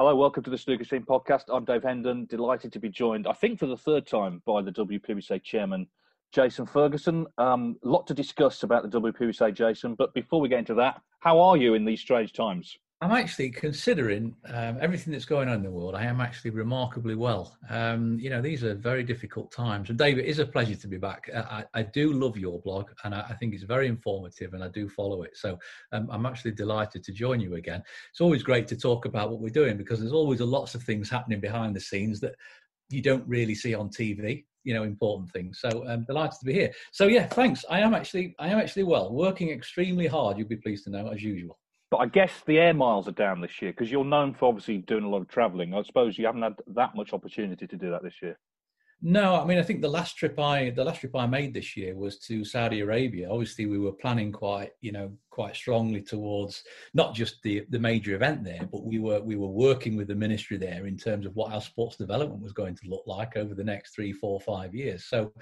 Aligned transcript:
Hello, 0.00 0.14
welcome 0.14 0.44
to 0.44 0.50
the 0.50 0.56
Snooker 0.56 0.84
Scene 0.84 1.02
podcast. 1.02 1.46
I'm 1.48 1.64
Dave 1.64 1.82
Hendon, 1.82 2.24
delighted 2.26 2.72
to 2.72 2.78
be 2.78 2.88
joined, 2.88 3.26
I 3.26 3.32
think 3.32 3.58
for 3.58 3.66
the 3.66 3.76
third 3.76 4.06
time, 4.06 4.40
by 4.46 4.62
the 4.62 4.70
WPBSA 4.70 5.42
chairman, 5.42 5.88
Jason 6.30 6.66
Ferguson. 6.66 7.26
A 7.38 7.42
um, 7.42 7.76
lot 7.82 8.06
to 8.06 8.14
discuss 8.14 8.62
about 8.62 8.88
the 8.88 9.00
WPBSA, 9.00 9.52
Jason, 9.54 9.96
but 9.96 10.14
before 10.14 10.40
we 10.40 10.48
get 10.48 10.60
into 10.60 10.74
that, 10.74 11.02
how 11.18 11.40
are 11.40 11.56
you 11.56 11.74
in 11.74 11.84
these 11.84 12.00
strange 12.00 12.32
times? 12.32 12.78
I'm 13.00 13.12
actually 13.12 13.50
considering 13.50 14.34
um, 14.46 14.76
everything 14.80 15.12
that's 15.12 15.24
going 15.24 15.48
on 15.48 15.54
in 15.54 15.62
the 15.62 15.70
world. 15.70 15.94
I 15.94 16.02
am 16.02 16.20
actually 16.20 16.50
remarkably 16.50 17.14
well. 17.14 17.56
Um, 17.70 18.18
you 18.18 18.28
know, 18.28 18.42
these 18.42 18.64
are 18.64 18.74
very 18.74 19.04
difficult 19.04 19.52
times. 19.52 19.88
And 19.88 19.96
David, 19.96 20.24
it 20.24 20.28
is 20.28 20.40
a 20.40 20.46
pleasure 20.46 20.74
to 20.74 20.88
be 20.88 20.98
back. 20.98 21.30
I, 21.32 21.64
I 21.74 21.82
do 21.82 22.12
love 22.12 22.36
your 22.36 22.60
blog, 22.60 22.90
and 23.04 23.14
I, 23.14 23.20
I, 23.20 23.34
think 23.34 23.54
it's 23.54 23.62
very 23.62 23.86
informative, 23.86 24.52
and 24.52 24.64
I 24.64 24.68
do 24.68 24.88
follow 24.88 25.22
it. 25.22 25.36
So 25.36 25.60
um, 25.92 26.08
I'm 26.10 26.26
actually 26.26 26.52
delighted 26.52 27.04
to 27.04 27.12
join 27.12 27.38
you 27.38 27.54
again. 27.54 27.84
It's 28.10 28.20
always 28.20 28.42
great 28.42 28.66
to 28.68 28.76
talk 28.76 29.04
about 29.04 29.30
what 29.30 29.40
we're 29.40 29.50
doing 29.50 29.76
because 29.76 30.00
there's 30.00 30.12
always 30.12 30.40
lots 30.40 30.74
of 30.74 30.82
things 30.82 31.08
happening 31.08 31.38
behind 31.38 31.76
the 31.76 31.80
scenes 31.80 32.18
that 32.20 32.34
you 32.90 33.00
don't 33.00 33.26
really 33.28 33.54
see 33.54 33.74
on 33.74 33.90
TV. 33.90 34.44
You 34.64 34.74
know, 34.74 34.82
important 34.82 35.30
things. 35.30 35.60
So 35.60 35.86
I'm 35.86 36.02
delighted 36.02 36.40
to 36.40 36.46
be 36.46 36.52
here. 36.52 36.72
So 36.90 37.06
yeah, 37.06 37.28
thanks. 37.28 37.64
I 37.70 37.78
am 37.78 37.94
actually, 37.94 38.34
I 38.40 38.48
am 38.48 38.58
actually 38.58 38.82
well, 38.82 39.12
working 39.12 39.50
extremely 39.50 40.08
hard. 40.08 40.36
You'll 40.36 40.48
be 40.48 40.56
pleased 40.56 40.82
to 40.84 40.90
know, 40.90 41.06
as 41.06 41.22
usual. 41.22 41.58
But 41.90 41.98
I 41.98 42.06
guess 42.06 42.32
the 42.46 42.58
air 42.58 42.74
miles 42.74 43.08
are 43.08 43.12
down 43.12 43.40
this 43.40 43.62
year 43.62 43.72
because 43.72 43.90
you're 43.90 44.04
known 44.04 44.34
for 44.34 44.48
obviously 44.48 44.78
doing 44.78 45.04
a 45.04 45.08
lot 45.08 45.22
of 45.22 45.28
travelling. 45.28 45.74
I 45.74 45.82
suppose 45.82 46.18
you 46.18 46.26
haven't 46.26 46.42
had 46.42 46.56
that 46.74 46.94
much 46.94 47.12
opportunity 47.12 47.66
to 47.66 47.76
do 47.76 47.90
that 47.90 48.02
this 48.02 48.20
year. 48.20 48.38
No, 49.00 49.36
I 49.36 49.44
mean 49.44 49.58
I 49.58 49.62
think 49.62 49.80
the 49.80 49.88
last 49.88 50.16
trip 50.16 50.40
I 50.40 50.70
the 50.70 50.82
last 50.82 51.00
trip 51.00 51.14
I 51.14 51.24
made 51.24 51.54
this 51.54 51.76
year 51.76 51.94
was 51.94 52.18
to 52.20 52.44
Saudi 52.44 52.80
Arabia. 52.80 53.30
Obviously, 53.30 53.66
we 53.66 53.78
were 53.78 53.92
planning 53.92 54.32
quite 54.32 54.72
you 54.80 54.90
know 54.90 55.12
quite 55.30 55.54
strongly 55.54 56.02
towards 56.02 56.64
not 56.94 57.14
just 57.14 57.40
the 57.44 57.64
the 57.70 57.78
major 57.78 58.16
event 58.16 58.42
there, 58.42 58.68
but 58.72 58.84
we 58.84 58.98
were 58.98 59.20
we 59.20 59.36
were 59.36 59.46
working 59.46 59.96
with 59.96 60.08
the 60.08 60.16
ministry 60.16 60.56
there 60.56 60.86
in 60.86 60.96
terms 60.96 61.26
of 61.26 61.36
what 61.36 61.52
our 61.52 61.60
sports 61.60 61.96
development 61.96 62.42
was 62.42 62.52
going 62.52 62.74
to 62.74 62.88
look 62.88 63.04
like 63.06 63.36
over 63.36 63.54
the 63.54 63.62
next 63.62 63.94
three, 63.94 64.12
four, 64.12 64.40
five 64.40 64.74
years. 64.74 65.04
So 65.04 65.32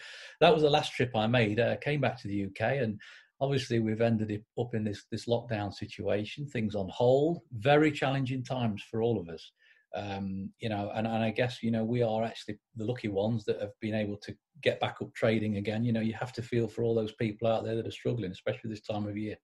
that 0.41 0.53
was 0.53 0.62
the 0.62 0.71
last 0.71 0.93
trip 0.93 1.17
I 1.17 1.27
made. 1.27 1.59
I 1.59 1.77
came 1.77 2.03
back 2.03 2.21
to 2.21 2.29
the 2.29 2.45
UK 2.45 2.83
and 2.83 3.01
obviously 3.41 3.79
we've 3.79 4.01
ended 4.01 4.43
up 4.59 4.75
in 4.75 4.85
this 4.85 5.05
this 5.11 5.27
lockdown 5.27 5.73
situation 5.73 6.47
things 6.47 6.75
on 6.75 6.89
hold 6.89 7.41
very 7.53 7.91
challenging 7.91 8.43
times 8.43 8.83
for 8.91 9.03
all 9.03 9.21
of 9.21 9.29
us. 9.29 9.53
Um, 9.95 10.51
you 10.59 10.69
know 10.69 10.91
and, 10.95 11.07
and 11.07 11.25
i 11.25 11.31
guess 11.31 11.63
you 11.63 11.71
know 11.71 11.83
we 11.83 12.03
are 12.03 12.23
actually 12.23 12.59
the 12.75 12.85
lucky 12.85 13.09
ones 13.09 13.45
that 13.45 13.63
have 13.63 13.71
been 13.81 13.95
able 13.95 14.19
to 14.19 14.37
get 14.63 14.81
back 14.81 14.97
up 15.01 15.15
trading 15.15 15.57
again. 15.57 15.85
You 15.85 15.93
know 15.93 16.01
you 16.01 16.13
have 16.15 16.33
to 16.35 16.43
feel 16.43 16.69
for 16.69 16.83
all 16.83 16.95
those 16.95 17.13
people 17.13 17.49
out 17.49 17.65
there 17.65 17.77
that 17.77 17.87
are 17.87 17.91
struggling 17.93 18.31
especially 18.31 18.71
this 18.71 18.81
time 18.81 19.07
of 19.07 19.17
year. 19.17 19.37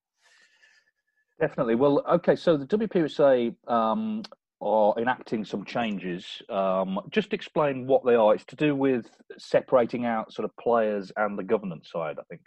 Definitely. 1.41 1.77
Well 1.77 2.05
okay 2.09 2.37
so 2.37 2.57
the 2.57 2.67
wpsa 2.67 3.55
um, 3.69 4.23
are 4.61 4.95
enacting 4.99 5.45
some 5.45 5.65
changes. 5.65 6.43
Um, 6.49 7.01
just 7.11 7.33
explain 7.33 7.87
what 7.87 8.05
they 8.05 8.15
are. 8.15 8.35
It's 8.35 8.45
to 8.47 8.57
do 8.57 8.77
with 8.77 9.11
separating 9.39 10.07
out 10.07 10.33
sort 10.33 10.45
of 10.45 10.57
players 10.57 11.13
and 11.17 11.39
the 11.39 11.43
governance 11.43 11.91
side 11.91 12.17
i 12.19 12.23
think 12.29 12.43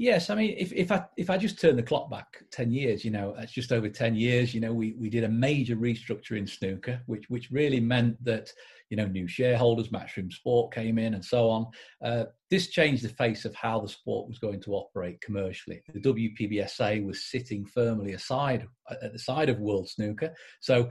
Yes, 0.00 0.30
I 0.30 0.36
mean, 0.36 0.54
if, 0.56 0.72
if 0.72 0.92
I 0.92 1.04
if 1.16 1.28
I 1.28 1.36
just 1.36 1.60
turn 1.60 1.74
the 1.74 1.82
clock 1.82 2.08
back 2.08 2.44
ten 2.52 2.70
years, 2.70 3.04
you 3.04 3.10
know, 3.10 3.34
it's 3.36 3.50
just 3.50 3.72
over 3.72 3.88
ten 3.88 4.14
years. 4.14 4.54
You 4.54 4.60
know, 4.60 4.72
we, 4.72 4.92
we 4.92 5.10
did 5.10 5.24
a 5.24 5.28
major 5.28 5.74
restructure 5.74 6.38
in 6.38 6.46
snooker, 6.46 7.02
which 7.06 7.28
which 7.28 7.50
really 7.50 7.80
meant 7.80 8.22
that 8.24 8.48
you 8.90 8.96
know 8.96 9.06
new 9.06 9.26
shareholders, 9.26 9.88
Matchroom 9.88 10.32
Sport 10.32 10.72
came 10.72 10.98
in, 10.98 11.14
and 11.14 11.24
so 11.24 11.50
on. 11.50 11.66
Uh, 12.00 12.24
this 12.48 12.68
changed 12.68 13.02
the 13.02 13.08
face 13.08 13.44
of 13.44 13.56
how 13.56 13.80
the 13.80 13.88
sport 13.88 14.28
was 14.28 14.38
going 14.38 14.60
to 14.60 14.74
operate 14.74 15.20
commercially. 15.20 15.82
The 15.92 16.00
WPBSA 16.00 17.04
was 17.04 17.24
sitting 17.24 17.66
firmly 17.66 18.12
aside 18.12 18.68
at 18.88 19.12
the 19.12 19.18
side 19.18 19.48
of 19.48 19.58
World 19.58 19.88
Snooker, 19.88 20.32
so 20.60 20.88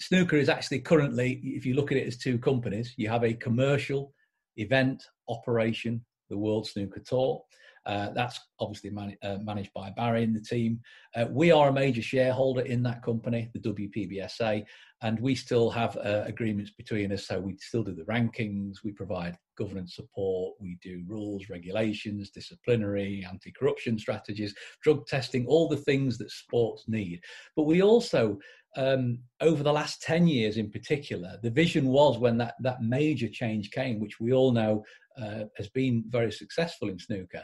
snooker 0.00 0.36
is 0.36 0.48
actually 0.48 0.80
currently, 0.80 1.42
if 1.44 1.66
you 1.66 1.74
look 1.74 1.92
at 1.92 1.98
it 1.98 2.06
as 2.06 2.16
two 2.16 2.38
companies, 2.38 2.94
you 2.96 3.10
have 3.10 3.22
a 3.22 3.34
commercial 3.34 4.14
event 4.56 5.02
operation, 5.28 6.02
the 6.30 6.38
World 6.38 6.66
Snooker 6.66 7.00
Tour 7.00 7.42
uh, 7.86 8.10
that's 8.10 8.40
obviously 8.58 8.90
man- 8.90 9.16
uh, 9.22 9.38
managed 9.42 9.72
by 9.72 9.90
Barry 9.90 10.24
and 10.24 10.34
the 10.34 10.40
team. 10.40 10.80
Uh, 11.14 11.26
we 11.30 11.52
are 11.52 11.68
a 11.68 11.72
major 11.72 12.02
shareholder 12.02 12.62
in 12.62 12.82
that 12.82 13.02
company, 13.02 13.48
the 13.54 13.60
WPBSA, 13.60 14.64
and 15.02 15.20
we 15.20 15.34
still 15.34 15.70
have 15.70 15.96
uh, 15.98 16.24
agreements 16.26 16.72
between 16.72 17.12
us. 17.12 17.26
So 17.26 17.38
we 17.38 17.56
still 17.58 17.84
do 17.84 17.94
the 17.94 18.02
rankings, 18.02 18.76
we 18.82 18.92
provide 18.92 19.38
governance 19.56 19.94
support, 19.94 20.54
we 20.60 20.78
do 20.82 21.04
rules, 21.06 21.48
regulations, 21.48 22.30
disciplinary, 22.30 23.24
anti 23.28 23.52
corruption 23.52 23.98
strategies, 23.98 24.54
drug 24.82 25.06
testing, 25.06 25.46
all 25.46 25.68
the 25.68 25.76
things 25.76 26.18
that 26.18 26.30
sports 26.30 26.84
need. 26.88 27.20
But 27.54 27.64
we 27.64 27.82
also 27.82 28.38
um, 28.76 29.20
over 29.40 29.62
the 29.62 29.72
last 29.72 30.02
10 30.02 30.26
years 30.26 30.58
in 30.58 30.70
particular, 30.70 31.38
the 31.42 31.50
vision 31.50 31.86
was 31.86 32.18
when 32.18 32.36
that, 32.38 32.54
that 32.60 32.82
major 32.82 33.28
change 33.28 33.70
came, 33.70 33.98
which 34.00 34.20
we 34.20 34.32
all 34.32 34.52
know 34.52 34.84
uh, 35.20 35.44
has 35.56 35.68
been 35.70 36.04
very 36.08 36.30
successful 36.30 36.90
in 36.90 36.98
snooker, 36.98 37.42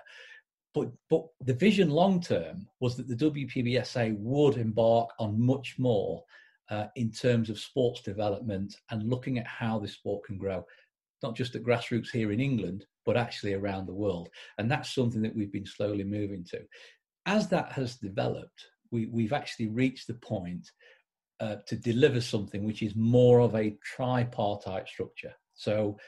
but 0.74 0.90
but 1.10 1.26
the 1.40 1.54
vision 1.54 1.90
long 1.90 2.20
term 2.20 2.66
was 2.80 2.96
that 2.96 3.08
the 3.08 3.30
WPBSA 3.30 4.16
would 4.18 4.56
embark 4.56 5.10
on 5.18 5.40
much 5.40 5.76
more 5.78 6.24
uh, 6.70 6.86
in 6.96 7.10
terms 7.10 7.50
of 7.50 7.58
sports 7.58 8.00
development 8.00 8.76
and 8.90 9.08
looking 9.08 9.38
at 9.38 9.46
how 9.46 9.78
the 9.78 9.88
sport 9.88 10.24
can 10.24 10.38
grow, 10.38 10.64
not 11.22 11.36
just 11.36 11.54
at 11.54 11.62
grassroots 11.62 12.10
here 12.10 12.32
in 12.32 12.40
England, 12.40 12.86
but 13.04 13.16
actually 13.16 13.54
around 13.54 13.86
the 13.86 13.94
world. 13.94 14.28
And 14.58 14.70
that's 14.70 14.94
something 14.94 15.22
that 15.22 15.34
we've 15.34 15.52
been 15.52 15.66
slowly 15.66 16.04
moving 16.04 16.44
to. 16.44 16.60
As 17.26 17.48
that 17.48 17.72
has 17.72 17.96
developed, 17.96 18.68
we, 18.90 19.06
we've 19.06 19.32
actually 19.32 19.68
reached 19.68 20.06
the 20.06 20.14
point 20.14 20.70
uh, 21.40 21.56
to 21.66 21.76
deliver 21.76 22.20
something 22.20 22.64
which 22.64 22.82
is 22.82 22.94
more 22.94 23.40
of 23.40 23.54
a 23.54 23.76
tripartite 23.84 24.88
structure. 24.88 25.34
So 25.54 25.98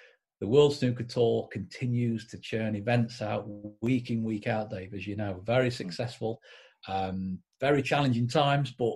the 0.44 0.50
World 0.50 0.74
Snooker 0.74 1.04
Tour 1.04 1.48
continues 1.50 2.26
to 2.26 2.38
churn 2.38 2.76
events 2.76 3.22
out 3.22 3.48
week 3.80 4.10
in, 4.10 4.22
week 4.22 4.46
out, 4.46 4.68
Dave, 4.68 4.92
as 4.92 5.06
you 5.06 5.16
know. 5.16 5.40
Very 5.42 5.70
hmm. 5.70 5.74
successful, 5.74 6.42
um, 6.86 7.38
very 7.62 7.80
challenging 7.80 8.28
times, 8.28 8.70
but 8.70 8.92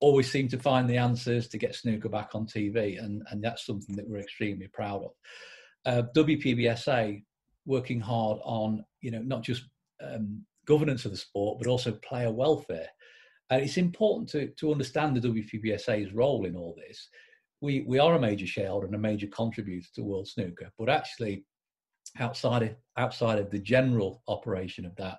always 0.00 0.32
seem 0.32 0.48
to 0.48 0.58
find 0.58 0.88
the 0.88 0.96
answers 0.96 1.46
to 1.48 1.58
get 1.58 1.74
snooker 1.74 2.08
back 2.08 2.30
on 2.34 2.46
TV. 2.46 2.98
And, 2.98 3.22
and 3.30 3.44
that's 3.44 3.66
something 3.66 3.96
that 3.96 4.08
we're 4.08 4.20
extremely 4.20 4.66
proud 4.68 5.02
of. 5.04 5.10
Uh, 5.84 6.02
WPBSA 6.16 7.22
working 7.66 8.00
hard 8.00 8.38
on, 8.42 8.82
you 9.02 9.10
know, 9.10 9.20
not 9.20 9.42
just 9.42 9.64
um, 10.02 10.42
governance 10.64 11.04
of 11.04 11.10
the 11.10 11.18
sport, 11.18 11.58
but 11.58 11.68
also 11.68 11.92
player 12.02 12.32
welfare. 12.32 12.88
And 13.50 13.60
it's 13.60 13.76
important 13.76 14.30
to, 14.30 14.48
to 14.58 14.72
understand 14.72 15.16
the 15.16 15.28
WPBSA's 15.28 16.14
role 16.14 16.46
in 16.46 16.56
all 16.56 16.74
this. 16.78 17.10
We, 17.60 17.84
we 17.86 17.98
are 17.98 18.14
a 18.14 18.20
major 18.20 18.46
shareholder 18.46 18.86
and 18.86 18.94
a 18.94 18.98
major 18.98 19.26
contributor 19.26 19.88
to 19.94 20.04
World 20.04 20.28
Snooker, 20.28 20.70
but 20.78 20.88
actually, 20.88 21.44
outside 22.18 22.62
of, 22.62 22.70
outside 22.96 23.38
of 23.38 23.50
the 23.50 23.58
general 23.58 24.22
operation 24.28 24.86
of 24.86 24.94
that, 24.96 25.18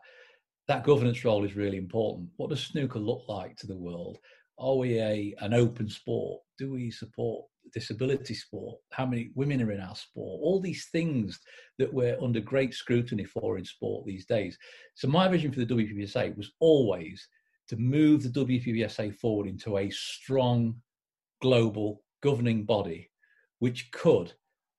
that 0.67 0.83
governance 0.83 1.25
role 1.25 1.43
is 1.43 1.55
really 1.55 1.77
important. 1.77 2.29
What 2.37 2.49
does 2.49 2.61
snooker 2.61 2.99
look 2.99 3.23
like 3.27 3.57
to 3.57 3.67
the 3.67 3.77
world? 3.77 4.17
Are 4.57 4.75
we 4.75 4.99
a 4.99 5.33
an 5.39 5.53
open 5.53 5.89
sport? 5.89 6.41
Do 6.57 6.71
we 6.71 6.91
support 6.91 7.45
disability 7.73 8.33
sport? 8.33 8.77
How 8.91 9.05
many 9.05 9.31
women 9.35 9.61
are 9.61 9.71
in 9.71 9.81
our 9.81 9.95
sport? 9.95 10.41
All 10.43 10.59
these 10.59 10.87
things 10.91 11.39
that 11.77 11.93
we're 11.93 12.21
under 12.21 12.39
great 12.39 12.73
scrutiny 12.73 13.23
for 13.23 13.57
in 13.57 13.65
sport 13.65 14.05
these 14.05 14.25
days. 14.25 14.57
So 14.95 15.07
my 15.07 15.27
vision 15.27 15.51
for 15.51 15.59
the 15.59 15.65
WPBSA 15.65 16.35
was 16.37 16.51
always 16.59 17.27
to 17.69 17.77
move 17.77 18.23
the 18.23 18.45
WPBSA 18.45 19.15
forward 19.15 19.47
into 19.47 19.77
a 19.77 19.89
strong 19.89 20.75
global 21.41 22.01
governing 22.21 22.63
body, 22.63 23.09
which 23.59 23.91
could 23.91 24.33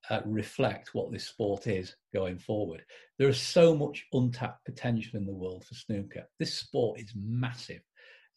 uh, 0.08 0.20
reflect 0.25 0.94
what 0.94 1.12
this 1.12 1.26
sport 1.26 1.66
is 1.66 1.94
going 2.12 2.38
forward. 2.38 2.82
There 3.19 3.28
is 3.28 3.40
so 3.40 3.75
much 3.75 4.06
untapped 4.12 4.64
potential 4.64 5.19
in 5.19 5.26
the 5.26 5.32
world 5.32 5.64
for 5.64 5.75
snooker. 5.75 6.26
This 6.38 6.54
sport 6.54 7.00
is 7.00 7.12
massive, 7.14 7.82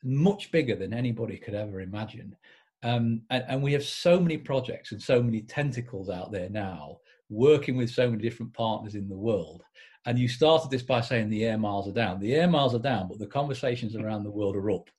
much 0.03 0.51
bigger 0.51 0.75
than 0.75 0.94
anybody 0.94 1.38
could 1.38 1.55
ever 1.55 1.81
imagine. 1.81 2.35
Um, 2.83 3.21
and, 3.29 3.45
and, 3.47 3.63
we 3.63 3.71
have 3.73 3.85
so 3.85 4.19
many 4.19 4.38
projects 4.38 4.91
and 4.91 5.01
so 5.01 5.23
many 5.23 5.41
tentacles 5.41 6.09
out 6.09 6.33
there 6.33 6.50
now, 6.50 6.97
working 7.29 7.77
with 7.77 7.89
so 7.89 8.09
many 8.09 8.21
different 8.21 8.53
partners 8.53 8.95
in 8.95 9.07
the 9.07 9.15
world. 9.15 9.63
And 10.05 10.19
you 10.19 10.27
started 10.27 10.69
this 10.69 10.81
by 10.81 11.00
saying 11.00 11.29
the 11.29 11.45
air 11.45 11.57
miles 11.57 11.88
are 11.88 11.94
down. 11.94 12.19
The 12.19 12.35
air 12.35 12.50
miles 12.50 12.75
are 12.75 12.79
down, 12.79 13.07
but 13.07 13.19
the 13.19 13.27
conversations 13.27 13.95
around 13.95 14.23
the 14.23 14.31
world 14.31 14.57
are 14.57 14.71
up 14.71 14.89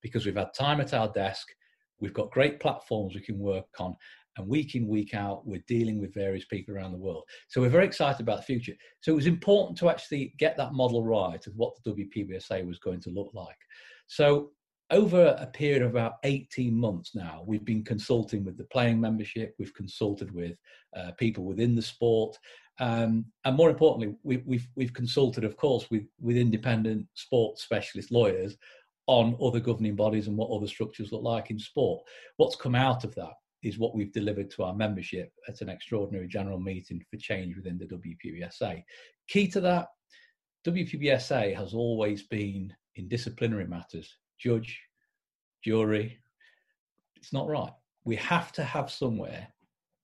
because 0.00 0.24
we've 0.24 0.34
had 0.36 0.54
time 0.54 0.80
at 0.80 0.94
our 0.94 1.12
desk. 1.12 1.48
We've 2.00 2.14
got 2.14 2.30
great 2.30 2.60
platforms 2.60 3.14
we 3.14 3.20
can 3.20 3.38
work 3.38 3.66
on, 3.78 3.96
and 4.36 4.46
week 4.46 4.74
in, 4.74 4.86
week 4.86 5.14
out, 5.14 5.46
we're 5.46 5.64
dealing 5.66 6.00
with 6.00 6.14
various 6.14 6.44
people 6.44 6.74
around 6.74 6.92
the 6.92 6.98
world. 6.98 7.24
So 7.48 7.60
we're 7.60 7.68
very 7.68 7.86
excited 7.86 8.20
about 8.20 8.38
the 8.38 8.42
future. 8.42 8.74
So 9.00 9.12
it 9.12 9.16
was 9.16 9.26
important 9.26 9.78
to 9.78 9.88
actually 9.88 10.34
get 10.38 10.56
that 10.58 10.74
model 10.74 11.04
right 11.04 11.44
of 11.46 11.54
what 11.56 11.72
the 11.84 11.92
WPBSA 11.92 12.66
was 12.66 12.78
going 12.78 13.00
to 13.00 13.10
look 13.10 13.30
like. 13.32 13.56
So 14.06 14.50
over 14.90 15.36
a 15.40 15.46
period 15.46 15.82
of 15.82 15.90
about 15.90 16.14
18 16.24 16.74
months 16.74 17.14
now, 17.14 17.42
we've 17.46 17.64
been 17.64 17.82
consulting 17.82 18.44
with 18.44 18.56
the 18.56 18.64
playing 18.64 19.00
membership, 19.00 19.54
we've 19.58 19.74
consulted 19.74 20.32
with 20.32 20.56
uh, 20.96 21.12
people 21.18 21.44
within 21.44 21.74
the 21.74 21.82
sport, 21.82 22.36
um, 22.78 23.24
and 23.44 23.56
more 23.56 23.70
importantly, 23.70 24.14
we, 24.22 24.42
we've, 24.44 24.68
we've 24.76 24.92
consulted, 24.92 25.44
of 25.44 25.56
course, 25.56 25.90
with, 25.90 26.04
with 26.20 26.36
independent 26.36 27.06
sports 27.14 27.62
specialist 27.62 28.10
lawyers 28.12 28.56
on 29.06 29.36
other 29.40 29.60
governing 29.60 29.94
bodies 29.94 30.26
and 30.26 30.36
what 30.36 30.50
other 30.50 30.66
structures 30.66 31.12
look 31.12 31.22
like 31.22 31.50
in 31.50 31.58
sport. 31.58 32.02
What's 32.36 32.56
come 32.56 32.74
out 32.74 33.04
of 33.04 33.14
that 33.14 33.34
is 33.62 33.78
what 33.78 33.94
we've 33.94 34.12
delivered 34.12 34.50
to 34.50 34.64
our 34.64 34.74
membership 34.74 35.32
at 35.48 35.60
an 35.60 35.68
extraordinary 35.68 36.28
general 36.28 36.58
meeting 36.58 37.04
for 37.10 37.16
change 37.16 37.56
within 37.56 37.78
the 37.78 37.86
WPBSA. 37.86 38.82
Key 39.28 39.48
to 39.48 39.60
that, 39.60 39.88
WPBSA 40.66 41.54
has 41.56 41.74
always 41.74 42.24
been 42.24 42.72
in 42.96 43.08
disciplinary 43.08 43.66
matters, 43.66 44.16
judge, 44.38 44.80
jury. 45.62 46.18
It's 47.16 47.32
not 47.32 47.48
right. 47.48 47.72
We 48.04 48.16
have 48.16 48.52
to 48.52 48.64
have 48.64 48.90
somewhere 48.90 49.48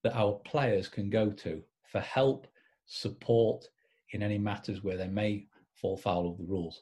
that 0.03 0.15
our 0.15 0.33
players 0.45 0.87
can 0.87 1.09
go 1.09 1.31
to 1.31 1.61
for 1.85 1.99
help, 2.01 2.47
support 2.85 3.65
in 4.11 4.21
any 4.21 4.37
matters 4.37 4.83
where 4.83 4.97
they 4.97 5.07
may 5.07 5.47
fall 5.73 5.97
foul 5.97 6.29
of 6.29 6.37
the 6.37 6.45
rules. 6.45 6.81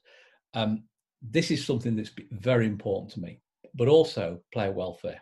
Um, 0.54 0.84
this 1.22 1.52
is 1.52 1.66
something 1.66 1.96
that's 1.96 2.12
very 2.32 2.66
important 2.66 3.12
to 3.14 3.20
me, 3.20 3.42
but 3.74 3.88
also 3.88 4.42
player 4.52 4.72
welfare 4.72 5.22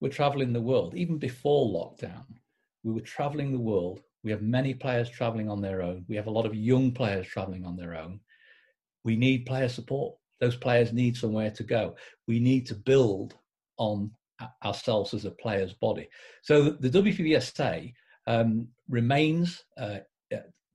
we're 0.00 0.08
traveling 0.10 0.52
the 0.52 0.60
world. 0.60 0.94
Even 0.94 1.18
before 1.18 1.66
lockdown, 1.66 2.24
we 2.82 2.92
were 2.92 3.00
traveling 3.00 3.52
the 3.52 3.58
world. 3.58 4.00
We 4.22 4.30
have 4.30 4.42
many 4.42 4.74
players 4.74 5.10
traveling 5.10 5.48
on 5.48 5.60
their 5.60 5.82
own. 5.82 6.04
We 6.08 6.16
have 6.16 6.26
a 6.26 6.30
lot 6.30 6.46
of 6.46 6.54
young 6.54 6.92
players 6.92 7.26
traveling 7.26 7.64
on 7.64 7.76
their 7.76 7.96
own. 7.96 8.20
We 9.04 9.16
need 9.16 9.46
player 9.46 9.68
support. 9.68 10.14
Those 10.40 10.56
players 10.56 10.92
need 10.92 11.16
somewhere 11.16 11.50
to 11.52 11.62
go. 11.62 11.96
We 12.26 12.38
need 12.38 12.66
to 12.66 12.74
build 12.74 13.34
on 13.76 14.10
ourselves 14.64 15.14
as 15.14 15.24
a 15.24 15.32
player's 15.32 15.72
body. 15.74 16.08
So 16.42 16.70
the 16.70 16.90
WPBSA 16.90 17.92
um, 18.26 18.68
remains 18.88 19.64
uh, 19.76 19.98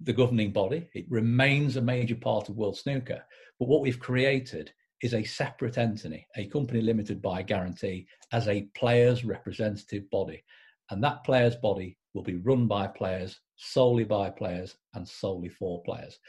the 0.02 0.14
governing 0.14 0.52
body. 0.52 0.90
It 0.94 1.06
remains 1.10 1.78
a 1.78 1.82
major 1.82 2.16
part 2.16 2.50
of 2.50 2.58
World 2.58 2.78
Snooker. 2.78 3.24
But 3.60 3.68
what 3.68 3.82
we've 3.82 4.00
created 4.00 4.72
is 5.02 5.14
a 5.14 5.24
separate 5.24 5.78
entity, 5.78 6.26
a 6.38 6.46
company 6.48 6.82
limited 6.82 7.22
by 7.22 7.42
guarantee, 7.42 8.08
as 8.32 8.48
a 8.48 8.68
players' 8.76 9.26
representative 9.26 10.10
body. 10.10 10.44
And 10.90 11.04
that 11.04 11.24
players' 11.24 11.56
body 11.58 11.98
will 12.14 12.24
be 12.24 12.38
run 12.38 12.68
by 12.68 12.88
players, 12.88 13.40
solely 13.58 14.06
by 14.06 14.30
players, 14.30 14.78
and 14.94 15.08
solely 15.08 15.50
for 15.50 15.84
players. 15.84 16.20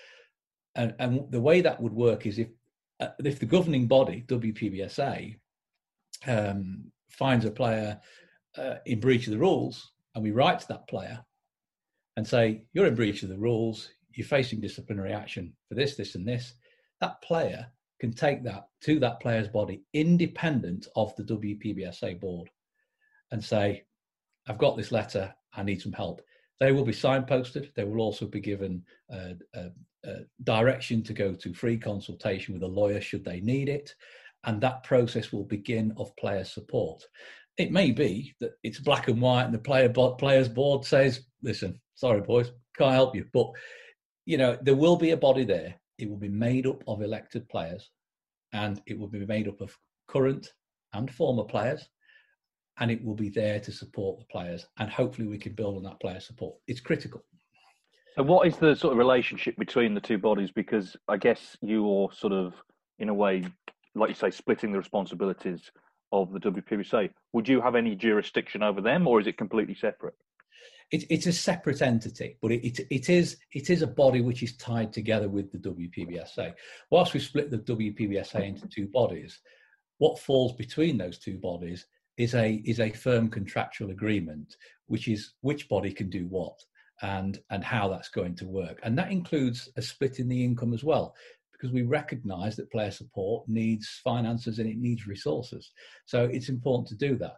And, 0.74 0.94
and 0.98 1.30
the 1.30 1.40
way 1.40 1.60
that 1.60 1.80
would 1.80 1.92
work 1.92 2.26
is 2.26 2.38
if, 2.38 2.48
uh, 3.00 3.08
if 3.24 3.38
the 3.38 3.46
governing 3.46 3.86
body, 3.86 4.24
WPBSA, 4.26 5.36
um, 6.26 6.90
finds 7.10 7.44
a 7.44 7.50
player 7.50 8.00
uh, 8.56 8.76
in 8.86 9.00
breach 9.00 9.26
of 9.26 9.32
the 9.32 9.38
rules, 9.38 9.92
and 10.14 10.24
we 10.24 10.30
write 10.30 10.60
to 10.60 10.68
that 10.68 10.88
player 10.88 11.24
and 12.16 12.26
say, 12.26 12.64
You're 12.72 12.86
in 12.86 12.94
breach 12.94 13.22
of 13.22 13.28
the 13.28 13.38
rules, 13.38 13.90
you're 14.12 14.26
facing 14.26 14.60
disciplinary 14.60 15.12
action 15.12 15.52
for 15.68 15.74
this, 15.74 15.96
this, 15.96 16.14
and 16.14 16.26
this, 16.26 16.54
that 17.04 17.20
player 17.20 17.66
can 18.00 18.12
take 18.14 18.42
that 18.42 18.68
to 18.80 18.98
that 18.98 19.20
player's 19.20 19.48
body 19.48 19.82
independent 19.92 20.88
of 20.96 21.14
the 21.16 21.22
WPBSA 21.22 22.18
board 22.18 22.48
and 23.30 23.44
say, 23.44 23.84
I've 24.48 24.58
got 24.58 24.76
this 24.76 24.90
letter, 24.90 25.34
I 25.54 25.62
need 25.64 25.82
some 25.82 25.92
help. 25.92 26.22
They 26.60 26.72
will 26.72 26.84
be 26.84 26.92
signposted. 26.92 27.74
They 27.74 27.84
will 27.84 28.00
also 28.00 28.26
be 28.26 28.40
given 28.40 28.82
direction 30.44 31.02
to 31.02 31.12
go 31.12 31.34
to 31.34 31.52
free 31.52 31.76
consultation 31.76 32.54
with 32.54 32.62
a 32.62 32.66
lawyer 32.66 33.02
should 33.02 33.24
they 33.24 33.40
need 33.40 33.68
it. 33.68 33.94
And 34.44 34.60
that 34.60 34.84
process 34.84 35.30
will 35.30 35.44
begin 35.44 35.92
of 35.98 36.16
player 36.16 36.44
support. 36.44 37.02
It 37.58 37.70
may 37.70 37.90
be 37.90 38.34
that 38.40 38.52
it's 38.62 38.80
black 38.80 39.08
and 39.08 39.20
white 39.20 39.44
and 39.44 39.54
the 39.54 39.58
player 39.58 39.90
players 39.90 40.48
board 40.48 40.86
says, 40.86 41.26
listen, 41.42 41.78
sorry 41.96 42.22
boys, 42.22 42.50
can't 42.78 42.94
help 42.94 43.14
you. 43.14 43.26
But 43.32 43.50
you 44.24 44.38
know, 44.38 44.56
there 44.62 44.74
will 44.74 44.96
be 44.96 45.10
a 45.10 45.18
body 45.18 45.44
there 45.44 45.74
it 45.98 46.08
will 46.08 46.16
be 46.16 46.28
made 46.28 46.66
up 46.66 46.82
of 46.86 47.02
elected 47.02 47.48
players 47.48 47.90
and 48.52 48.80
it 48.86 48.98
will 48.98 49.08
be 49.08 49.24
made 49.26 49.48
up 49.48 49.60
of 49.60 49.76
current 50.08 50.52
and 50.92 51.10
former 51.10 51.44
players 51.44 51.88
and 52.78 52.90
it 52.90 53.04
will 53.04 53.14
be 53.14 53.28
there 53.28 53.60
to 53.60 53.72
support 53.72 54.18
the 54.18 54.26
players 54.26 54.66
and 54.78 54.90
hopefully 54.90 55.28
we 55.28 55.38
can 55.38 55.52
build 55.52 55.76
on 55.76 55.82
that 55.82 56.00
player 56.00 56.20
support. 56.20 56.56
It's 56.66 56.80
critical. 56.80 57.24
So 58.16 58.22
what 58.22 58.46
is 58.46 58.56
the 58.56 58.74
sort 58.74 58.92
of 58.92 58.98
relationship 58.98 59.56
between 59.56 59.94
the 59.94 60.00
two 60.00 60.18
bodies? 60.18 60.50
Because 60.54 60.96
i 61.08 61.16
guess 61.16 61.56
you 61.60 61.88
are 61.88 62.12
sort 62.12 62.32
of 62.32 62.54
in 62.98 63.08
a 63.08 63.14
way 63.14 63.44
like 63.94 64.08
you 64.08 64.14
say 64.14 64.30
splitting 64.30 64.72
the 64.72 64.78
responsibilities 64.78 65.70
of 66.12 66.32
the 66.32 66.38
WPBSA 66.38 67.10
would 67.32 67.48
you 67.48 67.60
have 67.60 67.74
any 67.74 67.94
jurisdiction 67.94 68.62
over 68.62 68.80
them 68.80 69.06
or 69.06 69.20
is 69.20 69.26
it 69.26 69.36
completely 69.36 69.74
separate 69.74 70.14
it, 70.90 71.04
it's 71.10 71.26
a 71.26 71.32
separate 71.32 71.82
entity, 71.82 72.36
but 72.40 72.52
it, 72.52 72.64
it, 72.64 72.86
it 72.90 73.10
is 73.10 73.38
it 73.52 73.70
is 73.70 73.82
a 73.82 73.86
body 73.86 74.20
which 74.20 74.42
is 74.42 74.56
tied 74.56 74.92
together 74.92 75.28
with 75.28 75.50
the 75.50 75.58
WPBSA. 75.58 76.54
Whilst 76.90 77.14
we 77.14 77.20
split 77.20 77.50
the 77.50 77.58
WPBSA 77.58 78.46
into 78.46 78.60
mm-hmm. 78.60 78.68
two 78.68 78.86
bodies, 78.88 79.40
what 79.98 80.18
falls 80.18 80.52
between 80.52 80.98
those 80.98 81.18
two 81.18 81.38
bodies 81.38 81.86
is 82.16 82.34
a 82.34 82.62
is 82.64 82.80
a 82.80 82.90
firm 82.90 83.28
contractual 83.28 83.90
agreement, 83.90 84.56
which 84.86 85.08
is 85.08 85.32
which 85.40 85.68
body 85.68 85.92
can 85.92 86.10
do 86.10 86.26
what 86.26 86.58
and 87.02 87.40
and 87.50 87.64
how 87.64 87.88
that's 87.88 88.08
going 88.08 88.36
to 88.36 88.46
work, 88.46 88.78
and 88.82 88.96
that 88.98 89.10
includes 89.10 89.68
a 89.76 89.82
split 89.82 90.18
in 90.18 90.28
the 90.28 90.44
income 90.44 90.72
as 90.74 90.84
well 90.84 91.14
because 91.50 91.72
we 91.72 91.82
recognize 91.82 92.56
that 92.56 92.70
player 92.70 92.90
support 92.90 93.48
needs 93.48 94.00
finances 94.04 94.58
and 94.58 94.68
it 94.68 94.76
needs 94.76 95.06
resources. 95.06 95.70
So 96.04 96.24
it's 96.24 96.48
important 96.48 96.88
to 96.88 97.08
do 97.08 97.16
that 97.18 97.36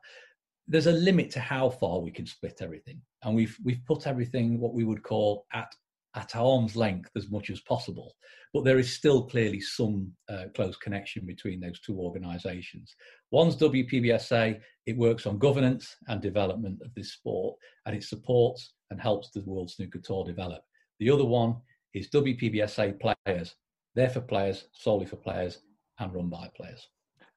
there's 0.69 0.87
a 0.87 0.93
limit 0.93 1.31
to 1.31 1.41
how 1.41 1.71
far 1.71 2.01
we 2.01 2.11
can 2.11 2.27
split 2.27 2.59
everything, 2.61 3.01
and 3.23 3.35
we've 3.35 3.57
we've 3.65 3.85
put 3.87 4.07
everything 4.07 4.61
what 4.61 4.75
we 4.75 4.85
would 4.85 5.03
call 5.03 5.47
at 5.53 5.75
at 6.15 6.35
arm's 6.35 6.77
length 6.77 7.11
as 7.15 7.31
much 7.31 7.51
as 7.51 7.61
possible. 7.61 8.15
But 8.55 8.65
there 8.65 8.79
is 8.79 8.95
still 8.95 9.25
clearly 9.25 9.61
some 9.61 10.11
uh, 10.31 10.45
close 10.55 10.77
connection 10.77 11.27
between 11.27 11.61
those 11.61 11.79
two 11.81 11.99
organisations. 11.99 12.95
One's 13.31 13.57
WPBSA; 13.57 14.61
it 14.87 14.97
works 14.97 15.27
on 15.27 15.39
governance 15.39 15.95
and 16.09 16.21
development 16.21 16.81
of 16.85 16.95
this 16.95 17.13
sport, 17.13 17.57
and 17.85 17.95
it 17.95 18.03
supports 18.03 18.75
and 18.91 19.01
helps 19.01 19.31
the 19.31 19.45
World 19.45 19.71
Snooker 19.71 20.01
Tour 20.01 20.25
develop. 20.25 20.63
The 20.99 21.11
other 21.11 21.25
one 21.25 21.57
is 21.95 22.09
WPBSA 22.11 22.99
Players. 23.01 23.55
They're 23.95 24.11
for 24.11 24.21
players, 24.21 24.69
solely 24.73 25.07
for 25.07 25.17
players, 25.17 25.59
and 25.99 26.15
run 26.15 26.29
by 26.29 26.51
players. 26.57 26.89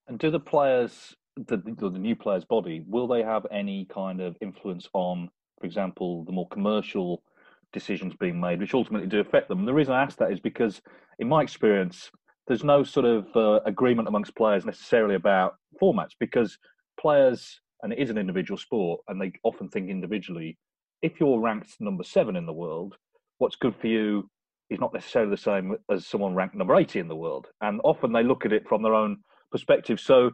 And 0.08 0.20
do 0.20 0.32
the 0.32 0.40
players 0.40 1.16
the, 1.48 1.58
the, 1.58 1.90
the 1.90 2.00
new 2.00 2.16
players' 2.16 2.46
body, 2.46 2.84
will 2.88 3.08
they 3.08 3.24
have 3.24 3.46
any 3.52 3.86
kind 3.86 4.22
of 4.22 4.36
influence 4.42 4.88
on, 4.94 5.30
for 5.60 5.66
example, 5.66 6.24
the 6.26 6.32
more 6.32 6.48
commercial 6.50 7.24
decisions 7.72 8.14
being 8.20 8.40
made, 8.40 8.60
which 8.60 8.74
ultimately 8.74 9.08
do 9.08 9.20
affect 9.20 9.48
them? 9.48 9.60
And 9.60 9.68
the 9.68 9.74
reason 9.74 9.94
I 9.94 10.04
ask 10.04 10.18
that 10.18 10.32
is 10.32 10.40
because, 10.40 10.82
in 11.20 11.28
my 11.28 11.42
experience, 11.42 12.12
there's 12.48 12.64
no 12.64 12.84
sort 12.84 13.06
of 13.06 13.28
uh, 13.36 13.60
agreement 13.66 14.08
amongst 14.08 14.36
players 14.36 14.66
necessarily 14.66 15.16
about 15.16 15.56
formats 15.82 16.12
because 16.20 16.58
players, 17.00 17.60
and 17.84 17.94
it 17.94 18.00
is 18.00 18.10
an 18.10 18.18
individual 18.18 18.58
sport, 18.58 19.02
and 19.08 19.22
they 19.22 19.32
often 19.44 19.70
think 19.70 19.90
individually. 19.90 20.58
If 21.02 21.20
you're 21.20 21.40
ranked 21.40 21.76
number 21.80 22.04
seven 22.04 22.36
in 22.36 22.46
the 22.46 22.54
world, 22.54 22.96
what's 23.38 23.56
good 23.56 23.76
for 23.80 23.88
you 23.88 24.30
is 24.70 24.80
not 24.80 24.94
necessarily 24.94 25.32
the 25.32 25.38
same 25.38 25.76
as 25.92 26.06
someone 26.06 26.36
ranked 26.36 26.56
number 26.56 26.76
80 26.76 27.00
in 27.00 27.08
the 27.08 27.16
world. 27.16 27.48
And 27.62 27.82
often 27.84 28.12
they 28.12 28.24
look 28.24 28.46
at 28.46 28.54
it 28.54 28.68
from 28.68 28.84
their 28.84 28.94
own 28.94 29.18
perspective. 29.52 30.00
So, 30.00 30.32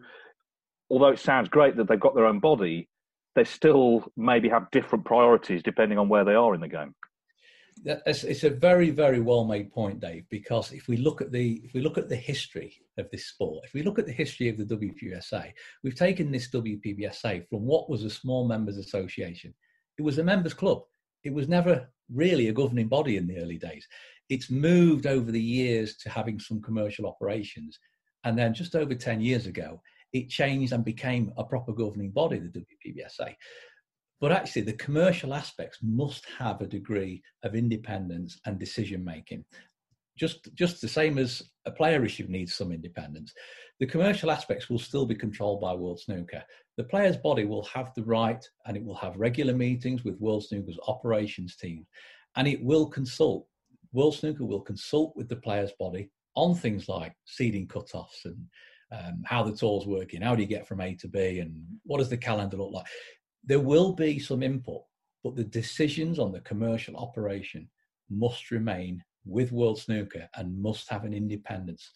although 0.90 1.10
it 1.10 1.20
sounds 1.20 1.50
great 1.50 1.76
that 1.78 1.88
they've 1.88 2.00
got 2.00 2.16
their 2.16 2.26
own 2.26 2.40
body, 2.40 2.90
they 3.36 3.44
still 3.44 4.06
maybe 4.16 4.50
have 4.50 4.72
different 4.72 5.06
priorities 5.06 5.62
depending 5.64 5.98
on 5.98 6.10
where 6.10 6.24
they 6.24 6.36
are 6.36 6.54
in 6.54 6.62
the 6.62 6.68
game. 6.68 6.96
It's, 7.84 8.44
a 8.44 8.50
very, 8.50 8.90
very 8.90 9.20
well 9.20 9.44
made 9.44 9.72
point, 9.72 10.00
Dave. 10.00 10.24
Because 10.30 10.72
if 10.72 10.88
we 10.88 10.98
look 10.98 11.22
at 11.22 11.32
the 11.32 11.62
if 11.64 11.74
we 11.74 11.82
look 11.82 11.98
at 11.98 12.08
the 12.08 12.16
history 12.16 12.74
of 12.98 13.10
this 13.12 13.28
sport, 13.28 13.66
if 13.66 13.74
we 13.74 13.84
look 13.84 14.00
at 14.00 14.06
the 14.06 14.14
history 14.14 14.48
of 14.48 14.58
the 14.58 14.64
WPBSA, 14.64 15.52
we've 15.84 15.96
taken 15.96 16.32
this 16.32 16.50
WPBSA 16.50 17.48
from 17.50 17.66
what 17.66 17.90
was 17.90 18.04
a 18.04 18.10
small 18.10 18.48
members 18.48 18.78
association. 18.78 19.54
It 19.98 20.04
was 20.04 20.18
a 20.18 20.24
members 20.24 20.54
club. 20.54 20.84
It 21.24 21.34
was 21.34 21.50
never 21.50 21.90
really 22.14 22.48
a 22.48 22.54
governing 22.54 22.88
body 22.88 23.18
in 23.18 23.28
the 23.28 23.38
early 23.40 23.58
days. 23.58 23.86
It's 24.30 24.50
moved 24.50 25.06
over 25.06 25.32
the 25.32 25.42
years 25.42 25.98
to 25.98 26.10
having 26.10 26.40
some 26.40 26.62
commercial 26.62 27.06
operations, 27.06 27.78
and 28.24 28.38
then 28.38 28.54
just 28.54 28.76
over 28.76 28.96
ten 28.96 29.20
years 29.20 29.48
ago, 29.48 29.82
it 30.16 30.30
changed 30.30 30.72
and 30.72 30.86
became 30.86 31.34
a 31.36 31.44
proper 31.44 31.74
governing 31.74 32.10
body, 32.10 32.40
the 32.40 32.48
WPBSA. 32.48 33.36
But 34.22 34.32
actually, 34.32 34.62
the 34.62 34.74
commercial 34.74 35.34
aspects 35.34 35.80
must 35.84 36.26
have 36.40 36.62
a 36.62 36.68
degree 36.68 37.22
of 37.44 37.54
independence 37.54 38.40
and 38.46 38.58
decision 38.58 39.04
making. 39.04 39.44
Just, 40.18 40.56
just 40.56 40.80
the 40.80 40.88
same 40.88 41.18
as 41.18 41.44
a 41.66 41.72
player 41.72 42.06
issue 42.06 42.26
needs 42.30 42.56
some 42.56 42.72
independence, 42.72 43.34
the 43.82 43.86
commercial 43.86 44.32
aspects 44.32 44.70
will 44.70 44.80
still 44.80 45.06
be 45.06 45.16
controlled 45.16 45.60
by 45.60 45.74
World 45.74 46.00
Snooker. 46.00 46.42
The 46.78 46.86
player's 46.86 47.18
body 47.18 47.44
will 47.44 47.66
have 47.66 47.94
the 47.94 48.06
right 48.06 48.44
and 48.66 48.78
it 48.78 48.86
will 48.86 48.96
have 48.96 49.18
regular 49.18 49.54
meetings 49.54 50.06
with 50.06 50.22
World 50.22 50.46
Snooker's 50.46 50.80
operations 50.88 51.58
team 51.58 51.86
and 52.38 52.48
it 52.48 52.64
will 52.64 52.88
consult. 52.88 53.48
World 53.92 54.16
Snooker 54.16 54.46
will 54.46 54.62
consult 54.62 55.14
with 55.18 55.28
the 55.28 55.36
player's 55.36 55.74
body 55.78 56.10
on 56.36 56.56
things 56.56 56.88
like 56.88 57.14
seeding 57.26 57.68
cutoffs 57.68 58.24
and 58.24 58.48
um, 58.96 59.24
how 59.26 59.44
the 59.44 59.56
tour's 59.56 59.86
working, 59.86 60.22
how 60.22 60.36
do 60.36 60.42
you 60.42 60.48
get 60.48 60.68
from 60.68 60.82
A 60.82 60.96
to 60.96 61.08
B, 61.08 61.40
and 61.40 61.54
what 61.84 61.98
does 61.98 62.10
the 62.10 62.18
calendar 62.18 62.58
look 62.58 62.72
like. 62.72 62.86
There 63.44 63.60
will 63.60 63.94
be 63.94 64.20
some 64.20 64.44
input, 64.44 64.84
but 65.24 65.36
the 65.36 65.44
decisions 65.44 66.20
on 66.20 66.32
the 66.32 66.42
commercial 66.42 66.96
operation 66.96 67.70
must 68.10 68.52
remain 68.52 69.04
with 69.26 69.52
World 69.52 69.80
Snooker 69.80 70.30
and 70.36 70.62
must 70.62 70.90
have 70.90 71.04
an 71.04 71.14
independence 71.14 71.92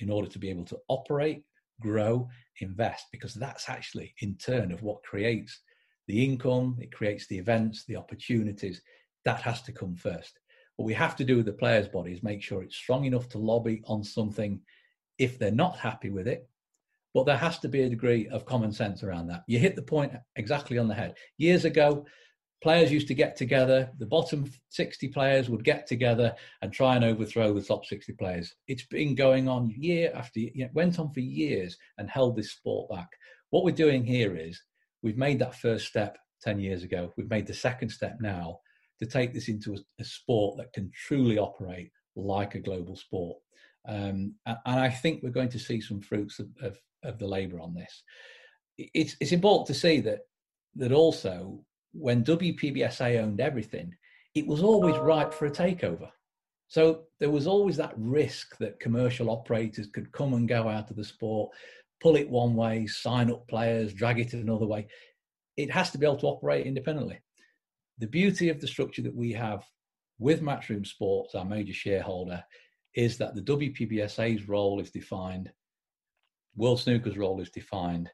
in 0.00 0.10
order 0.10 0.28
to 0.28 0.38
be 0.38 0.50
able 0.50 0.64
to 0.66 0.78
operate, 0.88 1.42
grow, 1.80 2.28
invest, 2.60 3.06
because 3.10 3.34
that's 3.34 3.68
actually 3.68 4.14
in 4.20 4.36
turn 4.36 4.70
of 4.72 4.82
what 4.82 5.02
creates 5.02 5.60
the 6.06 6.22
income, 6.22 6.76
it 6.80 6.92
creates 6.92 7.26
the 7.26 7.38
events, 7.38 7.84
the 7.86 7.96
opportunities. 7.96 8.82
That 9.24 9.40
has 9.40 9.62
to 9.62 9.72
come 9.72 9.96
first. 9.96 10.38
What 10.76 10.86
we 10.86 10.94
have 10.94 11.16
to 11.16 11.24
do 11.24 11.36
with 11.36 11.46
the 11.46 11.52
players' 11.52 11.88
bodies, 11.88 12.18
is 12.18 12.22
make 12.22 12.42
sure 12.42 12.62
it's 12.62 12.76
strong 12.76 13.06
enough 13.06 13.28
to 13.30 13.38
lobby 13.38 13.82
on 13.86 14.04
something 14.04 14.60
if 15.18 15.38
they're 15.38 15.50
not 15.50 15.78
happy 15.78 16.10
with 16.10 16.28
it. 16.28 16.48
But 17.12 17.26
there 17.26 17.36
has 17.36 17.58
to 17.60 17.68
be 17.68 17.82
a 17.82 17.88
degree 17.88 18.26
of 18.28 18.44
common 18.44 18.72
sense 18.72 19.04
around 19.04 19.28
that. 19.28 19.44
You 19.46 19.60
hit 19.60 19.76
the 19.76 19.82
point 19.82 20.12
exactly 20.36 20.78
on 20.78 20.88
the 20.88 20.94
head. 20.94 21.14
Years 21.38 21.64
ago, 21.64 22.04
players 22.60 22.90
used 22.90 23.08
to 23.08 23.14
get 23.14 23.36
together, 23.36 23.90
the 23.98 24.06
bottom 24.06 24.50
60 24.70 25.08
players 25.08 25.48
would 25.48 25.62
get 25.62 25.86
together 25.86 26.34
and 26.62 26.72
try 26.72 26.96
and 26.96 27.04
overthrow 27.04 27.52
the 27.52 27.62
top 27.62 27.84
60 27.84 28.14
players. 28.14 28.52
It's 28.66 28.86
been 28.86 29.14
going 29.14 29.48
on 29.48 29.72
year 29.76 30.10
after 30.14 30.40
year, 30.40 30.70
went 30.72 30.98
on 30.98 31.12
for 31.12 31.20
years 31.20 31.76
and 31.98 32.08
held 32.10 32.36
this 32.36 32.52
sport 32.52 32.90
back. 32.90 33.08
What 33.50 33.64
we're 33.64 33.72
doing 33.72 34.02
here 34.02 34.34
is 34.34 34.60
we've 35.02 35.18
made 35.18 35.38
that 35.40 35.54
first 35.54 35.86
step 35.86 36.16
10 36.42 36.58
years 36.58 36.82
ago, 36.82 37.12
we've 37.16 37.30
made 37.30 37.46
the 37.46 37.54
second 37.54 37.90
step 37.90 38.16
now 38.20 38.58
to 38.98 39.06
take 39.06 39.34
this 39.34 39.48
into 39.48 39.74
a, 39.74 39.78
a 40.00 40.04
sport 40.04 40.56
that 40.56 40.72
can 40.72 40.90
truly 41.06 41.38
operate 41.38 41.90
like 42.16 42.54
a 42.54 42.60
global 42.60 42.96
sport. 42.96 43.36
Um, 43.86 44.34
and, 44.46 44.58
I 44.64 44.88
think 44.88 45.22
we're 45.22 45.30
going 45.30 45.50
to 45.50 45.58
see 45.58 45.80
some 45.80 46.00
fruits 46.00 46.38
of, 46.38 46.48
of, 46.62 46.78
of 47.02 47.18
the 47.18 47.26
labour 47.26 47.60
on 47.60 47.74
this. 47.74 48.02
It's, 48.78 49.16
it's 49.20 49.32
important 49.32 49.66
to 49.68 49.74
see 49.74 50.00
that 50.00 50.20
that 50.76 50.92
also 50.92 51.64
when 51.92 52.24
WPBSA 52.24 53.20
owned 53.22 53.40
everything, 53.40 53.94
it 54.34 54.46
was 54.46 54.62
always 54.62 54.96
ripe 54.96 55.32
for 55.32 55.46
a 55.46 55.50
takeover. 55.50 56.08
So 56.66 57.04
there 57.20 57.30
was 57.30 57.46
always 57.46 57.76
that 57.76 57.94
risk 57.96 58.56
that 58.58 58.80
commercial 58.80 59.30
operators 59.30 59.86
could 59.86 60.10
come 60.12 60.34
and 60.34 60.48
go 60.48 60.68
out 60.68 60.90
of 60.90 60.96
the 60.96 61.04
sport, 61.04 61.52
pull 62.00 62.16
it 62.16 62.28
one 62.28 62.54
way, 62.54 62.86
sign 62.86 63.30
up 63.30 63.46
players, 63.46 63.94
drag 63.94 64.18
it 64.18 64.32
another 64.32 64.66
way. 64.66 64.88
It 65.56 65.70
has 65.70 65.90
to 65.92 65.98
be 65.98 66.06
able 66.06 66.16
to 66.18 66.26
operate 66.26 66.66
independently. 66.66 67.20
The 67.98 68.08
beauty 68.08 68.48
of 68.48 68.60
the 68.60 68.66
structure 68.66 69.02
that 69.02 69.14
we 69.14 69.32
have 69.34 69.64
with 70.18 70.42
Matchroom 70.42 70.86
Sports, 70.86 71.34
our 71.34 71.44
major 71.44 71.72
shareholder, 71.72 72.42
is 72.94 73.18
that 73.18 73.34
the 73.34 73.42
WPBSA's 73.42 74.48
role 74.48 74.80
is 74.80 74.90
defined, 74.90 75.50
World 76.56 76.78
Snooker's 76.78 77.16
role 77.16 77.40
is 77.40 77.50
defined. 77.50 78.10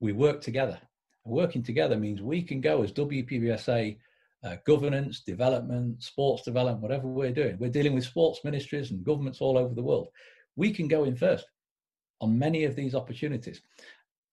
We 0.00 0.12
work 0.12 0.40
together. 0.40 0.78
And 1.24 1.34
working 1.34 1.62
together 1.62 1.96
means 1.96 2.20
we 2.20 2.42
can 2.42 2.60
go 2.60 2.82
as 2.82 2.92
WPBSA 2.92 3.98
uh, 4.44 4.56
governance, 4.66 5.20
development, 5.20 6.02
sports 6.02 6.42
development, 6.42 6.82
whatever 6.82 7.08
we're 7.08 7.32
doing. 7.32 7.56
We're 7.58 7.70
dealing 7.70 7.94
with 7.94 8.04
sports 8.04 8.40
ministries 8.44 8.90
and 8.90 9.04
governments 9.04 9.40
all 9.40 9.58
over 9.58 9.74
the 9.74 9.82
world. 9.82 10.08
We 10.56 10.72
can 10.72 10.88
go 10.88 11.04
in 11.04 11.16
first 11.16 11.46
on 12.20 12.38
many 12.38 12.64
of 12.64 12.74
these 12.74 12.94
opportunities. 12.94 13.62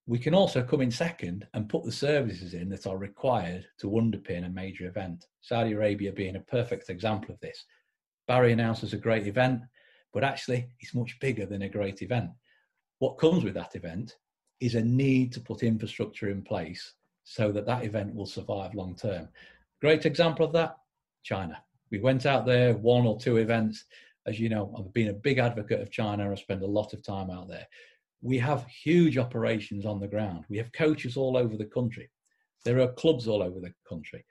We 0.08 0.20
can 0.20 0.36
also 0.36 0.64
come 0.64 0.82
in 0.82 0.92
second 0.92 1.48
and 1.54 1.70
put 1.70 1.84
the 1.84 1.92
services 1.92 2.54
in 2.54 2.70
that 2.70 2.86
are 2.86 2.98
required 2.98 3.66
to 3.80 3.88
underpin 3.88 4.46
a 4.46 4.50
major 4.50 4.86
event. 4.88 5.26
Saudi 5.42 5.74
Arabia 5.74 6.12
being 6.12 6.36
a 6.36 6.42
perfect 6.42 6.90
example 6.90 7.34
of 7.34 7.40
this. 7.42 7.66
Barry 8.28 8.54
announces 8.54 8.94
a 8.94 8.98
great 8.98 9.26
event 9.26 9.62
but 10.16 10.24
actually 10.24 10.70
it's 10.80 10.96
much 10.96 11.20
bigger 11.20 11.46
than 11.46 11.64
a 11.64 11.70
great 11.70 12.02
event. 12.02 12.32
What 13.00 13.18
comes 13.18 13.44
with 13.44 13.54
that 13.56 13.76
event 13.76 14.16
is 14.62 14.76
a 14.76 14.82
need 14.82 15.34
to 15.34 15.42
put 15.42 15.62
infrastructure 15.62 16.30
in 16.30 16.42
place 16.42 16.94
so 17.26 17.52
that 17.52 17.66
that 17.66 17.84
event 17.84 18.16
will 18.16 18.26
survive 18.26 18.74
long 18.74 18.96
term. 18.96 19.28
Great 19.82 20.06
example 20.06 20.46
of 20.46 20.54
that, 20.54 20.78
China. 21.24 21.62
We 21.92 22.00
went 22.00 22.26
out 22.26 22.46
there, 22.46 22.76
one 22.76 23.06
or 23.06 23.20
two 23.20 23.38
events. 23.38 23.84
As 24.26 24.40
you 24.40 24.48
know, 24.48 24.74
I've 24.78 24.94
been 24.94 25.10
a 25.10 25.14
big 25.14 25.38
advocate 25.38 25.82
of 25.82 25.92
China. 25.92 26.32
I 26.32 26.36
spend 26.36 26.64
a 26.64 26.66
lot 26.66 26.94
of 26.94 27.04
time 27.04 27.30
out 27.30 27.50
there. 27.50 27.68
We 28.22 28.40
have 28.40 28.66
huge 28.68 29.18
operations 29.18 29.86
on 29.86 30.00
the 30.00 30.08
ground. 30.08 30.46
We 30.48 30.58
have 30.58 30.72
coaches 30.72 31.18
all 31.18 31.36
over 31.36 31.58
the 31.58 31.66
country. 31.66 32.10
There 32.64 32.80
are 32.80 32.94
clubs 32.94 33.28
all 33.28 33.44
over 33.44 33.60
the 33.60 33.74
country. 33.88 34.24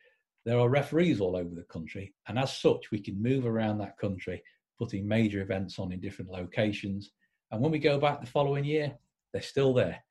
There 0.47 0.59
are 0.59 0.71
referees 0.71 1.21
all 1.21 1.37
over 1.37 1.55
the 1.55 1.64
country. 1.64 2.14
And 2.26 2.38
as 2.38 2.57
such, 2.57 2.91
we 2.91 3.00
can 3.00 3.23
move 3.23 3.45
around 3.45 3.79
that 3.79 3.99
country 3.99 4.43
putting 4.78 5.07
major 5.07 5.40
events 5.40 5.78
on 5.78 5.93
in 5.93 6.00
different 6.00 6.31
locations. 6.31 7.11
And 7.50 7.61
when 7.61 7.71
we 7.71 7.78
go 7.78 7.99
back 7.99 8.21
the 8.21 8.26
following 8.26 8.64
year, 8.64 8.97
they're 9.33 9.43
still 9.43 9.73
there. 9.75 10.02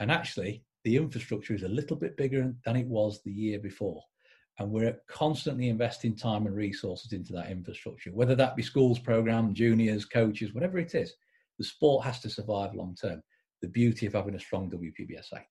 And 0.00 0.10
actually, 0.10 0.64
the 0.84 0.96
infrastructure 0.96 1.54
is 1.54 1.62
a 1.62 1.68
little 1.68 1.96
bit 1.96 2.16
bigger 2.16 2.54
than 2.64 2.76
it 2.76 2.86
was 2.86 3.20
the 3.22 3.32
year 3.32 3.58
before. 3.58 4.02
And 4.58 4.70
we're 4.70 4.96
constantly 5.08 5.68
investing 5.68 6.16
time 6.16 6.46
and 6.46 6.54
resources 6.54 7.12
into 7.12 7.32
that 7.34 7.50
infrastructure, 7.50 8.10
whether 8.12 8.34
that 8.36 8.56
be 8.56 8.62
schools 8.62 8.98
program, 8.98 9.52
juniors, 9.52 10.04
coaches, 10.04 10.54
whatever 10.54 10.78
it 10.78 10.94
is. 10.94 11.12
The 11.58 11.64
sport 11.64 12.04
has 12.04 12.20
to 12.20 12.30
survive 12.30 12.74
long 12.74 12.94
term. 13.00 13.22
The 13.62 13.68
beauty 13.68 14.06
of 14.06 14.12
having 14.12 14.34
a 14.34 14.40
strong 14.40 14.70
WPBSA. 14.70 15.42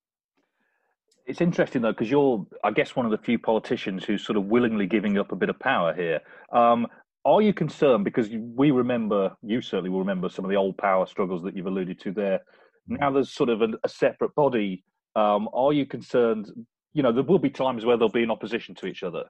It's 1.26 1.42
interesting 1.42 1.82
though, 1.82 1.92
because 1.92 2.10
you're, 2.10 2.46
I 2.64 2.72
guess, 2.72 2.96
one 2.96 3.06
of 3.06 3.12
the 3.12 3.18
few 3.18 3.40
politicians 3.40 4.06
who's 4.06 4.24
sort 4.24 4.38
of 4.38 4.46
willingly 4.46 4.86
giving 4.86 5.18
up 5.18 5.32
a 5.32 5.36
bit 5.36 5.50
of 5.50 5.60
power 5.60 5.94
here. 5.94 6.22
Um, 6.52 6.88
are 7.26 7.42
you 7.42 7.54
concerned 7.54 8.06
because 8.06 8.30
we 8.30 8.72
remember 8.72 9.36
you 9.42 9.62
certainly 9.62 9.90
will 9.90 10.00
remember 10.00 10.30
some 10.30 10.46
of 10.46 10.52
the 10.52 10.58
old 10.58 10.78
power 10.78 11.06
struggles 11.06 11.44
that 11.44 11.56
you've 11.56 11.66
alluded 11.66 12.00
to 12.00 12.12
there 12.12 12.40
mm. 12.90 13.00
now 13.00 13.12
there's 13.12 13.32
sort 13.32 13.50
of 13.50 13.62
a, 13.62 13.70
a 13.84 13.90
separate 13.90 14.34
body 14.36 14.84
um, 15.16 15.50
are 15.54 15.74
you 15.74 15.86
concerned 15.86 16.52
you 16.94 17.04
know 17.04 17.12
there 17.12 17.24
will 17.24 17.40
be 17.40 17.50
times 17.50 17.84
where 17.84 17.98
they'll 17.98 18.10
be 18.10 18.24
in 18.24 18.32
opposition 18.32 18.76
to 18.76 18.86
each 18.86 19.04
other 19.04 19.24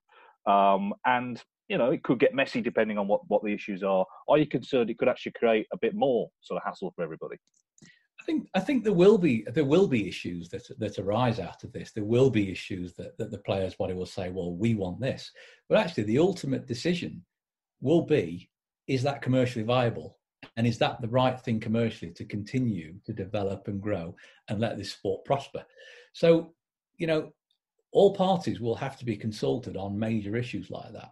um, 0.46 0.94
and 1.06 1.42
you 1.70 1.78
know 1.78 1.92
it 1.92 2.04
could 2.04 2.20
get 2.20 2.36
messy 2.36 2.62
depending 2.62 2.98
on 2.98 3.08
what 3.08 3.22
what 3.28 3.44
the 3.44 3.54
issues 3.54 3.82
are 3.82 4.06
are 4.30 4.38
you 4.38 4.46
concerned 4.46 4.90
it 4.90 4.98
could 4.98 5.10
actually 5.10 5.32
create 5.32 5.66
a 5.74 5.78
bit 5.78 5.96
more 5.96 6.30
sort 6.42 6.62
of 6.62 6.64
hassle 6.66 6.92
for 6.96 7.04
everybody 7.04 7.38
I 8.20 8.24
think 8.24 8.48
I 8.56 8.60
think 8.60 8.84
there 8.84 8.94
will 8.94 9.18
be 9.18 9.46
there 9.54 9.66
will 9.66 9.88
be 9.88 10.08
issues 10.08 10.50
that 10.50 10.64
that 10.80 10.98
arise 10.98 11.40
out 11.40 11.64
of 11.64 11.72
this. 11.74 11.92
There 11.92 12.06
will 12.06 12.32
be 12.32 12.50
issues 12.50 12.94
that, 12.94 13.16
that 13.20 13.30
the 13.30 13.40
players' 13.40 13.75
body 13.75 13.94
will 13.94 14.08
say, 14.08 14.30
"Well, 14.30 14.56
we 14.56 14.74
want 14.74 15.00
this," 15.00 15.30
but 15.70 15.78
actually, 15.78 16.06
the 16.06 16.18
ultimate 16.18 16.66
decision 16.66 17.24
will 17.86 18.01
be 18.01 18.50
is 18.88 19.04
that 19.04 19.22
commercially 19.22 19.63
viable? 19.63 20.18
And 20.58 20.68
is 20.68 20.77
that 20.80 21.01
the 21.01 21.08
right 21.08 21.39
thing 21.39 21.60
commercially 21.60 22.12
to 22.13 22.25
continue 22.25 22.96
to 23.06 23.13
develop 23.13 23.68
and 23.68 23.82
grow 23.82 24.15
and 24.50 24.60
let 24.60 24.77
this 24.77 24.92
sport 24.92 25.25
prosper? 25.25 25.63
So, 26.13 26.54
you 26.98 27.08
know, 27.08 27.32
all 27.92 28.13
parties 28.13 28.60
will 28.60 28.75
have 28.75 28.98
to 29.00 29.06
be 29.06 29.15
consulted 29.15 29.75
on 29.77 29.98
major 29.98 30.36
issues 30.36 30.70
like 30.70 30.92
that. 30.94 31.12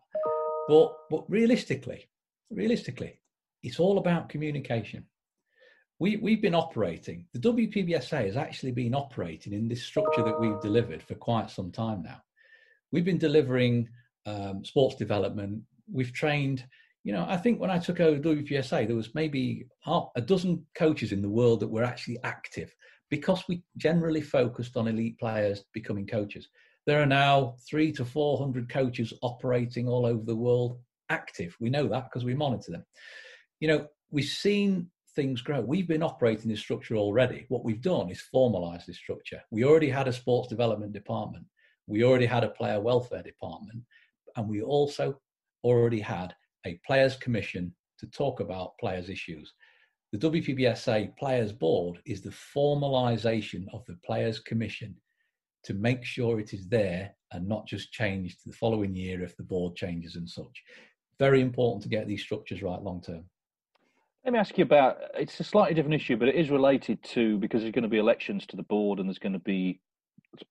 But 0.67 0.93
but 1.09 1.29
realistically, 1.29 2.09
realistically, 2.51 3.19
it's 3.63 3.79
all 3.79 3.97
about 3.97 4.29
communication. 4.29 5.05
we, 5.99 6.17
we've 6.17 6.41
been 6.41 6.55
operating, 6.55 7.25
the 7.33 7.39
WPBSA 7.39 8.25
has 8.25 8.37
actually 8.37 8.71
been 8.71 8.95
operating 8.95 9.53
in 9.53 9.67
this 9.67 9.83
structure 9.83 10.23
that 10.23 10.39
we've 10.39 10.61
delivered 10.61 11.01
for 11.01 11.15
quite 11.15 11.49
some 11.49 11.71
time 11.71 12.01
now. 12.03 12.19
We've 12.91 13.05
been 13.05 13.17
delivering 13.27 13.87
um, 14.25 14.65
sports 14.65 14.95
development. 14.95 15.61
We've 15.91 16.13
trained, 16.13 16.65
you 17.03 17.13
know, 17.13 17.25
I 17.27 17.37
think 17.37 17.59
when 17.59 17.69
I 17.69 17.79
took 17.79 17.99
over 17.99 18.19
WPSA, 18.19 18.87
there 18.87 18.95
was 18.95 19.13
maybe 19.15 19.67
half, 19.81 20.09
a 20.15 20.21
dozen 20.21 20.65
coaches 20.75 21.11
in 21.11 21.21
the 21.21 21.29
world 21.29 21.59
that 21.59 21.67
were 21.67 21.83
actually 21.83 22.19
active 22.23 22.73
because 23.09 23.43
we 23.47 23.63
generally 23.77 24.21
focused 24.21 24.75
on 24.77 24.87
elite 24.87 25.19
players 25.19 25.65
becoming 25.73 26.07
coaches. 26.07 26.49
There 26.85 27.01
are 27.01 27.05
now 27.05 27.55
three 27.69 27.91
to 27.93 28.03
400 28.03 28.69
coaches 28.69 29.13
operating 29.21 29.87
all 29.87 30.05
over 30.05 30.23
the 30.23 30.35
world 30.35 30.79
active. 31.09 31.55
We 31.59 31.69
know 31.69 31.87
that 31.87 32.05
because 32.05 32.25
we 32.25 32.33
monitor 32.33 32.71
them. 32.71 32.85
You 33.59 33.67
know, 33.67 33.87
we've 34.11 34.25
seen 34.25 34.89
things 35.15 35.41
grow. 35.41 35.61
We've 35.61 35.87
been 35.87 36.03
operating 36.03 36.49
this 36.49 36.59
structure 36.59 36.95
already. 36.95 37.45
What 37.49 37.63
we've 37.63 37.81
done 37.81 38.09
is 38.09 38.23
formalize 38.33 38.85
this 38.85 38.97
structure. 38.97 39.41
We 39.51 39.63
already 39.63 39.89
had 39.89 40.07
a 40.07 40.13
sports 40.13 40.49
development 40.49 40.93
department. 40.93 41.45
We 41.87 42.03
already 42.03 42.25
had 42.25 42.43
a 42.43 42.49
player 42.49 42.79
welfare 42.79 43.23
department. 43.23 43.83
And 44.35 44.49
we 44.49 44.61
also 44.61 45.19
already 45.63 45.99
had 45.99 46.33
a 46.65 46.79
players 46.85 47.15
commission 47.15 47.73
to 47.99 48.07
talk 48.07 48.39
about 48.39 48.77
players 48.79 49.09
issues. 49.09 49.53
The 50.11 50.29
WPBSA 50.29 51.17
Players 51.17 51.51
Board 51.51 51.99
is 52.05 52.21
the 52.21 52.33
formalization 52.55 53.65
of 53.73 53.83
the 53.87 53.97
Players 54.05 54.39
Commission 54.39 54.95
to 55.63 55.73
make 55.73 56.03
sure 56.03 56.39
it 56.39 56.53
is 56.53 56.67
there 56.67 57.15
and 57.31 57.47
not 57.47 57.65
just 57.65 57.91
changed 57.91 58.37
the 58.45 58.53
following 58.53 58.95
year 58.95 59.23
if 59.23 59.35
the 59.37 59.43
board 59.43 59.75
changes 59.75 60.15
and 60.15 60.29
such. 60.29 60.63
Very 61.19 61.41
important 61.41 61.81
to 61.83 61.89
get 61.89 62.07
these 62.07 62.21
structures 62.21 62.61
right 62.61 62.81
long 62.81 63.01
term. 63.01 63.23
Let 64.23 64.33
me 64.33 64.39
ask 64.39 64.57
you 64.57 64.63
about 64.63 64.97
it's 65.15 65.39
a 65.39 65.43
slightly 65.43 65.73
different 65.73 65.95
issue, 65.95 66.15
but 66.15 66.27
it 66.27 66.35
is 66.35 66.49
related 66.49 67.03
to 67.05 67.37
because 67.39 67.61
there's 67.61 67.73
going 67.73 67.83
to 67.83 67.89
be 67.89 67.97
elections 67.97 68.45
to 68.47 68.55
the 68.55 68.63
board 68.63 68.99
and 68.99 69.07
there's 69.07 69.19
going 69.19 69.33
to 69.33 69.39
be 69.39 69.81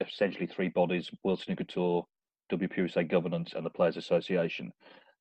essentially 0.00 0.46
three 0.46 0.68
bodies 0.68 1.10
World 1.22 1.40
Snooker 1.40 1.64
Tour, 1.64 2.06
WPBSA 2.52 3.08
Governance, 3.08 3.52
and 3.54 3.64
the 3.64 3.70
Players 3.70 3.96
Association. 3.96 4.72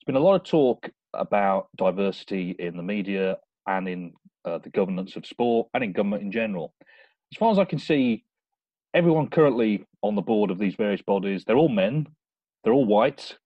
There's 0.02 0.16
been 0.16 0.22
a 0.22 0.26
lot 0.26 0.36
of 0.36 0.44
talk 0.44 0.90
about 1.14 1.68
diversity 1.78 2.56
in 2.58 2.76
the 2.76 2.82
media 2.82 3.38
and 3.68 3.88
in 3.88 4.14
uh, 4.46 4.58
the 4.58 4.72
governance 4.72 5.16
of 5.16 5.28
sport 5.28 5.68
and 5.76 5.84
in 5.84 5.92
government 5.92 6.24
in 6.24 6.32
general. 6.32 6.74
As 7.32 7.38
far 7.38 7.52
as 7.52 7.60
I 7.60 7.66
can 7.66 7.78
see, 7.78 8.24
everyone 8.96 9.30
currently 9.30 9.86
on 10.02 10.16
the 10.16 10.22
board 10.24 10.50
of 10.50 10.58
these 10.58 10.74
various 10.74 11.04
bodies, 11.04 11.44
they're 11.46 11.58
all 11.58 11.70
men, 11.70 12.08
they're 12.64 12.74
all 12.74 12.86
white. 12.86 13.38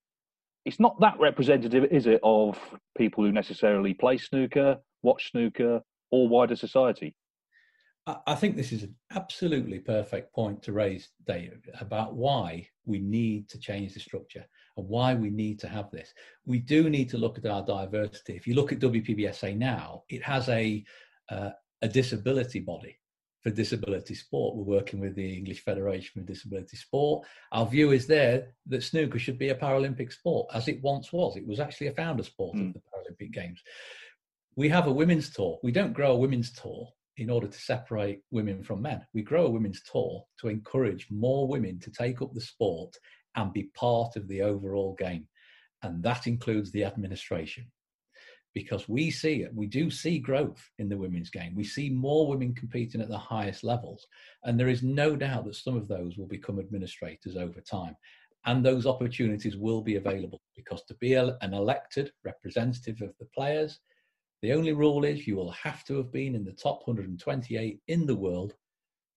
It's 0.64 0.80
not 0.80 0.98
that 1.02 1.20
representative, 1.20 1.92
is 1.92 2.08
it, 2.08 2.22
of 2.24 2.58
people 2.98 3.26
who 3.26 3.34
necessarily 3.34 3.94
play 3.94 4.18
snooker 4.18 4.78
watch 5.06 5.32
snooker, 5.32 5.82
or 6.12 6.28
wider 6.28 6.56
society? 6.56 7.16
I 8.08 8.36
think 8.36 8.56
this 8.56 8.72
is 8.72 8.84
an 8.84 8.96
absolutely 9.16 9.80
perfect 9.80 10.34
point 10.34 10.62
to 10.64 10.74
raise, 10.74 11.10
Dave, 11.26 11.60
about 11.80 12.16
why 12.16 12.68
we 12.86 13.00
need 13.00 13.50
to 13.50 13.60
change 13.60 13.94
the 13.94 14.00
structure 14.00 14.46
and 14.78 14.88
why 14.88 15.14
we 15.14 15.30
need 15.30 15.60
to 15.60 15.68
have 15.68 15.90
this. 15.92 16.14
We 16.46 16.60
do 16.60 16.90
need 16.90 17.10
to 17.10 17.18
look 17.18 17.38
at 17.38 17.46
our 17.46 17.66
diversity. 17.66 18.36
If 18.36 18.48
you 18.48 18.56
look 18.56 18.72
at 18.72 18.80
WPBSA 18.80 19.58
now, 19.58 20.04
it 20.10 20.24
has 20.24 20.50
a 20.50 20.84
uh, 21.30 21.52
a 21.82 21.88
disability 21.88 22.60
body 22.60 22.98
for 23.42 23.50
disability 23.50 24.16
sport. 24.16 24.56
We're 24.56 24.78
working 24.78 25.00
with 25.00 25.16
the 25.16 25.38
English 25.38 25.64
Federation 25.64 26.22
for 26.22 26.28
Disability 26.28 26.78
Sport. 26.78 27.28
Our 27.52 27.66
view 27.66 27.92
is 27.92 28.08
there 28.08 28.54
that 28.68 28.84
snooker 28.84 29.20
should 29.20 29.38
be 29.38 29.50
a 29.50 29.56
Paralympic 29.56 30.12
sport, 30.14 30.50
as 30.54 30.68
it 30.68 30.82
once 30.82 31.12
was. 31.12 31.36
It 31.36 31.46
was 31.46 31.60
actually 31.60 31.88
a 31.88 31.94
founder 31.94 32.24
sport 32.24 32.58
mm. 32.58 32.68
of 32.70 32.74
the 32.74 32.80
Paralympic 32.80 33.32
Games 33.32 33.62
we 34.56 34.70
have 34.70 34.88
a 34.88 34.92
women's 34.92 35.30
tour. 35.30 35.60
We 35.64 35.72
don't 35.72 35.94
grow 35.94 36.14
a 36.14 36.18
women's 36.18 36.52
tour 36.52 36.88
in 37.18 37.30
order 37.30 37.48
to 37.48 37.60
separate 37.60 38.22
women 38.32 38.64
from 38.64 38.82
men. 38.82 39.06
We 39.14 39.22
grow 39.22 39.46
a 39.46 39.50
women's 39.50 39.82
tour 39.84 40.26
to 40.42 40.48
encourage 40.48 41.08
more 41.10 41.48
women 41.48 41.80
to 41.80 41.92
take 41.92 42.22
up 42.22 42.34
the 42.34 42.42
sport 42.42 42.96
and 43.36 43.54
be 43.54 43.70
part 43.76 44.16
of 44.16 44.28
the 44.28 44.42
overall 44.42 44.96
game. 44.98 45.28
And 45.84 46.02
that 46.04 46.28
includes 46.28 46.72
the 46.72 46.84
administration. 46.84 47.66
Because 48.54 48.88
we 48.88 49.12
see 49.12 49.42
it, 49.42 49.54
we 49.54 49.68
do 49.68 49.92
see 49.92 50.18
growth 50.18 50.70
in 50.80 50.88
the 50.88 50.98
women's 50.98 51.30
game. 51.30 51.54
We 51.56 51.66
see 51.66 51.90
more 51.90 52.26
women 52.26 52.56
competing 52.56 53.02
at 53.02 53.10
the 53.10 53.18
highest 53.18 53.66
levels. 53.66 54.08
And 54.44 54.58
there 54.58 54.70
is 54.70 54.82
no 54.82 55.18
doubt 55.18 55.46
that 55.46 55.56
some 55.56 55.76
of 55.76 55.90
those 55.90 56.18
will 56.18 56.28
become 56.28 56.60
administrators 56.60 57.36
over 57.36 57.60
time. 57.60 57.98
And 58.46 58.64
those 58.64 58.86
opportunities 58.86 59.58
will 59.58 59.82
be 59.82 59.98
available 59.98 60.42
because 60.56 60.84
to 60.84 60.94
be 60.96 61.14
a, 61.14 61.38
an 61.42 61.54
elected 61.54 62.12
representative 62.24 63.02
of 63.02 63.14
the 63.20 63.26
players, 63.26 63.80
the 64.42 64.54
only 64.54 64.74
rule 64.74 65.04
is 65.04 65.28
you 65.28 65.36
will 65.36 65.52
have 65.52 65.84
to 65.86 65.98
have 65.98 66.12
been 66.12 66.36
in 66.36 66.46
the 66.46 66.54
top 66.54 66.82
128 66.86 67.80
in 67.88 68.06
the 68.06 68.16
world 68.16 68.54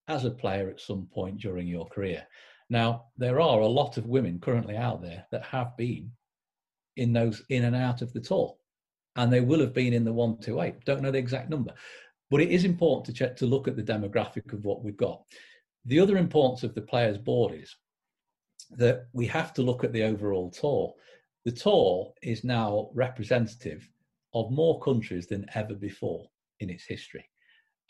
as 0.09 0.25
a 0.25 0.31
player 0.31 0.71
at 0.71 0.81
some 0.81 1.07
point 1.13 1.39
during 1.39 1.67
your 1.67 1.87
career. 1.87 2.27
Now, 2.71 3.07
there 3.17 3.41
are 3.41 3.61
a 3.61 3.67
lot 3.67 3.97
of 3.97 4.07
women 4.07 4.41
currently 4.41 4.77
out 4.77 5.03
there 5.03 5.25
that 5.31 5.45
have 5.45 5.77
been 5.77 6.11
in 6.97 7.13
those 7.13 7.43
in 7.49 7.65
and 7.65 7.75
out 7.75 8.03
of 8.03 8.13
the 8.13 8.21
tour, 8.21 8.57
and 9.17 9.33
they 9.33 9.41
will 9.41 9.61
have 9.61 9.73
been 9.73 9.93
in 9.93 10.05
the 10.05 10.13
128. 10.13 10.85
Don't 10.85 11.03
know 11.03 11.11
the 11.11 11.19
exact 11.19 11.49
number, 11.49 11.73
but 12.31 12.41
it 12.41 12.51
is 12.51 12.65
important 12.65 13.07
to 13.07 13.13
check 13.13 13.37
to 13.37 13.47
look 13.47 13.69
at 13.69 13.77
the 13.77 13.83
demographic 13.83 14.53
of 14.53 14.65
what 14.65 14.83
we've 14.83 14.97
got. 14.97 15.23
The 15.87 16.01
other 16.01 16.19
importance 16.19 16.63
of 16.63 16.75
the 16.75 16.83
players' 16.83 17.19
board 17.19 17.55
is 17.55 17.75
that 18.73 19.07
we 19.13 19.27
have 19.27 19.55
to 19.55 19.63
look 19.63 19.85
at 19.85 19.93
the 19.93 20.03
overall 20.03 20.51
tour. 20.51 20.93
The 21.45 21.53
tour 21.53 22.13
is 22.23 22.45
now 22.45 22.91
representative 22.93 23.89
of 24.35 24.51
more 24.51 24.79
countries 24.81 25.27
than 25.27 25.47
ever 25.55 25.75
before 25.75 26.27
in 26.61 26.69
its 26.69 26.85
history. 26.85 27.25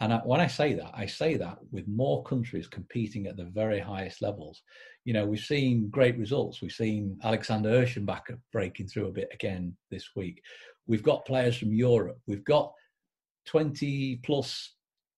And 0.00 0.12
I, 0.12 0.18
when 0.18 0.40
I 0.40 0.46
say 0.46 0.74
that, 0.74 0.92
I 0.94 1.06
say 1.06 1.37
that 1.37 1.58
with 1.72 1.88
more 1.88 2.22
countries 2.22 2.68
competing 2.68 3.26
at 3.26 3.37
the 3.37 3.46
very 3.46 3.80
highest 3.80 4.22
levels. 4.22 4.62
You 5.04 5.12
know, 5.12 5.26
we've 5.26 5.40
seen 5.40 5.88
great 5.90 6.16
results. 6.18 6.62
We've 6.62 6.70
seen 6.70 7.18
Alexander 7.24 7.70
Ursenbacher 7.70 8.38
breaking 8.52 8.88
through 8.88 9.08
a 9.08 9.12
bit 9.12 9.28
again 9.32 9.76
this 9.90 10.11
week. 10.14 10.42
We've 10.87 11.02
got 11.02 11.26
players 11.26 11.56
from 11.56 11.72
Europe. 11.72 12.18
We've 12.26 12.44
got 12.44 12.72
20 13.46 14.20
plus 14.24 14.74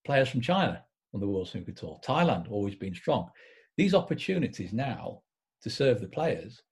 players 0.07 0.29
from 0.29 0.41
China 0.41 0.83
on 1.13 1.21
the 1.21 1.29
World 1.29 1.49
Snooker 1.49 1.73
Tour. 1.73 2.01
Thailand 2.05 2.51
always 2.51 2.75
been 2.75 2.95
strong. 2.95 3.29
These 3.77 3.95
opportunities 3.95 4.73
now 4.73 5.21
to 5.63 5.71
serve 5.71 6.01
the 6.01 6.09
players 6.09 6.63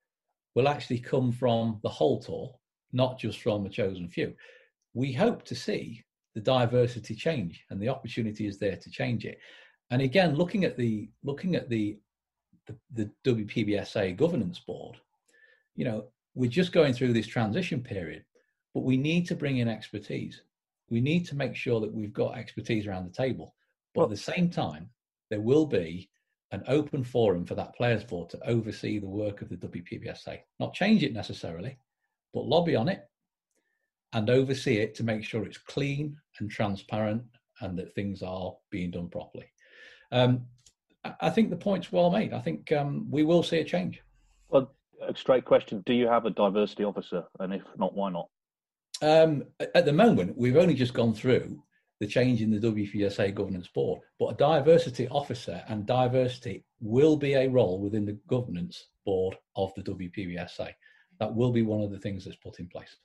will 0.54 0.68
actually 0.68 1.00
come 1.00 1.30
from 1.30 1.78
the 1.82 1.88
whole 1.88 2.20
tour 2.20 2.54
not 2.92 3.18
just 3.18 3.40
from 3.40 3.66
a 3.66 3.68
chosen 3.68 4.08
few. 4.08 4.34
We 4.94 5.12
hope 5.12 5.44
to 5.44 5.54
see 5.54 6.04
the 6.38 6.44
diversity 6.44 7.16
change, 7.16 7.64
and 7.68 7.80
the 7.80 7.88
opportunity 7.88 8.46
is 8.46 8.58
there 8.58 8.76
to 8.76 8.90
change 8.90 9.24
it. 9.24 9.38
And 9.90 10.00
again, 10.00 10.36
looking 10.36 10.64
at 10.64 10.76
the 10.76 11.10
looking 11.24 11.56
at 11.56 11.68
the 11.68 11.98
the, 12.66 12.76
the 12.94 13.10
WPBSA 13.34 14.16
governance 14.16 14.60
board, 14.60 14.98
you 15.74 15.84
know, 15.84 16.04
we're 16.34 16.50
just 16.50 16.72
going 16.72 16.92
through 16.92 17.12
this 17.12 17.26
transition 17.26 17.82
period, 17.82 18.24
but 18.72 18.84
we 18.84 18.96
need 18.96 19.26
to 19.26 19.34
bring 19.34 19.58
in 19.58 19.68
expertise. 19.68 20.42
We 20.90 21.00
need 21.00 21.26
to 21.26 21.34
make 21.34 21.56
sure 21.56 21.80
that 21.80 21.92
we've 21.92 22.12
got 22.12 22.38
expertise 22.38 22.86
around 22.86 23.06
the 23.06 23.22
table. 23.24 23.54
But 23.94 24.04
at 24.04 24.10
the 24.10 24.16
same 24.16 24.48
time, 24.48 24.90
there 25.30 25.40
will 25.40 25.66
be 25.66 26.08
an 26.52 26.62
open 26.68 27.02
forum 27.02 27.44
for 27.44 27.56
that 27.56 27.74
players 27.74 28.04
board 28.04 28.30
to 28.30 28.48
oversee 28.48 28.98
the 28.98 29.08
work 29.08 29.42
of 29.42 29.48
the 29.48 29.56
WPBSA, 29.56 30.38
not 30.60 30.72
change 30.72 31.02
it 31.02 31.12
necessarily, 31.12 31.78
but 32.32 32.46
lobby 32.46 32.76
on 32.76 32.88
it 32.88 33.07
and 34.12 34.30
oversee 34.30 34.78
it 34.78 34.94
to 34.96 35.04
make 35.04 35.24
sure 35.24 35.44
it's 35.44 35.58
clean 35.58 36.16
and 36.38 36.50
transparent 36.50 37.22
and 37.60 37.78
that 37.78 37.94
things 37.94 38.22
are 38.22 38.54
being 38.70 38.90
done 38.90 39.08
properly. 39.08 39.46
Um, 40.12 40.46
I 41.20 41.30
think 41.30 41.50
the 41.50 41.56
point's 41.56 41.92
well 41.92 42.10
made. 42.10 42.32
I 42.32 42.40
think 42.40 42.72
um, 42.72 43.06
we 43.10 43.22
will 43.24 43.42
see 43.42 43.58
a 43.58 43.64
change. 43.64 44.02
Well, 44.48 44.74
a 45.06 45.16
straight 45.16 45.44
question: 45.44 45.82
Do 45.86 45.92
you 45.92 46.08
have 46.08 46.26
a 46.26 46.30
diversity 46.30 46.84
officer, 46.84 47.24
and 47.40 47.54
if 47.54 47.62
not, 47.76 47.94
why 47.94 48.10
not? 48.10 48.28
Um, 49.00 49.44
at 49.74 49.84
the 49.84 49.92
moment, 49.92 50.36
we've 50.36 50.56
only 50.56 50.74
just 50.74 50.94
gone 50.94 51.14
through 51.14 51.62
the 52.00 52.06
change 52.06 52.42
in 52.42 52.50
the 52.50 52.58
WPSA 52.58 53.34
governance 53.34 53.68
board, 53.68 54.00
but 54.18 54.28
a 54.28 54.36
diversity 54.36 55.08
officer 55.08 55.62
and 55.68 55.86
diversity 55.86 56.64
will 56.80 57.16
be 57.16 57.34
a 57.34 57.48
role 57.48 57.80
within 57.80 58.04
the 58.04 58.18
governance 58.28 58.88
board 59.04 59.36
of 59.56 59.72
the 59.74 59.82
WPBSA 59.82 60.72
that 61.18 61.34
will 61.34 61.50
be 61.50 61.62
one 61.62 61.82
of 61.82 61.90
the 61.90 61.98
things 61.98 62.24
that's 62.24 62.36
put 62.36 62.60
in 62.60 62.68
place. 62.68 62.96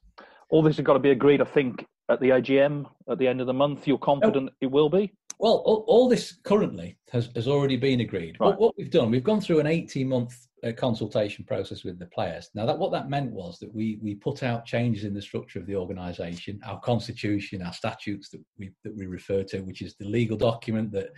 All 0.50 0.62
this 0.62 0.78
has 0.78 0.86
got 0.86 0.94
to 0.94 1.00
be 1.00 1.12
agreed, 1.12 1.42
I 1.42 1.46
think, 1.46 1.86
at 2.10 2.20
the 2.20 2.30
AGM 2.30 2.86
at 3.10 3.18
the 3.18 3.28
end 3.28 3.42
of 3.42 3.48
the 3.48 3.54
month. 3.54 3.88
You're 3.88 3.98
confident 3.98 4.50
it 4.62 4.72
will 4.72 4.90
be? 4.90 5.12
Well, 5.40 5.64
all, 5.66 5.84
all, 5.88 6.08
this 6.08 6.38
currently 6.44 6.98
has, 7.12 7.30
has 7.36 7.48
already 7.48 7.76
been 7.76 8.02
agreed. 8.02 8.38
Right. 8.40 8.50
What, 8.50 8.60
what, 8.60 8.76
we've 8.78 8.92
done, 8.92 9.12
we've 9.12 9.24
gone 9.24 9.42
through 9.42 9.60
an 9.60 9.68
18 9.68 10.08
month 10.08 10.36
uh, 10.64 10.72
consultation 10.72 11.44
process 11.44 11.84
with 11.84 12.00
the 12.00 12.06
players. 12.06 12.50
Now, 12.56 12.66
that 12.66 12.78
what 12.78 12.92
that 12.92 13.10
meant 13.10 13.32
was 13.32 13.60
that 13.60 13.74
we 13.74 14.00
we 14.02 14.16
put 14.16 14.44
out 14.44 14.66
changes 14.66 15.04
in 15.04 15.14
the 15.14 15.22
structure 15.22 15.60
of 15.60 15.66
the 15.66 15.76
organisation, 15.76 16.62
our 16.66 16.80
constitution, 16.80 17.62
our 17.62 17.74
statutes 17.74 18.30
that 18.30 18.42
we 18.58 18.72
that 18.84 18.96
we 18.96 19.06
refer 19.06 19.44
to, 19.44 19.62
which 19.62 19.82
is 19.82 19.96
the 19.96 20.08
legal 20.08 20.38
document 20.38 20.92
that 20.92 21.10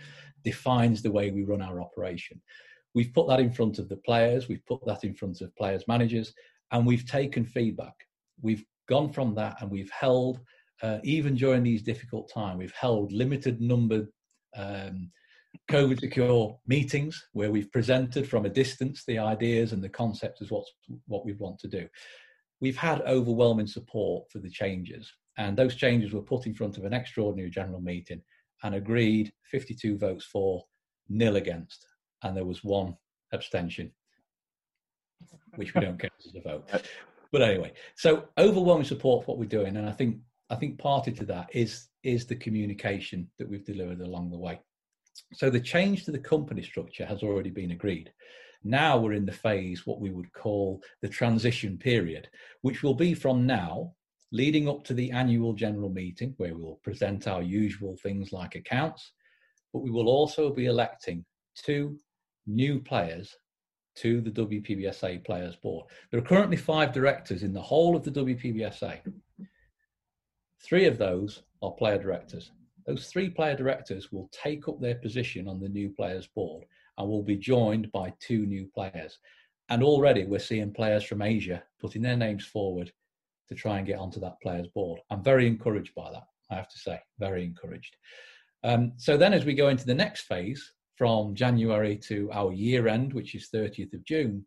defines 0.44 1.02
the 1.02 1.12
way 1.12 1.30
we 1.30 1.44
run 1.44 1.62
our 1.62 1.80
operation. 1.80 2.40
We've 2.94 3.12
put 3.12 3.28
that 3.28 3.40
in 3.40 3.52
front 3.52 3.78
of 3.78 3.88
the 3.88 3.98
players. 3.98 4.48
We've 4.48 4.66
put 4.66 4.84
that 4.86 5.04
in 5.04 5.14
front 5.14 5.40
of 5.42 5.54
players' 5.54 5.84
managers, 5.86 6.32
and 6.72 6.86
we've 6.86 7.06
taken 7.06 7.44
feedback. 7.44 7.94
We've 8.40 8.64
gone 8.88 9.12
from 9.12 9.34
that 9.34 9.60
and 9.60 9.70
we've 9.70 9.90
held 9.90 10.40
uh, 10.82 10.98
even 11.04 11.34
during 11.34 11.62
these 11.62 11.82
difficult 11.82 12.30
times, 12.32 12.58
we've 12.58 12.72
held 12.78 13.12
limited 13.12 13.60
numbered 13.60 14.08
um, 14.56 15.10
COVID 15.70 16.00
secure 16.00 16.58
meetings 16.66 17.28
where 17.32 17.50
we've 17.50 17.72
presented 17.72 18.28
from 18.28 18.44
a 18.44 18.50
distance 18.50 19.04
the 19.06 19.18
ideas 19.18 19.72
and 19.72 19.82
the 19.82 19.88
concepts 19.88 20.40
of 20.40 20.50
what's, 20.50 20.70
what 21.06 21.24
we 21.24 21.32
want 21.34 21.58
to 21.60 21.68
do. 21.68 21.88
We've 22.60 22.76
had 22.76 23.00
overwhelming 23.02 23.66
support 23.66 24.30
for 24.30 24.38
the 24.38 24.50
changes, 24.50 25.10
and 25.38 25.56
those 25.56 25.74
changes 25.74 26.12
were 26.12 26.22
put 26.22 26.46
in 26.46 26.54
front 26.54 26.78
of 26.78 26.84
an 26.84 26.92
extraordinary 26.92 27.50
general 27.50 27.80
meeting 27.80 28.22
and 28.62 28.74
agreed 28.74 29.32
52 29.50 29.98
votes 29.98 30.24
for, 30.24 30.64
nil 31.08 31.36
against, 31.36 31.86
and 32.22 32.36
there 32.36 32.44
was 32.44 32.64
one 32.64 32.96
abstention, 33.32 33.92
which 35.56 35.74
we 35.74 35.80
don't 35.80 35.98
count 36.00 36.12
as 36.26 36.34
a 36.34 36.40
vote. 36.40 36.82
But 37.36 37.50
anyway, 37.50 37.74
so 37.96 38.30
overwhelming 38.38 38.86
support 38.86 39.22
for 39.22 39.32
what 39.32 39.38
we're 39.38 39.44
doing, 39.44 39.76
and 39.76 39.86
I 39.86 39.92
think 39.92 40.20
I 40.48 40.54
think 40.54 40.78
party 40.78 41.12
to 41.12 41.26
that 41.26 41.50
is 41.52 41.88
is 42.02 42.24
the 42.24 42.34
communication 42.34 43.30
that 43.36 43.46
we've 43.46 43.66
delivered 43.66 44.00
along 44.00 44.30
the 44.30 44.38
way. 44.38 44.58
So 45.34 45.50
the 45.50 45.60
change 45.60 46.06
to 46.06 46.12
the 46.12 46.18
company 46.18 46.62
structure 46.62 47.04
has 47.04 47.22
already 47.22 47.50
been 47.50 47.72
agreed. 47.72 48.10
Now 48.64 48.96
we're 48.96 49.12
in 49.12 49.26
the 49.26 49.32
phase 49.32 49.86
what 49.86 50.00
we 50.00 50.08
would 50.08 50.32
call 50.32 50.82
the 51.02 51.10
transition 51.10 51.76
period, 51.76 52.26
which 52.62 52.82
will 52.82 52.94
be 52.94 53.12
from 53.12 53.44
now 53.44 53.92
leading 54.32 54.66
up 54.66 54.82
to 54.84 54.94
the 54.94 55.10
annual 55.10 55.52
general 55.52 55.90
meeting 55.90 56.32
where 56.38 56.54
we 56.54 56.62
will 56.62 56.80
present 56.82 57.28
our 57.28 57.42
usual 57.42 57.98
things 57.98 58.32
like 58.32 58.54
accounts, 58.54 59.12
but 59.74 59.82
we 59.82 59.90
will 59.90 60.08
also 60.08 60.54
be 60.54 60.64
electing 60.64 61.22
two 61.54 61.98
new 62.46 62.80
players 62.80 63.36
to 63.96 64.20
the 64.20 64.30
WPBSA 64.30 65.24
Players 65.24 65.56
Board. 65.56 65.86
There 66.10 66.20
are 66.20 66.24
currently 66.24 66.56
five 66.56 66.92
directors 66.92 67.42
in 67.42 67.52
the 67.52 67.62
whole 67.62 67.96
of 67.96 68.04
the 68.04 68.10
WPBSA. 68.10 69.00
Three 70.62 70.86
of 70.86 70.98
those 70.98 71.42
are 71.62 71.72
player 71.72 71.98
directors. 71.98 72.52
Those 72.86 73.08
three 73.08 73.30
player 73.30 73.56
directors 73.56 74.12
will 74.12 74.30
take 74.32 74.68
up 74.68 74.80
their 74.80 74.94
position 74.94 75.48
on 75.48 75.60
the 75.60 75.68
new 75.68 75.90
players 75.90 76.26
board 76.28 76.64
and 76.98 77.08
will 77.08 77.22
be 77.22 77.36
joined 77.36 77.90
by 77.92 78.12
two 78.20 78.46
new 78.46 78.66
players. 78.74 79.18
And 79.68 79.82
already 79.82 80.24
we're 80.24 80.38
seeing 80.38 80.72
players 80.72 81.04
from 81.04 81.22
Asia 81.22 81.62
putting 81.80 82.02
their 82.02 82.16
names 82.16 82.46
forward 82.46 82.92
to 83.48 83.54
try 83.54 83.78
and 83.78 83.86
get 83.86 83.98
onto 83.98 84.20
that 84.20 84.40
players 84.40 84.68
board. 84.68 85.00
I'm 85.10 85.22
very 85.22 85.46
encouraged 85.46 85.94
by 85.94 86.10
that, 86.12 86.26
I 86.50 86.54
have 86.54 86.68
to 86.68 86.78
say, 86.78 87.00
very 87.18 87.44
encouraged. 87.44 87.96
Um, 88.62 88.92
so 88.96 89.16
then 89.16 89.32
as 89.32 89.44
we 89.44 89.54
go 89.54 89.68
into 89.68 89.86
the 89.86 89.94
next 89.94 90.22
phase, 90.22 90.72
from 90.96 91.34
January 91.34 91.96
to 91.96 92.30
our 92.32 92.52
year 92.52 92.88
end, 92.88 93.12
which 93.12 93.34
is 93.34 93.50
30th 93.54 93.92
of 93.94 94.04
June, 94.04 94.44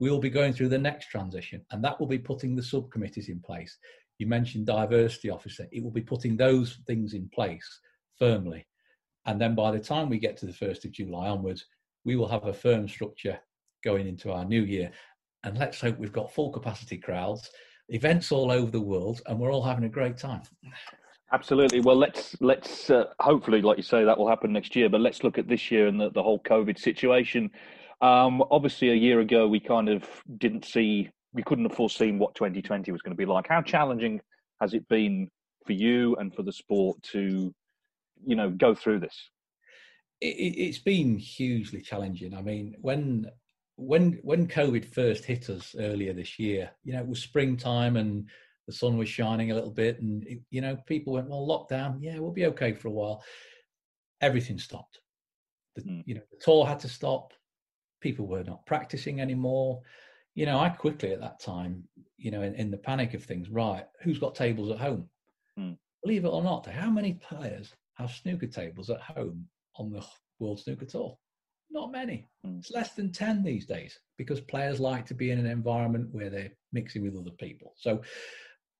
we 0.00 0.10
will 0.10 0.18
be 0.18 0.30
going 0.30 0.52
through 0.52 0.68
the 0.68 0.78
next 0.78 1.10
transition, 1.10 1.64
and 1.70 1.82
that 1.84 1.98
will 2.00 2.08
be 2.08 2.18
putting 2.18 2.56
the 2.56 2.62
subcommittees 2.62 3.28
in 3.28 3.40
place 3.40 3.78
you 4.22 4.28
mentioned 4.28 4.66
diversity 4.66 5.30
officer. 5.30 5.66
It 5.72 5.82
will 5.82 5.90
be 5.90 6.00
putting 6.00 6.36
those 6.36 6.78
things 6.86 7.12
in 7.12 7.28
place 7.34 7.80
firmly. 8.20 8.64
And 9.26 9.40
then 9.40 9.56
by 9.56 9.72
the 9.72 9.80
time 9.80 10.08
we 10.08 10.20
get 10.20 10.36
to 10.38 10.46
the 10.46 10.52
1st 10.52 10.84
of 10.84 10.92
July 10.92 11.28
onwards, 11.28 11.66
we 12.04 12.14
will 12.14 12.28
have 12.28 12.46
a 12.46 12.52
firm 12.52 12.88
structure 12.88 13.38
going 13.82 14.06
into 14.06 14.30
our 14.30 14.44
new 14.44 14.62
year. 14.62 14.92
And 15.42 15.58
let's 15.58 15.80
hope 15.80 15.98
we've 15.98 16.12
got 16.12 16.32
full 16.32 16.52
capacity 16.52 16.98
crowds, 16.98 17.50
events 17.88 18.30
all 18.30 18.52
over 18.52 18.70
the 18.70 18.80
world, 18.80 19.22
and 19.26 19.40
we're 19.40 19.52
all 19.52 19.62
having 19.62 19.84
a 19.84 19.88
great 19.88 20.18
time. 20.18 20.42
Absolutely. 21.32 21.80
Well, 21.80 21.96
let's 21.96 22.36
let's 22.40 22.90
uh, 22.90 23.06
hopefully, 23.18 23.62
like 23.62 23.78
you 23.78 23.82
say, 23.82 24.04
that 24.04 24.18
will 24.18 24.28
happen 24.28 24.52
next 24.52 24.76
year. 24.76 24.90
But 24.90 25.00
let's 25.00 25.24
look 25.24 25.38
at 25.38 25.48
this 25.48 25.70
year 25.70 25.86
and 25.86 25.98
the, 25.98 26.10
the 26.10 26.22
whole 26.22 26.38
COVID 26.40 26.78
situation. 26.78 27.50
Um, 28.02 28.42
obviously, 28.50 28.90
a 28.90 28.94
year 28.94 29.20
ago, 29.20 29.48
we 29.48 29.58
kind 29.58 29.88
of 29.88 30.04
didn't 30.36 30.66
see 30.66 31.08
we 31.32 31.42
couldn't 31.42 31.64
have 31.64 31.76
foreseen 31.76 32.18
what 32.18 32.34
2020 32.34 32.92
was 32.92 33.00
going 33.00 33.16
to 33.16 33.16
be 33.16 33.24
like. 33.24 33.48
How 33.48 33.62
challenging 33.62 34.20
has 34.60 34.74
it 34.74 34.86
been 34.88 35.30
for 35.66 35.72
you 35.72 36.14
and 36.16 36.34
for 36.34 36.42
the 36.42 36.52
sport 36.52 37.02
to, 37.04 37.54
you 38.26 38.36
know, 38.36 38.50
go 38.50 38.74
through 38.74 39.00
this? 39.00 39.30
It, 40.20 40.66
has 40.66 40.78
been 40.78 41.16
hugely 41.16 41.80
challenging. 41.80 42.34
I 42.34 42.42
mean, 42.42 42.76
when 42.82 43.26
when 43.76 44.20
when 44.22 44.46
COVID 44.46 44.84
first 44.84 45.24
hit 45.24 45.48
us 45.48 45.74
earlier 45.78 46.12
this 46.12 46.38
year, 46.38 46.70
you 46.84 46.92
know, 46.92 47.00
it 47.00 47.08
was 47.08 47.22
springtime 47.22 47.96
and 47.96 48.28
the 48.66 48.72
sun 48.72 48.96
was 48.96 49.08
shining 49.08 49.50
a 49.50 49.54
little 49.54 49.70
bit, 49.70 50.00
and 50.00 50.24
it, 50.26 50.40
you 50.50 50.60
know, 50.60 50.76
people 50.86 51.14
went, 51.14 51.28
"Well, 51.28 51.46
lockdown, 51.46 51.98
yeah, 52.00 52.18
we'll 52.18 52.32
be 52.32 52.46
okay 52.46 52.72
for 52.72 52.88
a 52.88 52.92
while." 52.92 53.22
Everything 54.20 54.58
stopped. 54.58 55.00
The, 55.76 55.82
mm. 55.82 56.02
You 56.06 56.16
know, 56.16 56.22
the 56.30 56.38
tour 56.38 56.66
had 56.66 56.80
to 56.80 56.88
stop. 56.88 57.32
People 58.00 58.26
were 58.26 58.44
not 58.44 58.66
practicing 58.66 59.20
anymore 59.20 59.82
you 60.34 60.46
know, 60.46 60.58
I 60.58 60.70
quickly 60.70 61.12
at 61.12 61.20
that 61.20 61.40
time, 61.40 61.84
you 62.16 62.30
know, 62.30 62.42
in, 62.42 62.54
in 62.54 62.70
the 62.70 62.78
panic 62.78 63.14
of 63.14 63.24
things, 63.24 63.50
right, 63.50 63.84
who's 64.02 64.18
got 64.18 64.34
tables 64.34 64.70
at 64.70 64.78
home? 64.78 65.08
Mm. 65.58 65.76
Believe 66.02 66.24
it 66.24 66.28
or 66.28 66.42
not, 66.42 66.66
how 66.66 66.90
many 66.90 67.14
players 67.14 67.72
have 67.94 68.10
snooker 68.10 68.46
tables 68.46 68.88
at 68.90 69.00
home 69.00 69.46
on 69.76 69.90
the 69.90 70.04
World 70.38 70.60
Snooker 70.60 70.86
Tour? 70.86 71.16
Not 71.70 71.92
many. 71.92 72.28
Mm. 72.46 72.60
It's 72.60 72.70
less 72.70 72.92
than 72.92 73.12
10 73.12 73.42
these 73.42 73.66
days 73.66 73.98
because 74.16 74.40
players 74.40 74.80
like 74.80 75.04
to 75.06 75.14
be 75.14 75.30
in 75.30 75.38
an 75.38 75.46
environment 75.46 76.08
where 76.12 76.30
they're 76.30 76.52
mixing 76.72 77.02
with 77.02 77.16
other 77.16 77.34
people. 77.38 77.74
So, 77.76 78.00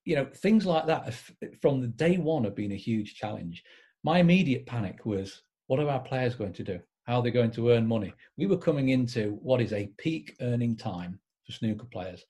you 0.05 0.17
know, 0.17 0.27
things 0.37 0.67
like 0.67 0.87
that 0.87 1.15
from 1.61 1.81
the 1.81 1.88
day 1.88 2.17
one 2.17 2.45
have 2.45 2.57
been 2.57 2.73
a 2.73 2.77
huge 2.77 3.15
challenge. 3.15 3.62
My 4.03 4.19
immediate 4.19 4.67
panic 4.67 5.07
was 5.07 5.43
what 5.67 5.81
are 5.81 5.88
our 5.88 6.01
players 6.01 6.35
going 6.35 6.53
to 6.55 6.65
do? 6.65 6.81
How 7.05 7.17
are 7.17 7.23
they 7.23 7.31
going 7.31 7.51
to 7.53 7.71
earn 7.71 7.87
money? 7.87 8.12
We 8.37 8.47
were 8.47 8.59
coming 8.59 8.91
into 8.91 9.38
what 9.43 9.61
is 9.61 9.73
a 9.73 9.91
peak 9.99 10.37
earning 10.41 10.77
time 10.77 11.19
for 11.45 11.53
snooker 11.53 11.87
players. 11.87 12.25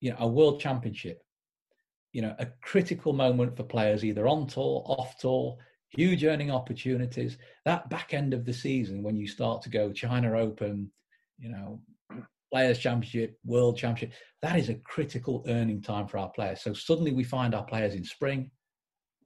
You 0.00 0.10
know, 0.10 0.16
a 0.20 0.28
world 0.28 0.60
championship, 0.60 1.22
you 2.12 2.22
know, 2.22 2.34
a 2.38 2.46
critical 2.62 3.12
moment 3.12 3.56
for 3.56 3.64
players 3.64 4.04
either 4.04 4.28
on 4.28 4.46
tour, 4.46 4.84
off 4.86 5.18
tour, 5.18 5.56
huge 5.88 6.24
earning 6.24 6.50
opportunities. 6.50 7.38
That 7.64 7.88
back 7.88 8.14
end 8.14 8.34
of 8.34 8.44
the 8.44 8.52
season 8.52 9.02
when 9.02 9.16
you 9.16 9.26
start 9.26 9.62
to 9.62 9.70
go 9.70 9.92
China 9.92 10.38
Open, 10.38 10.90
you 11.38 11.50
know, 11.50 11.80
Players 12.54 12.78
Championship, 12.78 13.36
World 13.44 13.76
Championship, 13.76 14.16
that 14.40 14.56
is 14.56 14.68
a 14.68 14.76
critical 14.76 15.44
earning 15.48 15.82
time 15.82 16.06
for 16.06 16.18
our 16.18 16.28
players. 16.28 16.62
So 16.62 16.72
suddenly 16.72 17.12
we 17.12 17.24
find 17.24 17.52
our 17.52 17.64
players 17.64 17.96
in 17.96 18.04
spring, 18.04 18.48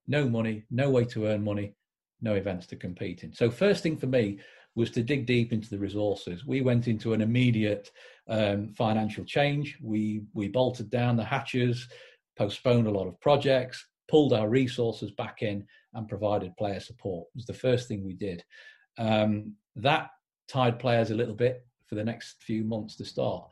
no 0.06 0.26
money, 0.26 0.64
no 0.70 0.88
way 0.88 1.04
to 1.04 1.26
earn 1.26 1.44
money, 1.44 1.74
no 2.22 2.36
events 2.36 2.66
to 2.68 2.76
compete 2.76 3.24
in. 3.24 3.34
So 3.34 3.50
first 3.50 3.82
thing 3.82 3.98
for 3.98 4.06
me 4.06 4.38
was 4.74 4.90
to 4.92 5.02
dig 5.02 5.26
deep 5.26 5.52
into 5.52 5.68
the 5.68 5.78
resources. 5.78 6.46
We 6.46 6.62
went 6.62 6.88
into 6.88 7.12
an 7.12 7.20
immediate 7.20 7.90
um, 8.30 8.72
financial 8.72 9.26
change. 9.26 9.76
We 9.82 10.22
we 10.32 10.48
bolted 10.48 10.88
down 10.88 11.18
the 11.18 11.24
hatches, 11.24 11.86
postponed 12.34 12.86
a 12.86 12.90
lot 12.90 13.08
of 13.08 13.20
projects, 13.20 13.86
pulled 14.10 14.32
our 14.32 14.48
resources 14.48 15.10
back 15.10 15.42
in, 15.42 15.66
and 15.92 16.08
provided 16.08 16.56
player 16.56 16.80
support. 16.80 17.26
It 17.34 17.36
was 17.36 17.46
the 17.46 17.52
first 17.52 17.88
thing 17.88 18.06
we 18.06 18.14
did. 18.14 18.42
Um, 18.96 19.52
that 19.76 20.08
tied 20.48 20.78
players 20.78 21.10
a 21.10 21.14
little 21.14 21.34
bit 21.34 21.67
for 21.88 21.94
the 21.94 22.04
next 22.04 22.42
few 22.42 22.64
months 22.64 22.96
to 22.96 23.04
start. 23.04 23.48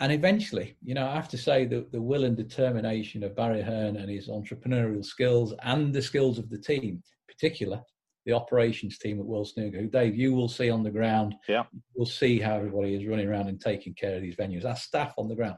And 0.00 0.12
eventually, 0.12 0.76
you 0.82 0.94
know, 0.94 1.08
I 1.08 1.14
have 1.14 1.28
to 1.30 1.38
say 1.38 1.64
that 1.66 1.90
the 1.90 2.00
will 2.00 2.24
and 2.24 2.36
determination 2.36 3.24
of 3.24 3.34
Barry 3.34 3.62
Hearn 3.62 3.96
and 3.96 4.08
his 4.08 4.28
entrepreneurial 4.28 5.04
skills 5.04 5.54
and 5.62 5.92
the 5.92 6.02
skills 6.02 6.38
of 6.38 6.48
the 6.50 6.58
team, 6.58 7.02
particular 7.26 7.82
the 8.28 8.34
operations 8.34 8.98
team 8.98 9.18
at 9.18 9.24
World 9.24 9.48
Snooker, 9.48 9.78
who 9.78 9.88
Dave, 9.88 10.14
you 10.14 10.34
will 10.34 10.48
see 10.48 10.68
on 10.68 10.82
the 10.82 10.90
ground. 10.90 11.34
Yeah. 11.48 11.64
We'll 11.94 12.06
see 12.06 12.38
how 12.38 12.56
everybody 12.56 12.94
is 12.94 13.06
running 13.06 13.26
around 13.26 13.48
and 13.48 13.58
taking 13.58 13.94
care 13.94 14.16
of 14.16 14.22
these 14.22 14.36
venues. 14.36 14.66
Our 14.66 14.76
staff 14.76 15.14
on 15.16 15.28
the 15.28 15.34
ground, 15.34 15.56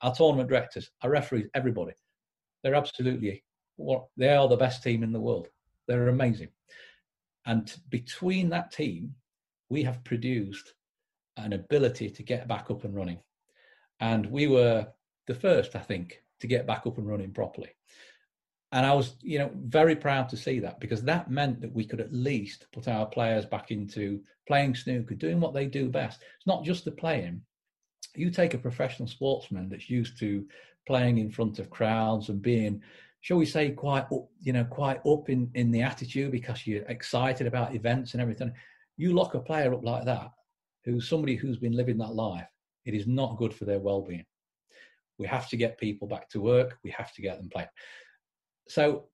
our 0.00 0.14
tournament 0.14 0.48
directors, 0.48 0.90
our 1.02 1.10
referees, 1.10 1.48
everybody. 1.54 1.92
They're 2.62 2.76
absolutely 2.76 3.42
what 3.76 4.06
they 4.16 4.32
are 4.32 4.48
the 4.48 4.56
best 4.56 4.82
team 4.82 5.02
in 5.02 5.12
the 5.12 5.20
world. 5.20 5.48
They're 5.88 6.08
amazing. 6.08 6.50
And 7.46 7.74
between 7.90 8.48
that 8.50 8.70
team, 8.70 9.14
we 9.68 9.82
have 9.82 10.04
produced 10.04 10.72
an 11.36 11.52
ability 11.52 12.10
to 12.10 12.22
get 12.22 12.48
back 12.48 12.70
up 12.70 12.84
and 12.84 12.94
running. 12.94 13.18
And 14.00 14.26
we 14.26 14.46
were 14.46 14.86
the 15.26 15.34
first, 15.34 15.76
I 15.76 15.80
think, 15.80 16.22
to 16.40 16.46
get 16.46 16.66
back 16.66 16.86
up 16.86 16.98
and 16.98 17.08
running 17.08 17.32
properly 17.32 17.70
and 18.74 18.84
I 18.84 18.92
was, 18.92 19.14
you 19.20 19.38
know, 19.38 19.52
very 19.54 19.94
proud 19.94 20.28
to 20.30 20.36
see 20.36 20.58
that 20.58 20.80
because 20.80 21.00
that 21.04 21.30
meant 21.30 21.60
that 21.60 21.72
we 21.72 21.84
could 21.84 22.00
at 22.00 22.12
least 22.12 22.66
put 22.72 22.88
our 22.88 23.06
players 23.06 23.46
back 23.46 23.70
into 23.70 24.20
playing 24.48 24.74
snooker, 24.74 25.14
doing 25.14 25.38
what 25.38 25.54
they 25.54 25.66
do 25.66 25.88
best. 25.88 26.22
It's 26.36 26.46
not 26.46 26.64
just 26.64 26.84
the 26.84 26.90
playing. 26.90 27.40
You 28.16 28.30
take 28.30 28.52
a 28.52 28.58
professional 28.58 29.06
sportsman 29.06 29.68
that's 29.68 29.88
used 29.88 30.18
to 30.18 30.44
playing 30.88 31.18
in 31.18 31.30
front 31.30 31.60
of 31.60 31.70
crowds 31.70 32.30
and 32.30 32.42
being, 32.42 32.82
shall 33.20 33.36
we 33.36 33.46
say, 33.46 33.70
quite 33.70 34.06
up, 34.12 34.28
you 34.40 34.52
know, 34.52 34.64
quite 34.64 35.00
up 35.06 35.30
in 35.30 35.52
in 35.54 35.70
the 35.70 35.82
attitude 35.82 36.32
because 36.32 36.66
you're 36.66 36.82
excited 36.86 37.46
about 37.46 37.76
events 37.76 38.12
and 38.12 38.20
everything. 38.20 38.52
You 38.96 39.12
lock 39.12 39.34
a 39.34 39.40
player 39.40 39.72
up 39.72 39.84
like 39.84 40.04
that, 40.06 40.32
who's 40.84 41.08
somebody 41.08 41.36
who's 41.36 41.58
been 41.58 41.76
living 41.76 41.98
that 41.98 42.14
life. 42.14 42.48
It 42.84 42.94
is 42.94 43.06
not 43.06 43.38
good 43.38 43.54
for 43.54 43.64
their 43.64 43.78
well-being. 43.78 44.26
We 45.18 45.26
have 45.26 45.48
to 45.48 45.56
get 45.56 45.78
people 45.78 46.08
back 46.08 46.28
to 46.30 46.40
work. 46.40 46.78
We 46.84 46.90
have 46.90 47.12
to 47.14 47.22
get 47.22 47.38
them 47.38 47.48
playing 47.48 47.68
so 48.68 49.06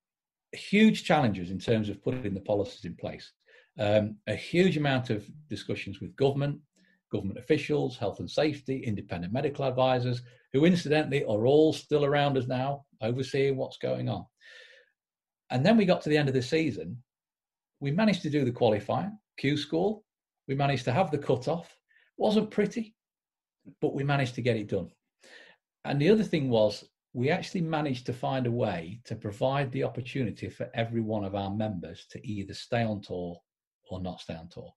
huge 0.53 1.05
challenges 1.05 1.51
in 1.51 1.59
terms 1.59 1.89
of 1.89 2.03
putting 2.03 2.35
the 2.35 2.41
policies 2.41 2.85
in 2.85 2.95
place. 2.97 3.33
Um, 3.79 4.17
a 4.27 4.35
huge 4.35 4.77
amount 4.77 5.11
of 5.11 5.25
discussions 5.49 6.01
with 6.01 6.17
government, 6.17 6.59
government 7.13 7.39
officials, 7.39 7.97
health 7.97 8.21
and 8.21 8.31
safety, 8.31 8.83
independent 8.85 9.33
medical 9.33 9.65
advisors, 9.65 10.23
who 10.53 10.65
incidentally 10.65 11.25
are 11.25 11.47
all 11.47 11.73
still 11.73 12.05
around 12.05 12.37
us 12.37 12.47
now, 12.47 12.85
overseeing 13.01 13.57
what's 13.57 13.79
going 13.79 14.09
on. 14.09 14.27
And 15.51 15.65
then 15.65 15.77
we 15.77 15.85
got 15.85 16.01
to 16.03 16.09
the 16.09 16.19
end 16.19 16.29
of 16.29 16.35
the 16.35 16.43
season. 16.43 17.03
We 17.81 17.91
managed 17.91 18.23
to 18.23 18.31
do 18.31 18.45
the 18.45 18.53
qualifying, 18.53 19.19
Q 19.39 19.57
school. 19.57 20.05
We 20.51 20.57
managed 20.57 20.85
to 20.87 20.93
have 20.93 21.13
the 21.13 21.19
cut-off. 21.19 21.79
Wasn't 22.17 22.51
pretty, 22.51 22.97
but 23.81 23.95
we 23.95 24.03
managed 24.03 24.35
to 24.35 24.43
get 24.43 24.57
it 24.57 24.67
done. 24.67 24.91
And 25.85 26.03
the 26.03 26.11
other 26.11 26.25
thing 26.25 26.51
was 26.51 26.89
we 27.13 27.31
actually 27.31 27.61
managed 27.61 28.05
to 28.07 28.13
find 28.13 28.49
a 28.49 28.51
way 28.51 29.01
to 29.05 29.15
provide 29.15 29.71
the 29.71 29.85
opportunity 29.85 30.49
for 30.49 30.69
every 30.75 31.03
one 31.03 31.23
of 31.23 31.37
our 31.37 31.55
members 31.55 32.05
to 32.11 32.27
either 32.27 32.53
stay 32.53 32.83
on 32.83 33.01
tour 33.01 33.41
or 33.91 34.03
not 34.03 34.21
stay 34.21 34.35
on 34.35 34.49
tour. 34.49 34.73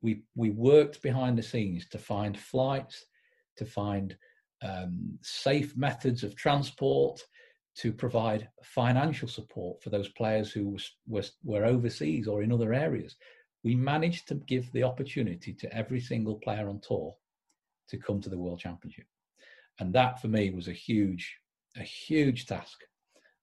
We 0.00 0.22
we 0.34 0.48
worked 0.48 1.02
behind 1.02 1.36
the 1.36 1.42
scenes 1.42 1.86
to 1.90 1.98
find 1.98 2.34
flights, 2.34 3.04
to 3.58 3.66
find 3.66 4.16
um, 4.62 5.18
safe 5.20 5.76
methods 5.76 6.24
of 6.24 6.36
transport, 6.36 7.20
to 7.76 7.92
provide 7.92 8.48
financial 8.64 9.28
support 9.28 9.82
for 9.82 9.90
those 9.90 10.08
players 10.08 10.50
who 10.50 10.70
was, 10.70 10.90
was, 11.06 11.32
were 11.44 11.66
overseas 11.66 12.26
or 12.26 12.42
in 12.42 12.50
other 12.50 12.72
areas. 12.72 13.14
We 13.64 13.74
managed 13.74 14.28
to 14.28 14.34
give 14.34 14.70
the 14.72 14.84
opportunity 14.84 15.52
to 15.54 15.74
every 15.74 16.00
single 16.00 16.36
player 16.36 16.68
on 16.68 16.80
tour 16.80 17.14
to 17.88 17.96
come 17.96 18.20
to 18.20 18.28
the 18.28 18.38
World 18.38 18.60
Championship. 18.60 19.06
And 19.80 19.92
that 19.94 20.20
for 20.20 20.28
me 20.28 20.50
was 20.50 20.68
a 20.68 20.72
huge, 20.72 21.36
a 21.76 21.82
huge 21.82 22.46
task. 22.46 22.78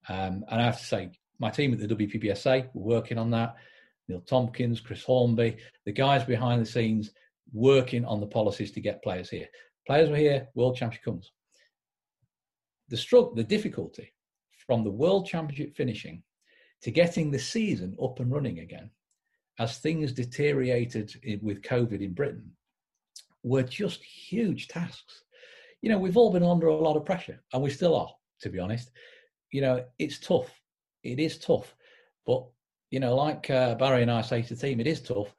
Um, 0.07 0.45
and 0.49 0.61
I 0.61 0.65
have 0.65 0.79
to 0.79 0.85
say, 0.85 1.11
my 1.39 1.49
team 1.49 1.73
at 1.73 1.79
the 1.79 1.95
WPBSA 1.95 2.69
were 2.73 2.95
working 2.95 3.17
on 3.17 3.31
that. 3.31 3.55
Neil 4.07 4.21
Tompkins, 4.21 4.79
Chris 4.79 5.03
Hornby, 5.03 5.57
the 5.85 5.91
guys 5.91 6.23
behind 6.23 6.61
the 6.61 6.65
scenes 6.65 7.11
working 7.53 8.05
on 8.05 8.19
the 8.19 8.27
policies 8.27 8.71
to 8.73 8.81
get 8.81 9.03
players 9.03 9.29
here. 9.29 9.47
Players 9.87 10.09
were 10.09 10.17
here, 10.17 10.47
World 10.55 10.75
Championship 10.75 11.05
comes. 11.05 11.31
The 12.89 12.97
struggle, 12.97 13.33
the 13.33 13.43
difficulty 13.43 14.13
from 14.65 14.83
the 14.83 14.91
World 14.91 15.25
Championship 15.25 15.75
finishing 15.75 16.23
to 16.81 16.91
getting 16.91 17.31
the 17.31 17.39
season 17.39 17.95
up 18.01 18.19
and 18.19 18.31
running 18.31 18.59
again, 18.59 18.91
as 19.59 19.77
things 19.77 20.11
deteriorated 20.11 21.39
with 21.41 21.61
COVID 21.61 22.01
in 22.01 22.13
Britain, 22.13 22.51
were 23.43 23.63
just 23.63 24.03
huge 24.03 24.67
tasks. 24.67 25.23
You 25.81 25.89
know, 25.89 25.97
we've 25.97 26.17
all 26.17 26.31
been 26.31 26.43
under 26.43 26.67
a 26.67 26.75
lot 26.75 26.97
of 26.97 27.05
pressure, 27.05 27.41
and 27.53 27.61
we 27.61 27.69
still 27.69 27.95
are, 27.95 28.13
to 28.41 28.49
be 28.49 28.59
honest. 28.59 28.91
You 29.51 29.61
know, 29.61 29.85
it's 29.99 30.19
tough. 30.19 30.49
It 31.03 31.19
is 31.19 31.37
tough. 31.37 31.75
But, 32.25 32.43
you 32.89 32.99
know, 32.99 33.15
like 33.15 33.49
uh, 33.49 33.75
Barry 33.75 34.01
and 34.01 34.11
I 34.11 34.21
say 34.21 34.41
to 34.41 34.55
the 34.55 34.59
team, 34.59 34.79
it 34.79 34.87
is 34.87 35.01
tough, 35.01 35.33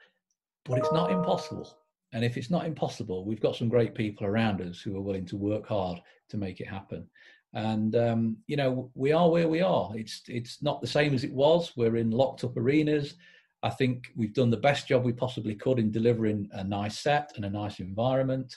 but 0.65 0.79
it's 0.79 0.93
not 0.93 1.11
impossible. 1.11 1.77
And 2.13 2.25
if 2.25 2.37
it's 2.37 2.51
not 2.51 2.65
impossible, 2.65 3.25
we've 3.25 3.41
got 3.41 3.57
some 3.57 3.69
great 3.69 3.95
people 3.95 4.27
around 4.27 4.61
us 4.61 4.81
who 4.81 4.97
are 4.97 5.03
willing 5.03 5.27
to 5.27 5.37
work 5.37 5.67
hard 5.67 6.01
to 6.31 6.37
make 6.37 6.61
it 6.61 6.69
happen 6.69 7.09
and 7.57 7.97
um, 7.97 8.37
you 8.47 8.57
know 8.57 8.91
we 8.95 9.13
are 9.13 9.31
where 9.31 9.49
we 9.49 9.63
are. 9.63 9.91
It's 9.95 10.23
it's 10.29 10.63
not 10.63 10.81
the 10.81 10.87
same 10.87 11.15
as 11.15 11.25
it 11.25 11.33
was. 11.33 11.73
We're 11.75 11.97
in 11.97 12.11
locked 12.11 12.45
up 12.45 12.57
arenas. 12.57 13.15
I 13.63 13.71
think 13.71 14.09
we've 14.17 14.35
done 14.35 14.51
the 14.51 14.57
best 14.57 14.89
job 14.89 15.05
we 15.05 15.13
possibly 15.13 15.55
could 15.55 15.79
in 15.79 15.91
delivering 15.91 16.49
a 16.53 16.63
nice 16.63 16.99
set 17.01 17.33
and 17.37 17.45
a 17.45 17.51
nice 17.51 17.81
environment. 17.81 18.55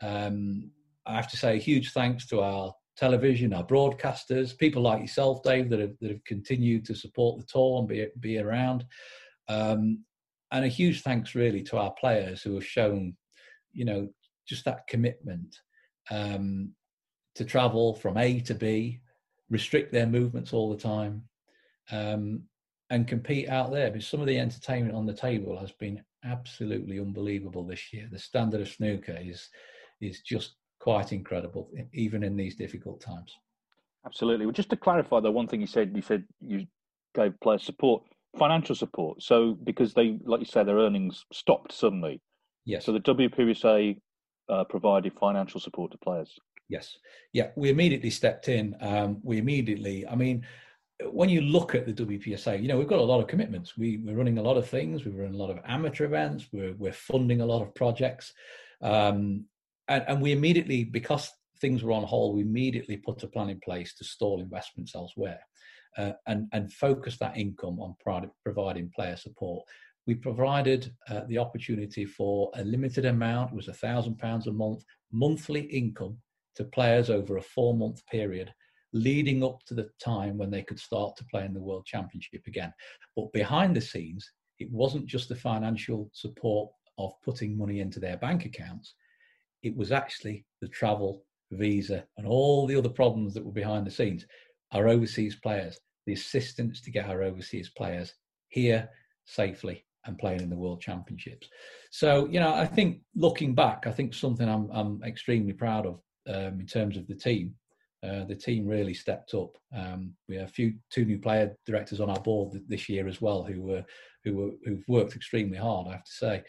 Um, 0.00 0.70
I 1.06 1.14
have 1.14 1.28
to 1.28 1.36
say 1.36 1.56
a 1.56 1.60
huge 1.60 1.92
thanks 1.92 2.26
to 2.28 2.40
our 2.40 2.72
television, 2.96 3.54
our 3.54 3.64
broadcasters, 3.64 4.56
people 4.56 4.82
like 4.82 5.00
yourself, 5.00 5.42
Dave, 5.42 5.70
that 5.70 5.80
have, 5.80 5.94
that 6.00 6.10
have 6.10 6.24
continued 6.24 6.84
to 6.86 6.94
support 6.94 7.38
the 7.38 7.46
tour 7.46 7.78
and 7.78 7.88
be, 7.88 8.06
be 8.20 8.38
around. 8.38 8.84
Um, 9.48 10.04
and 10.50 10.64
a 10.64 10.68
huge 10.68 11.02
thanks 11.02 11.34
really 11.34 11.62
to 11.64 11.76
our 11.76 11.92
players 11.92 12.42
who 12.42 12.54
have 12.54 12.66
shown, 12.66 13.16
you 13.72 13.84
know, 13.84 14.08
just 14.46 14.64
that 14.64 14.86
commitment 14.88 15.56
um, 16.10 16.72
to 17.34 17.44
travel 17.44 17.94
from 17.94 18.16
A 18.16 18.40
to 18.40 18.54
B, 18.54 19.00
restrict 19.50 19.92
their 19.92 20.06
movements 20.06 20.52
all 20.52 20.70
the 20.70 20.82
time, 20.82 21.22
um, 21.90 22.42
and 22.90 23.06
compete 23.06 23.48
out 23.48 23.70
there. 23.70 23.90
Because 23.90 24.08
some 24.08 24.20
of 24.20 24.26
the 24.26 24.38
entertainment 24.38 24.94
on 24.94 25.06
the 25.06 25.12
table 25.12 25.58
has 25.58 25.72
been 25.72 26.02
absolutely 26.24 26.98
unbelievable 27.00 27.64
this 27.64 27.92
year. 27.92 28.08
The 28.10 28.18
standard 28.18 28.60
of 28.60 28.68
snooker 28.68 29.18
is 29.20 29.48
is 30.00 30.20
just 30.20 30.54
quite 30.80 31.12
incredible, 31.12 31.70
even 31.92 32.22
in 32.22 32.36
these 32.36 32.54
difficult 32.56 33.00
times. 33.00 33.36
Absolutely. 34.06 34.46
Well, 34.46 34.52
just 34.52 34.70
to 34.70 34.76
clarify, 34.76 35.20
though, 35.20 35.32
one 35.32 35.48
thing 35.48 35.60
you 35.60 35.66
said, 35.66 35.92
you 35.94 36.02
said 36.02 36.24
you 36.40 36.66
gave 37.14 37.38
players 37.40 37.64
support, 37.64 38.04
financial 38.38 38.74
support. 38.74 39.22
So 39.22 39.58
because 39.64 39.92
they, 39.92 40.18
like 40.24 40.40
you 40.40 40.46
say, 40.46 40.62
their 40.62 40.78
earnings 40.78 41.26
stopped 41.32 41.72
suddenly. 41.72 42.20
Yes. 42.64 42.84
So 42.84 42.92
the 42.92 43.00
WPBSA 43.00 44.00
uh, 44.48 44.64
provided 44.64 45.12
financial 45.18 45.60
support 45.60 45.90
to 45.92 45.98
players. 45.98 46.38
Yes. 46.68 46.98
Yeah, 47.32 47.48
we 47.56 47.70
immediately 47.70 48.10
stepped 48.10 48.48
in. 48.48 48.76
Um, 48.80 49.18
we 49.22 49.38
immediately, 49.38 50.06
I 50.06 50.14
mean, 50.14 50.46
when 51.04 51.28
you 51.28 51.40
look 51.40 51.74
at 51.74 51.86
the 51.86 51.92
WPSA, 51.92 52.60
you 52.60 52.68
know, 52.68 52.76
we've 52.76 52.88
got 52.88 52.98
a 52.98 53.02
lot 53.02 53.20
of 53.20 53.28
commitments. 53.28 53.76
We, 53.76 53.98
we're 53.98 54.16
running 54.16 54.38
a 54.38 54.42
lot 54.42 54.56
of 54.56 54.68
things. 54.68 55.04
We're 55.04 55.22
running 55.22 55.34
a 55.34 55.42
lot 55.42 55.50
of 55.50 55.60
amateur 55.64 56.04
events. 56.04 56.46
We're, 56.52 56.74
we're 56.74 56.92
funding 56.92 57.40
a 57.40 57.46
lot 57.46 57.62
of 57.62 57.74
projects. 57.74 58.32
Um, 58.82 59.44
and, 59.86 60.04
and 60.08 60.20
we 60.20 60.32
immediately, 60.32 60.84
because 60.84 61.30
things 61.60 61.82
were 61.82 61.92
on 61.92 62.04
hold, 62.04 62.36
we 62.36 62.42
immediately 62.42 62.96
put 62.96 63.22
a 63.22 63.28
plan 63.28 63.48
in 63.48 63.60
place 63.60 63.94
to 63.94 64.04
stall 64.04 64.40
investments 64.40 64.94
elsewhere 64.94 65.40
uh, 65.96 66.12
and, 66.26 66.48
and 66.52 66.72
focus 66.72 67.16
that 67.18 67.36
income 67.36 67.78
on 67.80 67.94
providing 68.44 68.90
player 68.94 69.16
support. 69.16 69.64
We 70.06 70.14
provided 70.14 70.92
uh, 71.08 71.22
the 71.28 71.38
opportunity 71.38 72.06
for 72.06 72.50
a 72.54 72.64
limited 72.64 73.04
amount, 73.04 73.54
was 73.54 73.68
a 73.68 73.74
thousand 73.74 74.18
pounds 74.18 74.46
a 74.46 74.52
month, 74.52 74.82
monthly 75.12 75.60
income 75.60 76.16
to 76.56 76.64
players 76.64 77.08
over 77.08 77.36
a 77.36 77.42
four 77.42 77.76
month 77.76 78.04
period 78.06 78.52
leading 78.92 79.44
up 79.44 79.62
to 79.66 79.74
the 79.74 79.88
time 80.02 80.38
when 80.38 80.50
they 80.50 80.62
could 80.62 80.80
start 80.80 81.16
to 81.16 81.24
play 81.24 81.44
in 81.44 81.54
the 81.54 81.60
World 81.60 81.84
Championship 81.84 82.46
again. 82.46 82.72
But 83.16 83.32
behind 83.32 83.76
the 83.76 83.80
scenes, 83.80 84.30
it 84.58 84.70
wasn't 84.70 85.06
just 85.06 85.28
the 85.28 85.36
financial 85.36 86.10
support 86.12 86.70
of 86.98 87.12
putting 87.24 87.56
money 87.56 87.80
into 87.80 88.00
their 88.00 88.16
bank 88.16 88.44
accounts, 88.44 88.94
it 89.62 89.76
was 89.76 89.92
actually 89.92 90.44
the 90.60 90.68
travel, 90.68 91.24
visa, 91.52 92.04
and 92.16 92.26
all 92.26 92.66
the 92.66 92.76
other 92.76 92.88
problems 92.88 93.34
that 93.34 93.44
were 93.44 93.52
behind 93.52 93.86
the 93.86 93.90
scenes. 93.90 94.26
Our 94.72 94.88
overseas 94.88 95.36
players, 95.36 95.78
the 96.06 96.12
assistance 96.12 96.80
to 96.82 96.90
get 96.90 97.08
our 97.08 97.22
overseas 97.22 97.70
players 97.76 98.14
here 98.48 98.88
safely 99.24 99.84
and 100.04 100.18
playing 100.18 100.40
in 100.40 100.50
the 100.50 100.56
World 100.56 100.80
Championships. 100.80 101.48
So, 101.90 102.26
you 102.26 102.40
know, 102.40 102.54
I 102.54 102.66
think 102.66 103.00
looking 103.14 103.54
back, 103.54 103.86
I 103.86 103.92
think 103.92 104.14
something 104.14 104.48
I'm, 104.48 104.70
I'm 104.72 105.02
extremely 105.04 105.52
proud 105.52 105.86
of 105.86 106.00
um, 106.28 106.60
in 106.60 106.66
terms 106.66 106.96
of 106.96 107.06
the 107.06 107.14
team. 107.14 107.54
Uh, 108.06 108.24
the 108.24 108.34
team 108.34 108.66
really 108.66 108.94
stepped 108.94 109.34
up. 109.34 109.56
Um, 109.76 110.14
we 110.28 110.36
have 110.36 110.48
a 110.48 110.52
few 110.52 110.74
two 110.90 111.04
new 111.04 111.18
player 111.18 111.56
directors 111.66 112.00
on 112.00 112.10
our 112.10 112.20
board 112.20 112.60
this 112.68 112.88
year 112.88 113.08
as 113.08 113.20
well, 113.20 113.42
who 113.42 113.60
were 113.60 113.84
who 114.24 114.36
were 114.36 114.50
who've 114.64 114.86
worked 114.86 115.16
extremely 115.16 115.58
hard. 115.58 115.88
I 115.88 115.92
have 115.92 116.04
to 116.04 116.12
say, 116.12 116.42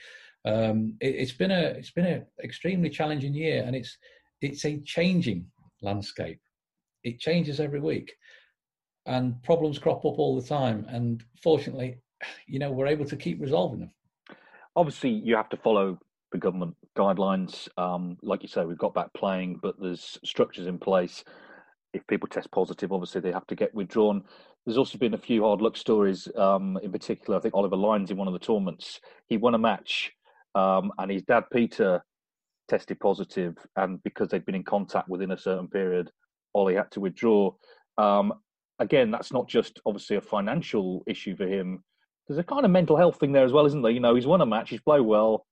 um, 0.45 0.95
it, 1.01 1.19
has 1.19 1.31
been 1.31 1.51
a 1.51 1.61
it's 1.61 1.91
been 1.91 2.05
an 2.05 2.25
extremely 2.43 2.89
challenging 2.89 3.33
year, 3.33 3.63
and 3.65 3.75
it's 3.75 3.97
it's 4.41 4.63
a 4.65 4.79
changing 4.81 5.47
landscape. 5.81 6.39
It 7.03 7.19
changes 7.19 7.59
every 7.59 7.79
week, 7.79 8.13
and 9.07 9.41
problems 9.41 9.79
crop 9.79 10.05
up 10.05 10.19
all 10.19 10.39
the 10.39 10.47
time. 10.47 10.85
And 10.87 11.23
fortunately, 11.41 11.97
you 12.47 12.59
know, 12.59 12.71
we're 12.71 12.87
able 12.87 13.05
to 13.05 13.15
keep 13.15 13.41
resolving 13.41 13.79
them. 13.79 13.91
Obviously, 14.75 15.09
you 15.09 15.35
have 15.35 15.49
to 15.49 15.57
follow 15.57 15.97
the 16.31 16.37
government 16.37 16.75
guidelines. 16.97 17.67
Um, 17.77 18.17
like 18.21 18.41
you 18.41 18.47
say, 18.47 18.65
we've 18.65 18.77
got 18.77 18.93
back 18.93 19.13
playing, 19.13 19.59
but 19.61 19.75
there's 19.79 20.17
structures 20.23 20.67
in 20.67 20.77
place. 20.77 21.23
If 21.93 22.05
people 22.07 22.27
test 22.27 22.51
positive, 22.51 22.91
obviously 22.91 23.21
they 23.21 23.31
have 23.31 23.47
to 23.47 23.55
get 23.55 23.73
withdrawn. 23.73 24.23
There's 24.65 24.77
also 24.77 24.97
been 24.97 25.15
a 25.15 25.17
few 25.17 25.43
hard 25.43 25.61
luck 25.61 25.75
stories. 25.75 26.27
Um, 26.35 26.77
in 26.83 26.91
particular, 26.91 27.37
I 27.37 27.41
think 27.41 27.55
Oliver 27.55 27.75
Lines 27.75 28.11
in 28.11 28.17
one 28.17 28.27
of 28.27 28.33
the 28.33 28.39
tournaments, 28.39 28.99
he 29.27 29.37
won 29.37 29.55
a 29.55 29.59
match, 29.59 30.11
um, 30.53 30.91
and 30.97 31.09
his 31.09 31.23
dad 31.23 31.45
Peter 31.51 32.03
tested 32.67 32.99
positive, 32.99 33.55
and 33.75 34.01
because 34.03 34.29
they'd 34.29 34.45
been 34.45 34.55
in 34.55 34.63
contact 34.63 35.09
within 35.09 35.31
a 35.31 35.37
certain 35.37 35.67
period, 35.67 36.11
Ollie 36.53 36.75
had 36.75 36.91
to 36.91 36.99
withdraw. 36.99 37.51
Um, 37.97 38.33
again, 38.77 39.11
that's 39.11 39.33
not 39.33 39.47
just 39.47 39.79
obviously 39.85 40.17
a 40.17 40.21
financial 40.21 41.03
issue 41.07 41.35
for 41.35 41.47
him. 41.47 41.83
There's 42.27 42.37
a 42.37 42.43
kind 42.43 42.65
of 42.65 42.71
mental 42.71 42.95
health 42.95 43.19
thing 43.19 43.31
there 43.31 43.43
as 43.43 43.51
well, 43.51 43.65
isn't 43.65 43.81
there? 43.81 43.91
You 43.91 43.99
know, 43.99 44.13
he's 44.13 44.27
won 44.27 44.41
a 44.41 44.45
match, 44.45 44.69
he's 44.69 44.81
played 44.81 45.01
well, 45.01 45.47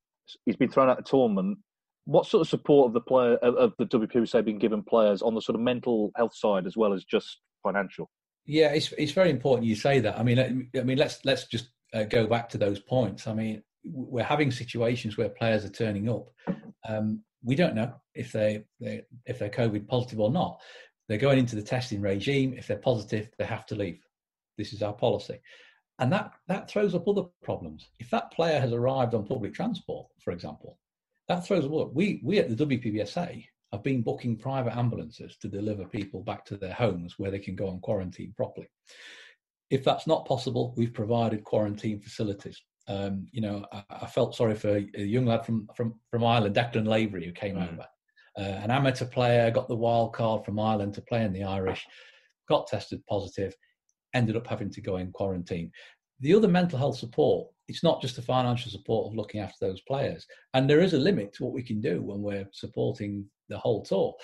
he's 0.46 0.56
been 0.56 0.70
thrown 0.70 0.90
out 0.90 1.00
of 1.00 1.06
tournament. 1.06 1.60
What 2.06 2.26
sort 2.26 2.42
of 2.42 2.48
support 2.48 2.88
of 2.88 2.94
the 2.94 3.02
player 3.02 3.36
of 3.36 3.74
the 3.78 3.86
WPBSA 3.86 4.46
been 4.46 4.60
given 4.60 4.82
players 4.82 5.22
on 5.22 5.36
the 5.36 5.42
sort 5.42 5.56
of 5.56 5.62
mental 5.62 6.12
health 6.16 6.36
side 6.36 6.66
as 6.66 6.78
well 6.78 6.94
as 6.94 7.04
just 7.04 7.40
financial? 7.64 8.10
Yeah, 8.46 8.70
it's 8.74 8.94
it's 8.98 9.12
very 9.12 9.30
important 9.30 9.68
you 9.68 9.76
say 9.76 10.00
that. 10.00 10.18
I 10.18 10.24
mean, 10.24 10.72
I 10.76 10.82
mean, 10.84 10.98
let's 10.98 11.24
let's 11.26 11.48
just 11.48 11.70
uh, 11.94 12.04
go 12.04 12.26
back 12.26 12.48
to 12.50 12.58
those 12.58 12.80
points. 12.80 13.28
I 13.28 13.34
mean, 13.34 13.62
we're 13.84 14.24
having 14.24 14.52
situations 14.52 15.18
where 15.18 15.28
players 15.28 15.66
are 15.66 15.70
turning 15.70 16.10
up. 16.10 16.30
Um, 16.88 17.24
we 17.44 17.56
don't 17.56 17.76
know 17.76 17.94
if 18.16 18.32
they, 18.32 18.64
they 18.80 19.04
if 19.26 19.40
they're 19.40 19.50
COVID 19.50 19.88
positive 19.88 20.22
or 20.22 20.32
not. 20.32 20.62
They're 21.10 21.18
going 21.18 21.40
into 21.40 21.58
the 21.58 21.62
testing 21.62 22.02
regime. 22.02 22.54
If 22.58 22.68
they're 22.68 22.78
positive, 22.78 23.30
they 23.38 23.46
have 23.46 23.66
to 23.68 23.76
leave. 23.76 24.00
This 24.58 24.72
is 24.72 24.82
our 24.82 24.94
policy 24.94 25.40
and 26.00 26.12
that 26.12 26.32
that 26.48 26.70
throws 26.70 26.96
up 26.96 27.08
other 27.08 27.24
problems. 27.44 27.90
If 28.00 28.10
that 28.12 28.32
player 28.32 28.60
has 28.60 28.72
arrived 28.72 29.14
on 29.14 29.26
public 29.26 29.54
transport, 29.54 30.08
for 30.28 30.34
example, 30.34 30.78
that 31.30 31.48
throws 31.48 31.64
a 31.64 31.74
up. 31.74 31.94
We 31.94 32.20
we 32.22 32.38
at 32.38 32.50
the 32.50 32.66
WPBSA 32.66 33.46
have 33.72 33.82
been 33.82 34.02
booking 34.02 34.36
private 34.36 34.76
ambulances 34.76 35.38
to 35.38 35.48
deliver 35.48 35.86
people 35.86 36.22
back 36.22 36.44
to 36.48 36.58
their 36.58 36.74
homes 36.74 37.14
where 37.18 37.32
they 37.32 37.40
can 37.40 37.56
go 37.56 37.70
on 37.70 37.80
quarantine 37.80 38.34
properly. 38.36 38.68
if 39.70 39.86
that's 39.86 40.06
not 40.06 40.26
possible, 40.26 40.74
we've 40.76 40.94
provided 40.94 41.46
quarantine 41.46 42.02
facilities. 42.02 42.62
Um, 42.90 43.26
you 43.32 43.40
know, 43.40 43.66
I, 43.72 43.84
I, 43.90 44.08
felt 44.08 44.36
sorry 44.36 44.56
for 44.56 44.76
a 44.76 45.02
young 45.02 45.26
lad 45.26 45.46
from 45.46 45.70
from 45.78 45.94
from 46.12 46.26
Ireland, 46.26 46.56
Declan 46.56 46.86
Lavery, 46.86 47.26
who 47.26 47.32
came 47.32 47.56
mm. 47.56 47.72
over. 47.72 47.86
Uh, 48.38 48.60
an 48.64 48.70
amateur 48.70 49.06
player 49.06 49.50
got 49.50 49.70
the 49.70 49.84
wild 49.88 50.12
card 50.14 50.44
from 50.44 50.60
Ireland 50.60 50.94
to 50.96 51.02
play 51.02 51.24
in 51.24 51.32
the 51.32 51.46
Irish, 51.46 51.88
got 52.50 52.68
tested 52.68 53.02
positive, 53.08 53.56
ended 54.14 54.36
up 54.36 54.48
having 54.48 54.72
to 54.72 54.82
go 54.82 54.98
in 54.98 55.14
quarantine. 55.14 55.72
The 56.20 56.34
other 56.34 56.50
mental 56.50 56.80
health 56.80 56.98
support, 56.98 57.48
it's 57.68 57.84
not 57.84 58.02
just 58.02 58.16
the 58.16 58.22
financial 58.22 58.72
support 58.72 59.08
of 59.08 59.16
looking 59.16 59.42
after 59.42 59.68
those 59.68 59.82
players. 59.82 60.26
And 60.54 60.70
there 60.70 60.80
is 60.80 60.94
a 60.94 60.98
limit 61.00 61.34
to 61.34 61.44
what 61.44 61.54
we 61.54 61.64
can 61.64 61.82
do 61.82 62.02
when 62.02 62.22
we're 62.22 62.48
supporting 62.52 63.26
the 63.50 63.58
whole 63.58 63.84
tour. 63.84 64.16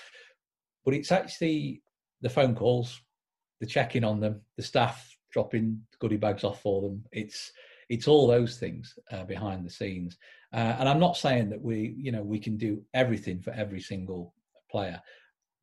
But 0.84 0.94
it's 0.94 1.12
actually 1.12 1.82
the 2.22 2.30
phone 2.30 2.54
calls, 2.54 3.00
the 3.60 3.66
checking 3.66 4.04
on 4.04 4.20
them, 4.20 4.40
the 4.56 4.62
staff 4.62 5.14
dropping 5.30 5.80
goodie 5.98 6.16
bags 6.16 6.44
off 6.44 6.62
for 6.62 6.82
them. 6.82 7.04
It's 7.12 7.52
it's 7.90 8.08
all 8.08 8.26
those 8.26 8.56
things 8.56 8.98
uh, 9.12 9.24
behind 9.24 9.64
the 9.64 9.70
scenes. 9.70 10.16
Uh, 10.54 10.76
and 10.78 10.88
I'm 10.88 11.00
not 11.00 11.18
saying 11.18 11.50
that 11.50 11.60
we, 11.60 11.94
you 11.98 12.12
know, 12.12 12.22
we 12.22 12.38
can 12.38 12.56
do 12.56 12.82
everything 12.94 13.42
for 13.42 13.50
every 13.50 13.80
single 13.80 14.32
player, 14.70 15.02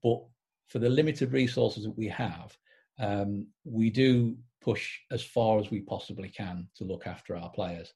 but 0.03 0.21
for 0.67 0.77
the 0.77 0.89
limited 0.89 1.33
resources 1.33 1.83
that 1.83 1.97
we 1.97 2.07
have, 2.07 2.55
um, 2.99 3.47
we 3.65 3.89
do 3.89 4.37
push 4.62 5.00
as 5.12 5.24
far 5.24 5.60
as 5.60 5.71
we 5.71 5.82
possibly 5.82 6.30
can 6.30 6.67
to 6.76 6.84
look 6.84 7.08
after 7.08 7.36
our 7.36 7.50
players. 7.50 7.93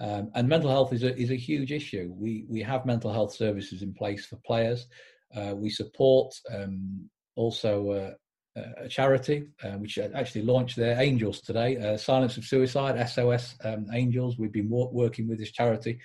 Um, 0.00 0.30
and 0.34 0.48
mental 0.48 0.70
health 0.70 0.92
is 0.92 1.02
a 1.02 1.16
is 1.16 1.30
a 1.30 1.36
huge 1.36 1.72
issue. 1.72 2.12
We 2.14 2.44
we 2.48 2.62
have 2.62 2.84
mental 2.84 3.12
health 3.12 3.34
services 3.34 3.82
in 3.82 3.94
place 3.94 4.26
for 4.26 4.36
players. 4.36 4.86
Uh, 5.34 5.54
we 5.56 5.70
support 5.70 6.34
um, 6.52 7.08
also 7.36 7.90
uh, 7.90 8.12
a 8.78 8.88
charity 8.88 9.48
uh, 9.62 9.72
which 9.72 9.98
actually 9.98 10.42
launched 10.42 10.76
their 10.76 10.98
angels 11.00 11.40
today 11.42 11.76
uh, 11.76 11.96
silence 11.96 12.36
of 12.36 12.44
suicide 12.44 12.96
sos 13.08 13.54
um, 13.64 13.86
angels 13.92 14.38
we've 14.38 14.52
been 14.52 14.70
working 14.70 15.28
with 15.28 15.38
this 15.38 15.52
charity 15.52 15.98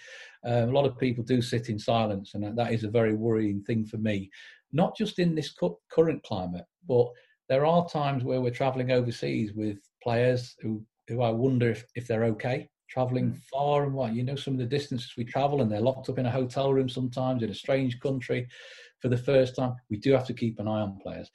um, 0.46 0.70
a 0.70 0.72
lot 0.72 0.86
of 0.86 0.98
people 0.98 1.24
do 1.24 1.42
sit 1.42 1.70
in 1.70 1.80
silence 1.80 2.34
and 2.34 2.58
that 2.58 2.74
is 2.74 2.84
a 2.84 2.90
very 2.90 3.14
worrying 3.14 3.62
thing 3.64 3.86
for 3.86 3.98
me 3.98 4.30
not 4.74 4.98
just 4.98 5.20
in 5.20 5.34
this 5.34 5.52
cu- 5.52 5.78
current 5.90 6.22
climate 6.24 6.66
but 6.88 7.08
there 7.48 7.66
are 7.66 7.88
times 7.88 8.24
where 8.24 8.42
we're 8.42 8.52
traveling 8.52 8.92
overseas 8.92 9.54
with 9.54 9.78
players 10.04 10.56
who, 10.62 10.84
who 11.08 11.22
i 11.22 11.30
wonder 11.30 11.70
if, 11.70 11.86
if 11.96 12.08
they're 12.08 12.26
okay 12.26 12.70
traveling 12.90 13.32
mm. 13.32 13.42
far 13.52 13.84
and 13.84 13.94
wide 13.94 14.16
you 14.16 14.24
know 14.24 14.36
some 14.36 14.54
of 14.54 14.60
the 14.60 14.66
distances 14.66 15.14
we 15.18 15.24
travel 15.24 15.62
and 15.62 15.72
they're 15.72 15.80
locked 15.82 16.10
up 16.10 16.20
in 16.20 16.26
a 16.26 16.32
hotel 16.32 16.74
room 16.74 16.90
sometimes 16.90 17.44
in 17.44 17.50
a 17.50 17.56
strange 17.56 18.00
country 18.00 18.48
for 19.00 19.08
the 19.10 19.18
first 19.18 19.56
time 19.56 19.74
we 19.90 19.98
do 19.98 20.12
have 20.12 20.26
to 20.26 20.34
keep 20.34 20.60
an 20.60 20.68
eye 20.68 20.82
on 20.82 21.00
players 21.02 21.30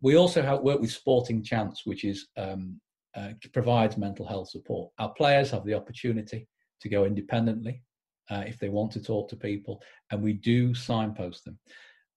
we 0.00 0.16
also 0.16 0.42
have 0.42 0.60
work 0.60 0.80
with 0.80 0.92
Sporting 0.92 1.42
Chance, 1.42 1.82
which 1.84 2.04
is 2.04 2.28
um, 2.36 2.80
uh, 3.16 3.30
provides 3.52 3.96
mental 3.96 4.26
health 4.26 4.50
support. 4.50 4.90
Our 4.98 5.12
players 5.14 5.50
have 5.50 5.64
the 5.64 5.74
opportunity 5.74 6.46
to 6.80 6.88
go 6.88 7.04
independently 7.04 7.82
uh, 8.30 8.44
if 8.46 8.58
they 8.58 8.68
want 8.68 8.92
to 8.92 9.02
talk 9.02 9.28
to 9.30 9.36
people, 9.36 9.82
and 10.10 10.22
we 10.22 10.34
do 10.34 10.74
signpost 10.74 11.44
them. 11.44 11.58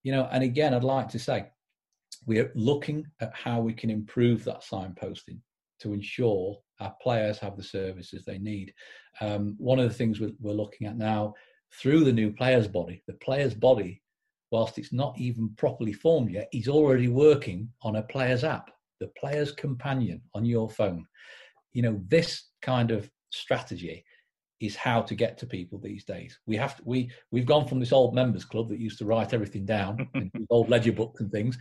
You 0.02 0.12
know, 0.12 0.28
and 0.30 0.44
again, 0.44 0.74
I'd 0.74 0.84
like 0.84 1.08
to 1.10 1.18
say 1.18 1.46
we're 2.26 2.52
looking 2.54 3.06
at 3.20 3.34
how 3.34 3.60
we 3.60 3.72
can 3.72 3.90
improve 3.90 4.44
that 4.44 4.62
signposting 4.62 5.38
to 5.82 5.92
ensure 5.92 6.58
our 6.80 6.94
players 7.02 7.38
have 7.38 7.56
the 7.56 7.62
services 7.62 8.24
they 8.24 8.38
need. 8.38 8.72
Um, 9.20 9.54
one 9.58 9.78
of 9.78 9.88
the 9.88 9.94
things 9.94 10.20
we're, 10.20 10.32
we're 10.40 10.52
looking 10.52 10.86
at 10.86 10.96
now 10.96 11.34
through 11.80 12.04
the 12.04 12.12
new 12.12 12.32
players 12.32 12.68
body, 12.68 13.02
the 13.06 13.14
players 13.14 13.54
body 13.54 14.02
whilst 14.50 14.78
it's 14.78 14.92
not 14.92 15.18
even 15.18 15.48
properly 15.56 15.92
formed 15.94 16.30
yet, 16.30 16.48
is 16.52 16.68
already 16.68 17.08
working 17.08 17.68
on 17.82 17.96
a 17.96 18.02
player's 18.02 18.44
app, 18.44 18.70
the 19.00 19.10
player's 19.18 19.50
companion 19.50 20.20
on 20.34 20.44
your 20.44 20.68
phone. 20.68 21.06
You 21.72 21.82
know, 21.82 22.00
this 22.08 22.50
kind 22.60 22.90
of 22.90 23.10
strategy 23.30 24.04
is 24.60 24.76
how 24.76 25.00
to 25.02 25.14
get 25.14 25.38
to 25.38 25.46
people 25.46 25.78
these 25.78 26.04
days. 26.04 26.38
We 26.46 26.56
have 26.56 26.76
to, 26.76 26.82
we 26.84 27.10
we've 27.32 27.46
gone 27.46 27.66
from 27.66 27.80
this 27.80 27.92
old 27.92 28.14
members 28.14 28.44
club 28.44 28.68
that 28.68 28.78
used 28.78 28.98
to 28.98 29.06
write 29.06 29.32
everything 29.32 29.64
down, 29.64 30.06
old 30.50 30.68
ledger 30.68 30.92
books 30.92 31.20
and 31.20 31.32
things. 31.32 31.58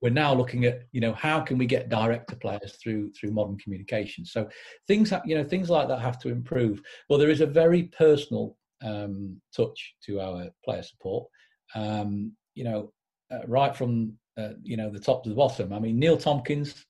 We're 0.00 0.10
now 0.10 0.32
looking 0.32 0.64
at 0.64 0.82
you 0.92 1.00
know 1.00 1.12
how 1.12 1.40
can 1.40 1.58
we 1.58 1.66
get 1.66 1.88
direct 1.88 2.30
to 2.30 2.36
players 2.36 2.76
through 2.82 3.12
through 3.12 3.32
modern 3.32 3.58
communication. 3.58 4.24
So 4.24 4.48
things 4.86 5.12
you 5.24 5.34
know 5.34 5.44
things 5.44 5.70
like 5.70 5.88
that 5.88 6.00
have 6.00 6.18
to 6.20 6.28
improve. 6.28 6.80
Well, 7.08 7.18
there 7.18 7.30
is 7.30 7.40
a 7.40 7.46
very 7.46 7.84
personal 7.84 8.56
um, 8.82 9.40
touch 9.54 9.94
to 10.06 10.20
our 10.20 10.46
player 10.64 10.82
support 10.82 11.26
um, 11.74 12.32
you 12.54 12.64
know, 12.64 12.92
uh, 13.30 13.46
right 13.46 13.76
from 13.76 14.14
uh, 14.36 14.50
you 14.62 14.76
know 14.76 14.90
the 14.90 15.00
top 15.00 15.24
to 15.24 15.30
the 15.30 15.34
bottom. 15.34 15.72
I 15.72 15.78
mean, 15.78 15.98
Neil 15.98 16.16
Tompkins 16.16 16.84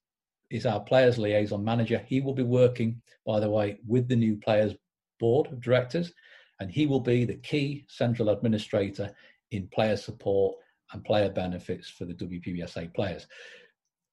is 0.51 0.67
our 0.67 0.81
players 0.81 1.19
liaison 1.19 1.65
manager. 1.65 2.03
He 2.07 2.21
will 2.21 2.35
be 2.35 2.43
working, 2.43 3.01
by 3.27 3.41
the 3.41 3.51
way, 3.51 3.79
with 3.87 4.09
the 4.09 4.17
new 4.17 4.37
players 4.37 4.75
board 5.21 5.49
of 5.49 5.61
directors, 5.61 6.13
and 6.61 6.71
he 6.71 6.87
will 6.87 7.01
be 7.01 7.25
the 7.25 7.37
key 7.37 7.85
central 7.89 8.31
administrator 8.31 9.11
in 9.51 9.69
player 9.69 9.97
support 9.97 10.57
and 10.93 11.05
player 11.05 11.31
benefits 11.31 11.89
for 11.89 12.05
the 12.05 12.15
WPBSA 12.15 12.95
players. 12.95 13.27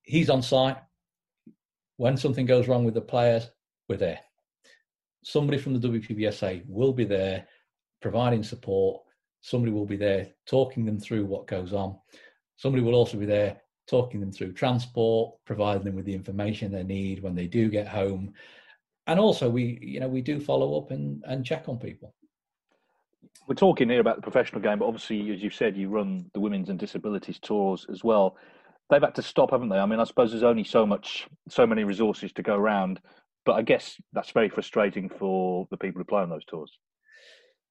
He's 0.04 0.30
on 0.30 0.42
site. 0.42 0.78
When 1.98 2.18
something 2.18 2.46
goes 2.46 2.68
wrong 2.68 2.84
with 2.84 2.94
the 2.94 3.02
players, 3.02 3.50
we're 3.88 3.98
there. 3.98 4.20
Somebody 5.24 5.58
from 5.58 5.80
the 5.80 5.88
WPBSA 5.88 6.64
will 6.68 6.94
be 6.94 7.06
there 7.06 7.48
providing 8.02 8.44
support 8.44 9.02
somebody 9.46 9.72
will 9.72 9.86
be 9.86 9.96
there 9.96 10.28
talking 10.48 10.86
them 10.86 11.00
through 11.00 11.24
what 11.24 11.46
goes 11.46 11.72
on. 11.72 11.96
Somebody 12.56 12.82
will 12.82 12.96
also 12.96 13.16
be 13.16 13.28
there 13.28 13.62
talking 13.88 14.20
them 14.20 14.32
through 14.32 14.54
transport, 14.54 15.36
providing 15.46 15.84
them 15.84 15.96
with 15.96 16.06
the 16.06 16.16
information 16.16 16.72
they 16.72 16.82
need 16.82 17.22
when 17.22 17.36
they 17.36 17.46
do 17.46 17.70
get 17.70 17.88
home. 17.88 18.34
And 19.06 19.20
also 19.20 19.48
we, 19.48 19.78
you 19.84 20.00
know, 20.00 20.08
we 20.08 20.24
do 20.24 20.40
follow 20.40 20.80
up 20.80 20.90
and, 20.90 21.24
and 21.28 21.46
check 21.46 21.70
on 21.70 21.78
people. 21.78 22.16
We're 23.48 23.56
talking 23.56 23.90
here 23.90 24.00
about 24.00 24.18
the 24.18 24.22
professional 24.22 24.62
game, 24.62 24.80
but 24.80 24.86
obviously, 24.86 25.32
as 25.32 25.42
you 25.42 25.50
said, 25.50 25.78
you 25.78 25.90
run 25.90 26.30
the 26.34 26.40
women's 26.40 26.70
and 26.70 26.80
disabilities 26.80 27.40
tours 27.40 27.86
as 27.92 28.04
well. 28.04 28.38
They've 28.90 29.02
had 29.02 29.16
to 29.16 29.22
stop, 29.22 29.52
haven't 29.52 29.70
they? 29.70 29.78
I 29.78 29.86
mean, 29.86 30.00
I 30.00 30.04
suppose 30.04 30.32
there's 30.32 30.44
only 30.44 30.64
so 30.64 30.86
much, 30.86 31.28
so 31.50 31.66
many 31.66 31.84
resources 31.84 32.32
to 32.34 32.44
go 32.44 32.56
around, 32.56 33.00
but 33.46 33.54
I 33.54 33.62
guess 33.62 34.00
that's 34.14 34.32
very 34.32 34.50
frustrating 34.50 35.10
for 35.10 35.68
the 35.72 35.78
people 35.78 36.00
who 36.00 36.06
play 36.06 36.22
on 36.22 36.30
those 36.30 36.46
tours. 36.46 36.72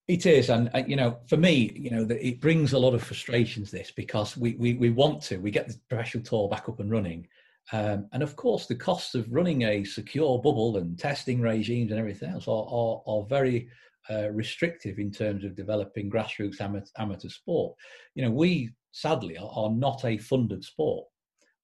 It 0.06 0.26
is, 0.26 0.50
and 0.50 0.70
you 0.86 0.96
know, 0.96 1.18
for 1.26 1.38
me, 1.38 1.72
you 1.74 1.90
know, 1.90 2.06
it 2.10 2.40
brings 2.40 2.74
a 2.74 2.78
lot 2.78 2.92
of 2.92 3.02
frustrations. 3.02 3.70
This 3.70 3.90
because 3.90 4.36
we 4.36 4.54
we 4.56 4.74
we 4.74 4.90
want 4.90 5.22
to, 5.22 5.38
we 5.38 5.50
get 5.50 5.66
the 5.66 5.78
professional 5.88 6.22
tour 6.22 6.48
back 6.48 6.68
up 6.68 6.78
and 6.80 6.90
running, 6.90 7.26
um, 7.72 8.06
and 8.12 8.22
of 8.22 8.36
course, 8.36 8.66
the 8.66 8.74
costs 8.74 9.14
of 9.14 9.32
running 9.32 9.62
a 9.62 9.82
secure 9.82 10.38
bubble 10.42 10.76
and 10.76 10.98
testing 10.98 11.40
regimes 11.40 11.90
and 11.90 11.98
everything 11.98 12.28
else 12.28 12.46
are 12.48 12.66
are, 12.68 13.02
are 13.06 13.26
very 13.26 13.70
uh, 14.10 14.30
restrictive 14.30 14.98
in 14.98 15.10
terms 15.10 15.44
of 15.44 15.56
developing 15.56 16.10
grassroots 16.10 16.60
amateur, 16.60 16.86
amateur 16.98 17.28
sport. 17.28 17.74
You 18.14 18.24
know, 18.24 18.30
we 18.30 18.70
sadly 18.92 19.36
are, 19.38 19.50
are, 19.54 19.70
not 19.70 20.04
a 20.04 20.18
funded 20.18 20.64
sport. 20.64 21.06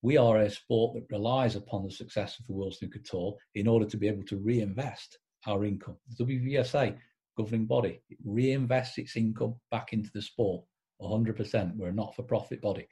We 0.02 0.16
are 0.16 0.38
a 0.38 0.50
sport 0.50 0.94
that 0.94 1.14
relies 1.14 1.56
upon 1.56 1.84
the 1.84 1.90
success 1.90 2.38
of 2.38 2.46
the 2.46 2.54
World 2.54 2.74
Snooker 2.74 3.00
Tour 3.04 3.36
in 3.54 3.68
order 3.68 3.84
to 3.86 3.96
be 3.96 4.08
able 4.08 4.24
to 4.24 4.38
reinvest 4.38 5.18
our 5.46 5.64
income. 5.64 5.96
The 6.16 6.24
WPBSA 6.24 6.96
governing 7.40 7.66
body. 7.66 8.02
Reinvests 8.26 8.98
its 8.98 9.16
income 9.16 9.54
back 9.70 9.92
into 9.92 10.10
the 10.12 10.22
sport 10.22 10.64
100%. 11.00 11.76
We're 11.76 11.88
a 11.88 11.92
not 11.92 12.14
for 12.14 12.22
profit 12.22 12.60
body. 12.60 12.86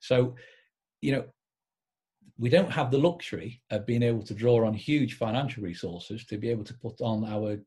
So, 0.00 0.36
you 1.00 1.12
know, 1.12 1.24
we 2.38 2.48
don't 2.48 2.70
have 2.70 2.90
the 2.90 2.98
luxury 2.98 3.60
of 3.70 3.86
being 3.86 4.02
able 4.02 4.22
to 4.22 4.34
draw 4.34 4.64
on 4.64 4.74
huge 4.74 5.14
financial 5.14 5.64
resources 5.64 6.24
to 6.26 6.38
be 6.38 6.50
able 6.50 6.64
to 6.64 6.74
put 6.74 7.00
on 7.00 7.24
our, 7.24 7.58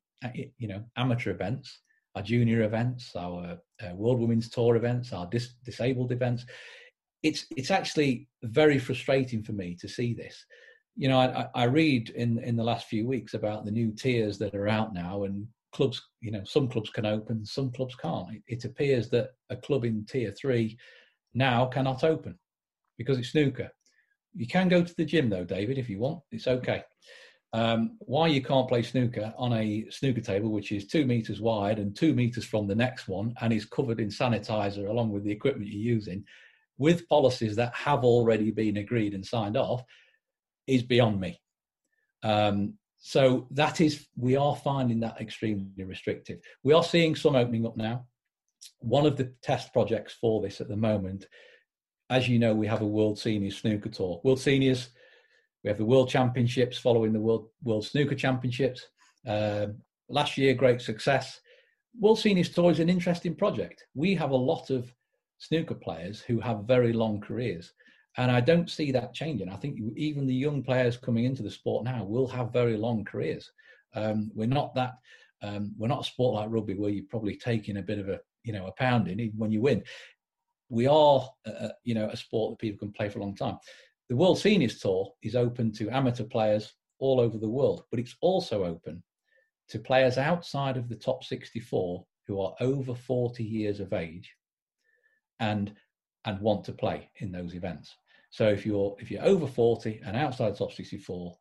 you 0.58 0.68
know, 0.68 0.84
amateur 0.98 1.32
events, 1.32 1.82
our 2.16 2.22
junior 2.22 2.64
events, 2.64 3.16
our 3.16 3.58
uh, 3.82 3.96
World 3.96 4.20
Women's 4.20 4.50
Tour 4.50 4.76
events, 4.76 5.14
our 5.14 5.28
dis- 5.28 5.56
disabled 5.66 6.12
events. 6.12 6.46
It's 7.24 7.46
it's 7.56 7.72
actually 7.72 8.28
very 8.44 8.80
frustrating 8.80 9.44
for 9.44 9.54
me 9.54 9.76
to 9.80 9.88
see 9.88 10.14
this. 10.14 10.46
You 10.96 11.08
know, 11.10 11.20
I, 11.20 11.48
I 11.56 11.64
read 11.66 12.10
in 12.10 12.39
in 12.39 12.56
the 12.56 12.64
last 12.64 12.88
few 12.88 13.08
weeks 13.08 13.34
about 13.34 13.66
the 13.66 13.72
new 13.72 13.91
tiers 13.91 14.38
that 14.39 14.56
are 14.56 14.68
out 14.68 14.93
now, 14.93 15.24
and 15.24 15.48
clubs, 15.72 16.02
you 16.20 16.32
know, 16.32 16.43
some 16.43 16.68
clubs 16.68 16.89
can 16.89 17.06
open, 17.06 17.45
some 17.45 17.72
clubs 17.72 17.95
can't. 17.95 18.28
It, 18.34 18.43
it 18.48 18.66
appears 18.66 19.10
that 19.10 19.30
a 19.50 19.56
club 19.56 19.86
in 19.86 20.06
tier 20.06 20.32
three 20.32 20.78
now 21.34 21.66
cannot 21.66 22.04
open 22.04 22.38
because 22.98 23.18
it's 23.18 23.30
snooker. 23.30 23.72
You 24.36 24.48
can 24.48 24.68
go 24.68 24.84
to 24.84 24.95
the 24.95 25.06
gym 25.06 25.30
though, 25.30 25.45
David, 25.45 25.78
if 25.78 25.89
you 25.89 26.00
want. 26.00 26.22
It's 26.32 26.48
okay. 26.48 26.84
Um, 27.54 27.97
why 27.99 28.28
you 28.28 28.41
can't 28.41 28.68
play 28.68 28.82
snooker 28.82 29.34
on 29.38 29.52
a 29.52 29.86
snooker 29.89 30.22
table 30.22 30.52
which 30.52 30.72
is 30.72 30.88
two 30.88 31.06
meters 31.06 31.41
wide 31.41 31.80
and 31.80 31.93
two 31.93 32.14
meters 32.14 32.45
from 32.45 32.66
the 32.66 32.76
next 32.76 33.10
one 33.10 33.34
and 33.41 33.52
is 33.52 33.66
covered 33.66 33.99
in 33.99 34.08
sanitizer 34.08 34.88
along 34.88 35.12
with 35.12 35.26
the 35.26 35.32
equipment 35.32 35.70
you're 35.70 35.95
using 35.95 36.24
with 36.78 37.08
policies 37.10 37.56
that 37.58 37.74
have 37.76 38.04
already 38.06 38.52
been 38.52 38.78
agreed 38.78 39.14
and 39.14 39.26
signed 39.26 39.58
off 39.58 39.84
is 40.66 40.82
beyond 40.82 41.20
me. 41.20 41.39
Um, 42.24 42.76
so 42.97 43.47
that 43.52 43.82
is, 43.82 44.08
we 44.16 44.36
are 44.36 44.56
finding 44.56 44.99
that 45.02 45.20
extremely 45.20 45.84
restrictive. 45.84 46.39
We 46.64 46.74
are 46.74 46.84
seeing 46.84 47.16
some 47.16 47.36
opening 47.36 47.66
up 47.66 47.78
now. 47.78 48.06
One 48.80 49.06
of 49.06 49.18
the 49.18 49.34
test 49.41 49.74
projects 49.74 50.14
for 50.20 50.41
this 50.41 50.62
at 50.62 50.70
the 50.70 50.78
moment, 50.78 51.28
as 52.10 52.28
you 52.28 52.39
know, 52.39 52.54
we 52.54 52.68
have 52.68 52.82
a 52.82 52.88
World 52.88 53.20
Seniors 53.20 53.58
Snooker 53.58 53.89
Tour. 53.89 54.22
World 54.24 54.39
Seniors, 54.39 54.89
We 55.64 55.70
have 55.70 55.78
the 55.78 55.86
World 55.86 56.09
Championships 56.09 56.78
following 56.78 57.14
the 57.14 57.20
World 57.20 57.49
World 57.64 57.86
Snooker 57.86 58.16
Championships. 58.16 58.88
Um, 59.28 59.78
last 60.09 60.38
year, 60.38 60.53
great 60.53 60.82
success. 60.82 61.39
World 61.99 62.20
Seniors 62.20 62.49
Tour 62.49 62.72
is 62.72 62.80
an 62.80 62.89
interesting 62.89 63.36
project. 63.36 63.86
We 63.93 64.16
have 64.16 64.32
a 64.32 64.36
lot 64.36 64.70
of 64.70 64.91
snooker 65.38 65.76
players 65.76 66.22
who 66.22 66.39
have 66.39 66.66
very 66.66 66.93
long 66.93 67.20
careers. 67.20 67.74
And 68.18 68.30
I 68.32 68.41
don't 68.41 68.70
see 68.70 68.91
that 68.91 69.14
changing. 69.14 69.49
I 69.49 69.55
think 69.55 69.80
even 69.95 70.28
the 70.28 70.34
young 70.34 70.64
players 70.64 70.97
coming 70.97 71.26
into 71.26 71.43
the 71.43 71.51
sport 71.51 71.86
now 71.86 72.03
will 72.03 72.28
have 72.28 72.51
very 72.51 72.76
long 72.76 73.05
careers. 73.05 73.51
Um, 73.95 74.32
we're 74.36 74.47
not 74.47 74.76
that. 74.76 74.93
Um, 75.41 75.74
we're 75.78 75.88
not 75.88 76.01
a 76.01 76.09
sport 76.09 76.36
like 76.36 76.49
rugby 76.51 76.76
where 76.76 76.91
you're 76.91 77.05
probably 77.09 77.36
taking 77.36 77.78
a 77.78 77.82
bit 77.82 77.99
of 77.99 78.09
a 78.09 78.20
you 78.43 78.53
know 78.53 78.68
a 78.68 78.72
pounding 78.74 79.32
when 79.38 79.51
you 79.51 79.62
win. 79.62 79.84
We 80.70 80.88
are 80.88 81.30
uh, 81.45 81.70
you 81.84 81.95
know 81.95 82.09
a 82.09 82.18
sport 82.18 82.51
that 82.51 82.59
people 82.59 82.80
can 82.80 82.93
play 82.93 83.09
for 83.09 83.20
a 83.20 83.24
long 83.24 83.36
time. 83.36 83.57
The 84.12 84.18
World 84.18 84.39
Seniors 84.39 84.78
Tour 84.78 85.14
is 85.24 85.38
open 85.38 85.72
to 85.72 85.89
amateur 85.89 86.26
players 86.26 86.74
all 86.99 87.22
over 87.22 87.38
the 87.38 87.47
world, 87.47 87.86
but 87.89 87.97
it's 87.97 88.18
also 88.20 88.66
open 88.66 89.01
to 89.70 89.80
players 89.80 90.18
outside 90.18 90.76
of 90.76 90.89
the 90.89 90.97
top 90.97 91.24
64 91.24 92.05
who 92.28 92.41
are 92.41 92.53
over 92.59 92.93
40 92.93 93.41
years 93.41 93.80
of 93.80 93.93
age 93.93 94.36
and 95.39 95.74
and 96.26 96.41
want 96.41 96.66
to 96.66 96.74
play 96.74 97.09
in 97.22 97.32
those 97.32 97.55
events. 97.55 97.95
So 98.32 98.49
if 98.49 98.66
you're 98.66 98.97
if 98.99 99.09
you're 99.09 99.24
over 99.24 99.47
40 99.47 100.01
and 100.05 100.18
outside 100.18 100.57
top 100.57 100.74
64, 100.74 101.34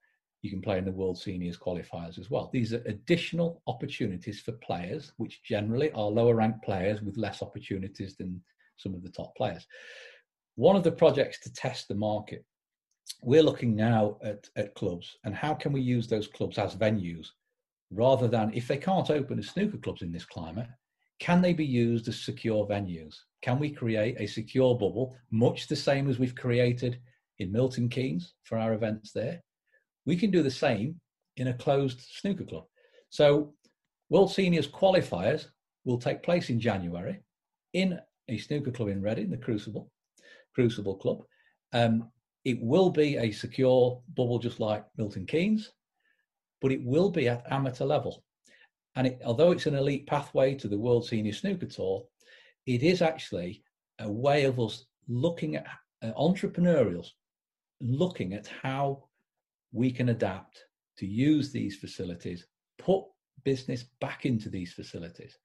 you 0.42 0.50
can 0.50 0.62
play 0.62 0.78
in 0.78 0.84
the 0.84 0.92
World 0.92 1.18
Seniors 1.18 1.58
qualifiers 1.58 2.20
as 2.20 2.30
well. 2.30 2.50
These 2.52 2.72
are 2.72 2.84
additional 2.86 3.62
opportunities 3.66 4.42
for 4.42 4.52
players, 4.52 5.12
which 5.16 5.42
generally 5.42 5.90
are 5.90 6.06
lower 6.06 6.36
ranked 6.36 6.62
players 6.62 7.02
with 7.02 7.16
less 7.16 7.42
opportunities 7.42 8.14
than 8.14 8.40
some 8.76 8.94
of 8.94 9.02
the 9.02 9.10
top 9.10 9.34
players. 9.34 9.66
One 10.54 10.76
of 10.76 10.84
the 10.84 10.92
projects 10.92 11.40
to 11.40 11.52
test 11.52 11.88
the 11.88 11.96
market, 11.96 12.44
we're 13.22 13.42
looking 13.42 13.74
now 13.74 14.16
at, 14.22 14.48
at 14.56 14.74
clubs 14.74 15.16
and 15.24 15.34
how 15.34 15.54
can 15.54 15.72
we 15.72 15.80
use 15.80 16.06
those 16.08 16.28
clubs 16.28 16.58
as 16.58 16.74
venues 16.76 17.28
rather 17.90 18.28
than 18.28 18.52
if 18.54 18.68
they 18.68 18.76
can't 18.76 19.10
open 19.10 19.38
as 19.38 19.48
snooker 19.48 19.78
clubs 19.78 20.02
in 20.02 20.12
this 20.12 20.24
climate, 20.24 20.68
can 21.18 21.42
they 21.42 21.52
be 21.52 21.66
used 21.66 22.08
as 22.08 22.18
secure 22.18 22.66
venues? 22.66 23.14
Can 23.42 23.58
we 23.58 23.70
create 23.70 24.16
a 24.18 24.26
secure 24.26 24.74
bubble, 24.74 25.16
much 25.30 25.66
the 25.66 25.76
same 25.76 26.08
as 26.08 26.18
we've 26.18 26.34
created 26.34 26.98
in 27.38 27.52
Milton 27.52 27.88
Keynes 27.88 28.34
for 28.44 28.58
our 28.58 28.72
events 28.72 29.12
there? 29.12 29.42
We 30.06 30.16
can 30.16 30.30
do 30.30 30.42
the 30.42 30.50
same 30.50 31.00
in 31.36 31.48
a 31.48 31.54
closed 31.54 32.00
snooker 32.00 32.44
club. 32.44 32.64
So, 33.10 33.54
World 34.08 34.32
Seniors 34.32 34.66
qualifiers 34.66 35.46
will 35.84 35.98
take 35.98 36.22
place 36.22 36.50
in 36.50 36.58
January 36.58 37.20
in 37.74 37.98
a 38.28 38.38
snooker 38.38 38.70
club 38.70 38.88
in 38.88 39.02
Reading, 39.02 39.30
the 39.30 39.36
Crucible, 39.36 39.90
Crucible 40.54 40.96
Club. 40.96 41.22
Um, 41.72 42.10
it 42.44 42.60
will 42.60 42.90
be 42.90 43.16
a 43.16 43.30
secure 43.30 44.00
bubble, 44.14 44.38
just 44.38 44.60
like 44.60 44.84
Milton 44.96 45.26
Keynes, 45.26 45.72
but 46.60 46.72
it 46.72 46.82
will 46.84 47.10
be 47.10 47.28
at 47.28 47.50
amateur 47.50 47.84
level. 47.84 48.24
And 48.96 49.06
it, 49.06 49.20
although 49.24 49.52
it's 49.52 49.66
an 49.66 49.74
elite 49.74 50.06
pathway 50.06 50.54
to 50.56 50.68
the 50.68 50.78
World 50.78 51.06
Senior 51.06 51.32
Snooker 51.32 51.66
Tour, 51.66 52.04
it 52.66 52.82
is 52.82 53.02
actually 53.02 53.62
a 53.98 54.10
way 54.10 54.44
of 54.44 54.58
us 54.58 54.86
looking 55.08 55.56
at 55.56 55.66
uh, 56.02 56.12
entrepreneurials, 56.18 57.08
looking 57.80 58.34
at 58.34 58.46
how 58.62 59.04
we 59.72 59.90
can 59.90 60.08
adapt 60.08 60.64
to 60.98 61.06
use 61.06 61.52
these 61.52 61.76
facilities, 61.76 62.46
put 62.78 63.04
business 63.44 63.84
back 64.00 64.26
into 64.26 64.48
these 64.48 64.72
facilities, 64.72 65.38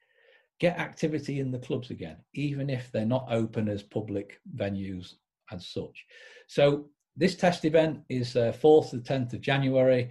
get 0.60 0.80
activity 0.80 1.40
in 1.40 1.52
the 1.52 1.60
clubs 1.60 1.92
again, 1.92 2.18
even 2.34 2.70
if 2.70 2.92
they're 2.92 3.06
not 3.06 3.28
open 3.30 3.70
as 3.70 3.84
public 3.84 4.40
venues 4.56 5.14
as 5.52 5.68
such. 5.68 6.06
So 6.48 6.90
this 7.16 7.36
test 7.36 7.66
event 7.66 8.02
is 8.10 8.36
uh, 8.36 8.54
4th 8.62 8.92
to 8.92 8.98
10th 8.98 9.34
of 9.34 9.42
January. 9.42 10.10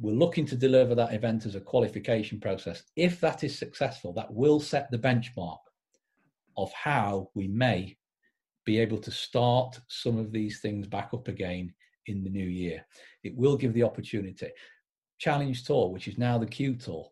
We're 0.00 0.12
looking 0.14 0.46
to 0.46 0.56
deliver 0.56 0.94
that 0.94 1.12
event 1.12 1.46
as 1.46 1.54
a 1.54 1.60
qualification 1.60 2.40
process. 2.40 2.82
If 2.96 3.20
that 3.20 3.44
is 3.44 3.58
successful, 3.58 4.12
that 4.14 4.32
will 4.32 4.60
set 4.60 4.90
the 4.90 4.98
benchmark 4.98 5.58
of 6.56 6.72
how 6.72 7.30
we 7.34 7.48
may 7.48 7.96
be 8.64 8.78
able 8.78 8.98
to 8.98 9.10
start 9.10 9.78
some 9.88 10.18
of 10.18 10.32
these 10.32 10.60
things 10.60 10.86
back 10.86 11.10
up 11.12 11.28
again 11.28 11.72
in 12.06 12.22
the 12.22 12.30
new 12.30 12.46
year. 12.46 12.84
It 13.22 13.36
will 13.36 13.56
give 13.56 13.74
the 13.74 13.82
opportunity. 13.82 14.48
Challenge 15.18 15.64
Tour, 15.64 15.90
which 15.90 16.08
is 16.08 16.18
now 16.18 16.38
the 16.38 16.46
Q 16.46 16.76
Tour, 16.76 17.08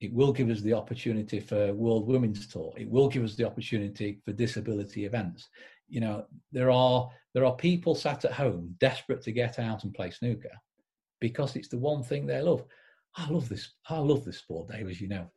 it 0.00 0.12
will 0.12 0.32
give 0.32 0.48
us 0.48 0.60
the 0.60 0.74
opportunity 0.74 1.40
for 1.40 1.74
World 1.74 2.06
Women's 2.06 2.46
Tour. 2.46 2.72
It 2.76 2.88
will 2.88 3.08
give 3.08 3.24
us 3.24 3.34
the 3.34 3.46
opportunity 3.46 4.20
for 4.24 4.32
disability 4.32 5.04
events. 5.04 5.48
You 5.88 6.00
know, 6.00 6.26
there 6.52 6.70
are 6.70 7.08
there 7.34 7.44
are 7.44 7.56
people 7.56 7.94
sat 7.94 8.24
at 8.24 8.32
home 8.32 8.74
desperate 8.78 9.22
to 9.22 9.32
get 9.32 9.58
out 9.58 9.84
and 9.84 9.94
play 9.94 10.10
snooker 10.10 10.50
because 11.20 11.56
it's 11.56 11.68
the 11.68 11.78
one 11.78 12.02
thing 12.02 12.26
they 12.26 12.40
love. 12.40 12.64
I 13.16 13.28
love 13.30 13.48
this. 13.48 13.72
I 13.88 13.98
love 13.98 14.24
this 14.24 14.38
sport, 14.38 14.68
Dave, 14.68 14.88
as 14.88 15.00
you 15.00 15.08
know 15.08 15.28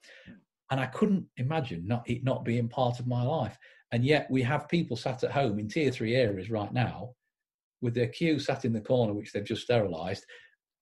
and 0.72 0.80
I 0.80 0.86
couldn't 0.88 1.26
imagine 1.38 1.86
not 1.86 2.10
it 2.10 2.24
not 2.24 2.45
being 2.45 2.68
part 2.68 2.99
of 2.99 3.06
my 3.06 3.22
life. 3.22 3.58
And 3.91 4.06
yet 4.06 4.32
we 4.32 4.41
have 4.43 4.70
people 4.70 4.95
sat 4.95 5.24
at 5.24 5.32
home 5.32 5.60
in 5.60 5.68
tier 5.68 5.91
three 5.91 6.16
areas 6.16 6.49
right 6.49 6.74
now 6.74 7.14
with 7.82 7.93
their 7.93 8.08
cue 8.08 8.39
sat 8.39 8.64
in 8.64 8.72
the 8.72 8.80
corner, 8.80 9.14
which 9.14 9.34
they've 9.34 9.43
just 9.43 9.64
sterilised, 9.64 10.26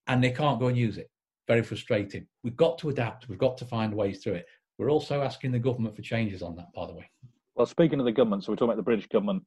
and 0.07 0.23
they 0.23 0.29
can't 0.29 0.59
go 0.59 0.67
and 0.67 0.77
use 0.77 0.99
it. 0.99 1.09
Very 1.47 1.63
frustrating. 1.63 2.27
We've 2.43 2.55
got 2.55 2.77
to 2.79 2.89
adapt. 2.89 3.27
We've 3.27 3.39
got 3.39 3.57
to 3.57 3.65
find 3.65 3.93
ways 3.93 4.23
through 4.23 4.35
it. 4.35 4.45
We're 4.77 4.91
also 4.91 5.23
asking 5.23 5.51
the 5.51 5.59
government 5.59 5.95
for 5.95 6.03
changes 6.03 6.43
on 6.43 6.55
that, 6.57 6.71
by 6.75 6.85
the 6.85 6.93
way. 6.93 7.09
Well, 7.59 7.65
speaking 7.65 7.99
of 7.99 8.05
the 8.05 8.13
government, 8.13 8.45
so 8.45 8.53
we're 8.53 8.55
talking 8.55 8.69
about 8.69 8.77
the 8.77 8.83
British 8.83 9.07
government. 9.07 9.43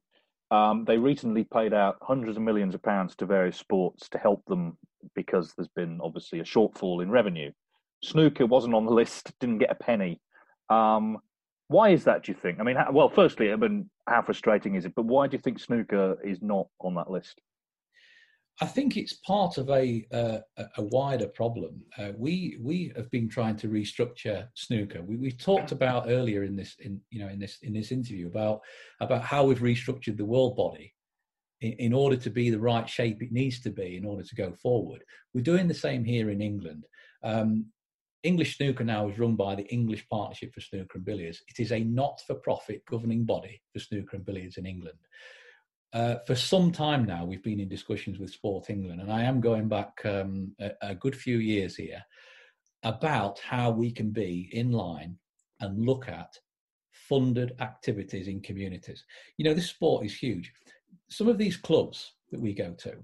Um, 0.51 0.85
they 0.85 0.99
recently 0.99 1.45
paid 1.45 1.73
out 1.73 1.97
hundreds 2.03 2.37
of 2.37 2.43
millions 2.43 2.75
of 2.75 2.83
pounds 2.83 3.15
to 3.15 3.25
various 3.25 3.57
sports 3.57 4.07
to 4.09 4.19
help 4.19 4.45
them 4.45 4.77
because 5.15 5.51
there's 5.57 5.67
been 5.69 5.99
obviously 5.99 6.39
a 6.39 6.43
shortfall 6.43 7.01
in 7.01 7.09
revenue. 7.09 7.51
Snooker 8.03 8.45
wasn't 8.45 8.75
on 8.75 8.85
the 8.85 8.91
list, 9.01 9.31
didn't 9.39 9.57
get 9.57 9.71
a 9.71 9.83
penny. 9.83 10.21
Um, 10.69 11.17
why 11.69 11.89
is 11.89 12.03
that? 12.03 12.25
Do 12.25 12.33
you 12.33 12.37
think? 12.39 12.59
I 12.59 12.63
mean, 12.63 12.75
how, 12.75 12.91
well, 12.91 13.09
firstly, 13.09 13.51
I 13.51 13.55
mean, 13.55 13.89
how 14.07 14.21
frustrating 14.21 14.75
is 14.75 14.85
it? 14.85 14.93
But 14.93 15.05
why 15.05 15.25
do 15.25 15.35
you 15.35 15.41
think 15.41 15.57
snooker 15.57 16.17
is 16.23 16.39
not 16.39 16.67
on 16.81 16.93
that 16.93 17.09
list? 17.09 17.41
I 18.61 18.65
think 18.67 18.97
it's 18.97 19.13
part 19.13 19.57
of 19.57 19.69
a 19.69 20.05
uh, 20.13 20.39
a 20.77 20.83
wider 20.83 21.27
problem. 21.27 21.81
Uh, 21.97 22.11
we 22.15 22.57
we 22.61 22.93
have 22.95 23.09
been 23.09 23.27
trying 23.27 23.55
to 23.57 23.67
restructure 23.67 24.47
snooker. 24.53 25.01
We 25.01 25.15
we 25.15 25.31
talked 25.31 25.71
about 25.71 26.05
earlier 26.07 26.43
in 26.43 26.55
this 26.55 26.75
in 26.79 27.01
you 27.09 27.19
know 27.21 27.29
in 27.29 27.39
this 27.39 27.57
in 27.63 27.73
this 27.73 27.91
interview 27.91 28.27
about 28.27 28.61
about 29.01 29.23
how 29.23 29.45
we've 29.45 29.59
restructured 29.59 30.17
the 30.17 30.25
world 30.25 30.55
body 30.55 30.93
in, 31.61 31.73
in 31.73 31.93
order 31.93 32.15
to 32.15 32.29
be 32.29 32.51
the 32.51 32.59
right 32.59 32.87
shape 32.87 33.23
it 33.23 33.31
needs 33.31 33.59
to 33.61 33.71
be 33.71 33.97
in 33.97 34.05
order 34.05 34.23
to 34.23 34.35
go 34.35 34.53
forward. 34.53 35.03
We're 35.33 35.41
doing 35.41 35.67
the 35.67 35.73
same 35.73 36.03
here 36.03 36.29
in 36.29 36.41
England. 36.41 36.85
Um, 37.23 37.65
English 38.21 38.57
Snooker 38.57 38.85
now 38.85 39.09
is 39.09 39.19
run 39.19 39.35
by 39.35 39.55
the 39.55 39.65
English 39.65 40.07
Partnership 40.09 40.53
for 40.53 40.61
Snooker 40.61 40.97
and 40.97 41.05
Billiards. 41.05 41.41
It 41.49 41.59
is 41.61 41.71
a 41.71 41.83
not 41.83 42.21
for 42.25 42.35
profit 42.35 42.83
governing 42.89 43.25
body 43.25 43.61
for 43.73 43.79
snooker 43.79 44.15
and 44.15 44.25
billiards 44.25 44.57
in 44.57 44.65
England. 44.65 44.97
Uh, 45.93 46.15
for 46.25 46.35
some 46.35 46.71
time 46.71 47.05
now, 47.05 47.23
we've 47.23 47.43
been 47.43 47.59
in 47.59 47.69
discussions 47.69 48.17
with 48.17 48.31
Sport 48.31 48.69
England, 48.69 49.01
and 49.01 49.11
I 49.11 49.23
am 49.23 49.39
going 49.39 49.67
back 49.67 50.01
um, 50.05 50.55
a, 50.59 50.71
a 50.81 50.95
good 50.95 51.15
few 51.15 51.37
years 51.37 51.75
here 51.75 52.03
about 52.81 53.39
how 53.39 53.69
we 53.69 53.91
can 53.91 54.09
be 54.09 54.49
in 54.51 54.71
line 54.71 55.17
and 55.59 55.85
look 55.85 56.09
at 56.09 56.37
funded 56.91 57.53
activities 57.59 58.27
in 58.27 58.41
communities. 58.41 59.05
You 59.37 59.45
know, 59.45 59.53
this 59.53 59.69
sport 59.69 60.05
is 60.05 60.15
huge. 60.15 60.51
Some 61.09 61.27
of 61.27 61.37
these 61.37 61.57
clubs 61.57 62.13
that 62.31 62.41
we 62.41 62.53
go 62.53 62.73
to 62.79 62.95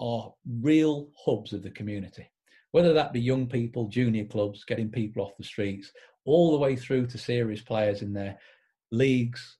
are 0.00 0.32
real 0.60 1.08
hubs 1.24 1.52
of 1.52 1.62
the 1.62 1.70
community 1.70 2.28
whether 2.74 2.92
that 2.92 3.12
be 3.12 3.20
young 3.20 3.46
people, 3.46 3.86
junior 3.86 4.24
clubs, 4.24 4.64
getting 4.64 4.90
people 4.90 5.22
off 5.22 5.36
the 5.36 5.44
streets, 5.44 5.92
all 6.24 6.50
the 6.50 6.58
way 6.58 6.74
through 6.74 7.06
to 7.06 7.16
serious 7.16 7.60
players 7.60 8.02
in 8.02 8.12
their 8.12 8.36
leagues, 8.90 9.58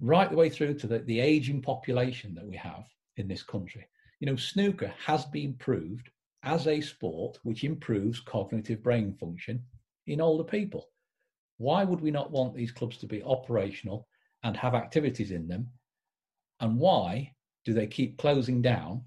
right 0.00 0.30
the 0.30 0.36
way 0.36 0.48
through 0.48 0.74
to 0.74 0.86
the, 0.86 0.98
the 1.00 1.20
aging 1.20 1.62
population 1.62 2.34
that 2.34 2.46
we 2.46 2.56
have 2.56 2.84
in 3.16 3.28
this 3.28 3.42
country. 3.42 3.86
You 4.20 4.26
know, 4.26 4.36
snooker 4.36 4.92
has 5.04 5.24
been 5.26 5.54
proved 5.54 6.10
as 6.42 6.66
a 6.66 6.80
sport 6.80 7.38
which 7.42 7.64
improves 7.64 8.20
cognitive 8.20 8.82
brain 8.82 9.14
function 9.14 9.62
in 10.06 10.20
older 10.20 10.44
people. 10.44 10.88
Why 11.58 11.84
would 11.84 12.00
we 12.00 12.10
not 12.10 12.30
want 12.30 12.54
these 12.54 12.72
clubs 12.72 12.96
to 12.98 13.06
be 13.06 13.22
operational 13.22 14.08
and 14.42 14.56
have 14.56 14.74
activities 14.74 15.30
in 15.30 15.48
them? 15.48 15.68
And 16.60 16.78
why 16.78 17.34
do 17.64 17.74
they 17.74 17.86
keep 17.86 18.16
closing 18.16 18.62
down 18.62 19.02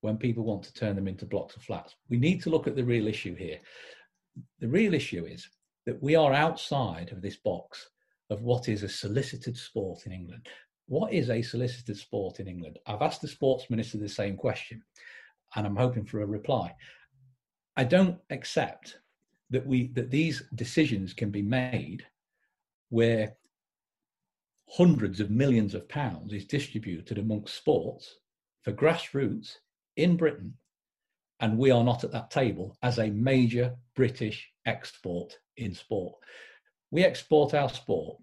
when 0.00 0.16
people 0.16 0.44
want 0.44 0.62
to 0.62 0.72
turn 0.72 0.94
them 0.94 1.08
into 1.08 1.26
blocks 1.26 1.56
of 1.56 1.62
flats. 1.62 1.96
We 2.08 2.18
need 2.18 2.42
to 2.42 2.50
look 2.50 2.66
at 2.66 2.76
the 2.76 2.84
real 2.84 3.06
issue 3.06 3.34
here. 3.34 3.58
The 4.60 4.68
real 4.68 4.94
issue 4.94 5.24
is 5.26 5.48
that 5.86 6.02
we 6.02 6.14
are 6.14 6.32
outside 6.32 7.10
of 7.10 7.22
this 7.22 7.36
box 7.36 7.88
of 8.30 8.42
what 8.42 8.68
is 8.68 8.82
a 8.82 8.88
solicited 8.88 9.56
sport 9.56 10.06
in 10.06 10.12
England. 10.12 10.46
What 10.86 11.12
is 11.12 11.30
a 11.30 11.42
solicited 11.42 11.96
sport 11.96 12.40
in 12.40 12.48
England? 12.48 12.78
I've 12.86 13.02
asked 13.02 13.20
the 13.20 13.28
sports 13.28 13.68
minister 13.70 13.98
the 13.98 14.08
same 14.08 14.36
question 14.36 14.82
and 15.54 15.66
I'm 15.66 15.76
hoping 15.76 16.04
for 16.04 16.22
a 16.22 16.26
reply. 16.26 16.74
I 17.76 17.84
don't 17.84 18.18
accept 18.30 18.98
that 19.50 19.66
we 19.66 19.88
that 19.88 20.10
these 20.10 20.42
decisions 20.54 21.14
can 21.14 21.30
be 21.30 21.42
made 21.42 22.04
where 22.90 23.34
hundreds 24.68 25.20
of 25.20 25.30
millions 25.30 25.74
of 25.74 25.88
pounds 25.88 26.32
is 26.32 26.44
distributed 26.44 27.18
amongst 27.18 27.54
sports 27.54 28.16
for 28.62 28.72
grassroots 28.72 29.54
in 29.96 30.16
Britain 30.16 30.54
and 31.40 31.56
we 31.56 31.70
are 31.70 31.84
not 31.84 32.04
at 32.04 32.12
that 32.12 32.30
table 32.30 32.76
as 32.82 32.98
a 32.98 33.10
major 33.10 33.74
British 33.94 34.50
export 34.66 35.38
in 35.56 35.72
sport. 35.72 36.14
We 36.90 37.04
export 37.04 37.54
our 37.54 37.68
sport 37.68 38.18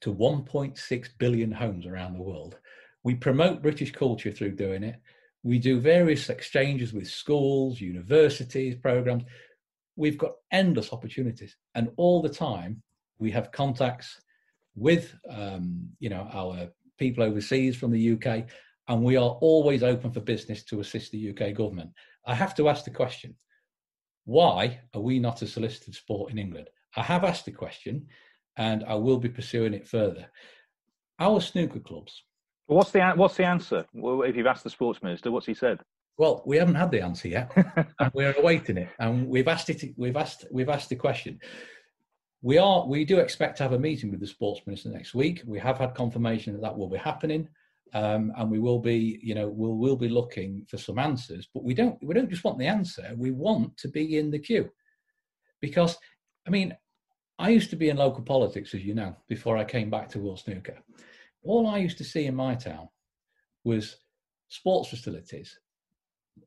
to 0.00 0.12
1.6 0.12 1.08
billion 1.18 1.52
homes 1.52 1.86
around 1.86 2.14
the 2.14 2.22
world. 2.22 2.58
We 3.04 3.14
promote 3.14 3.62
British 3.62 3.92
culture 3.92 4.32
through 4.32 4.56
doing 4.56 4.82
it. 4.82 4.96
We 5.44 5.58
do 5.58 5.80
various 5.80 6.28
exchanges 6.28 6.92
with 6.92 7.08
schools, 7.08 7.80
universities, 7.80 8.76
programs. 8.76 9.24
We've 9.96 10.18
got 10.18 10.32
endless 10.50 10.92
opportunities, 10.92 11.56
and 11.74 11.90
all 11.96 12.22
the 12.22 12.28
time 12.28 12.82
we 13.18 13.30
have 13.32 13.52
contacts 13.52 14.20
with, 14.74 15.14
um, 15.28 15.88
you 15.98 16.08
know, 16.08 16.28
our 16.32 16.68
people 16.98 17.24
overseas 17.24 17.76
from 17.76 17.90
the 17.90 18.12
UK, 18.12 18.46
and 18.88 19.02
we 19.02 19.16
are 19.16 19.30
always 19.40 19.82
open 19.82 20.12
for 20.12 20.20
business 20.20 20.64
to 20.64 20.80
assist 20.80 21.12
the 21.12 21.30
UK 21.30 21.54
government. 21.54 21.90
I 22.24 22.34
have 22.34 22.54
to 22.56 22.68
ask 22.68 22.84
the 22.84 22.90
question: 22.90 23.34
Why 24.24 24.80
are 24.94 25.00
we 25.00 25.18
not 25.18 25.42
a 25.42 25.46
solicited 25.46 25.94
sport 25.94 26.30
in 26.30 26.38
England? 26.38 26.68
I 26.96 27.02
have 27.02 27.24
asked 27.24 27.44
the 27.44 27.52
question, 27.52 28.06
and 28.56 28.84
I 28.84 28.94
will 28.94 29.18
be 29.18 29.28
pursuing 29.28 29.74
it 29.74 29.88
further. 29.88 30.26
Our 31.18 31.40
snooker 31.40 31.80
clubs. 31.80 32.22
What's 32.66 32.90
the 32.90 33.12
what's 33.16 33.36
the 33.36 33.44
answer? 33.44 33.84
Well, 33.92 34.22
if 34.22 34.36
you've 34.36 34.46
asked 34.46 34.64
the 34.64 34.70
sports 34.70 35.02
minister, 35.02 35.30
what's 35.30 35.46
he 35.46 35.54
said? 35.54 35.80
Well, 36.18 36.42
we 36.46 36.58
haven't 36.58 36.74
had 36.74 36.90
the 36.90 37.02
answer 37.02 37.28
yet, 37.28 37.50
we're 38.14 38.34
awaiting 38.38 38.76
it. 38.76 38.88
And 38.98 39.26
we've 39.26 39.48
asked 39.48 39.70
it. 39.70 39.94
We've 39.96 40.16
asked. 40.16 40.44
We've 40.50 40.68
asked 40.68 40.90
the 40.90 40.96
question. 40.96 41.40
We 42.42 42.58
are. 42.58 42.86
We 42.86 43.04
do 43.04 43.18
expect 43.18 43.56
to 43.58 43.62
have 43.62 43.72
a 43.72 43.78
meeting 43.78 44.10
with 44.10 44.20
the 44.20 44.26
sports 44.26 44.60
minister 44.66 44.90
next 44.90 45.14
week. 45.14 45.42
We 45.46 45.58
have 45.58 45.78
had 45.78 45.94
confirmation 45.94 46.52
that 46.52 46.62
that 46.62 46.76
will 46.76 46.88
be 46.88 46.98
happening, 46.98 47.48
um, 47.94 48.32
and 48.36 48.50
we 48.50 48.58
will 48.58 48.78
be. 48.78 49.20
You 49.22 49.34
know, 49.34 49.48
we'll 49.48 49.76
we'll 49.76 49.96
be 49.96 50.08
looking 50.08 50.66
for 50.68 50.76
some 50.76 50.98
answers. 50.98 51.48
But 51.52 51.64
we 51.64 51.72
don't. 51.72 51.98
We 52.02 52.14
don't 52.14 52.30
just 52.30 52.44
want 52.44 52.58
the 52.58 52.66
answer. 52.66 53.10
We 53.16 53.30
want 53.30 53.76
to 53.78 53.88
be 53.88 54.18
in 54.18 54.30
the 54.30 54.38
queue, 54.38 54.70
because 55.60 55.96
I 56.46 56.50
mean, 56.50 56.76
I 57.42 57.48
used 57.48 57.70
to 57.70 57.76
be 57.76 57.88
in 57.88 57.96
local 57.96 58.22
politics, 58.22 58.72
as 58.72 58.84
you 58.84 58.94
know, 58.94 59.16
before 59.26 59.56
I 59.56 59.64
came 59.64 59.90
back 59.90 60.08
to 60.10 60.20
World 60.20 60.38
Snooker. 60.38 60.78
All 61.42 61.66
I 61.66 61.78
used 61.78 61.98
to 61.98 62.04
see 62.04 62.26
in 62.26 62.36
my 62.36 62.54
town 62.54 62.88
was 63.64 63.96
sports 64.48 64.90
facilities 64.90 65.58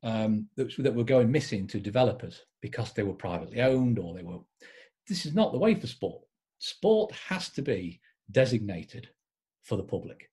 um, 0.03 0.47
that, 0.55 0.71
that 0.77 0.95
were 0.95 1.03
going 1.03 1.29
missing 1.29 1.67
to 1.67 1.81
developers 1.81 2.43
because 2.61 2.93
they 2.93 3.03
were 3.03 3.13
privately 3.13 3.59
owned 3.59 3.99
or 3.99 4.13
they 4.13 4.23
were. 4.23 4.39
This 5.05 5.25
is 5.25 5.35
not 5.35 5.51
the 5.51 5.59
way 5.59 5.75
for 5.75 5.85
sport. 5.85 6.23
Sport 6.59 7.13
has 7.27 7.49
to 7.49 7.61
be 7.61 7.99
designated 8.31 9.09
for 9.63 9.75
the 9.75 9.83
public. 9.83 10.29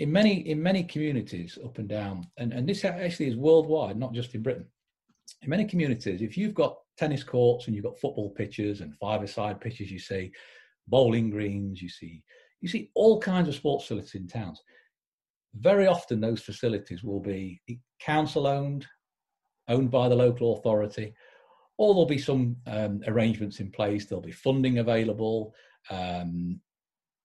In 0.00 0.10
many 0.10 0.40
in 0.48 0.60
many 0.60 0.82
communities 0.82 1.56
up 1.64 1.78
and 1.78 1.88
down, 1.88 2.26
and, 2.36 2.52
and 2.52 2.68
this 2.68 2.84
actually 2.84 3.28
is 3.28 3.36
worldwide, 3.36 3.96
not 3.96 4.12
just 4.12 4.34
in 4.34 4.42
Britain. 4.42 4.66
In 5.42 5.50
many 5.50 5.64
communities, 5.64 6.22
if 6.22 6.36
you've 6.36 6.54
got 6.54 6.76
tennis 6.96 7.24
courts 7.24 7.66
and 7.66 7.74
you've 7.74 7.84
got 7.84 7.98
football 7.98 8.30
pitches 8.30 8.80
and 8.80 8.94
five-a-side 8.96 9.60
pitches, 9.60 9.90
you 9.90 9.98
see 9.98 10.30
bowling 10.86 11.30
greens, 11.30 11.82
you 11.82 11.88
see 11.88 12.22
you 12.60 12.68
see 12.68 12.90
all 12.94 13.20
kinds 13.20 13.48
of 13.48 13.56
sports 13.56 13.84
facilities 13.84 14.14
in 14.14 14.28
towns. 14.28 14.62
Very 15.54 15.88
often, 15.88 16.20
those 16.20 16.42
facilities 16.42 17.02
will 17.02 17.20
be 17.20 17.60
council 18.00 18.46
owned, 18.46 18.86
owned 19.68 19.90
by 19.90 20.08
the 20.08 20.14
local 20.14 20.56
authority, 20.56 21.12
or 21.76 21.92
there'll 21.92 22.06
be 22.06 22.18
some 22.18 22.56
um, 22.68 23.00
arrangements 23.08 23.58
in 23.58 23.70
place, 23.72 24.06
there'll 24.06 24.22
be 24.22 24.30
funding 24.30 24.78
available. 24.78 25.52
Um, 25.90 26.60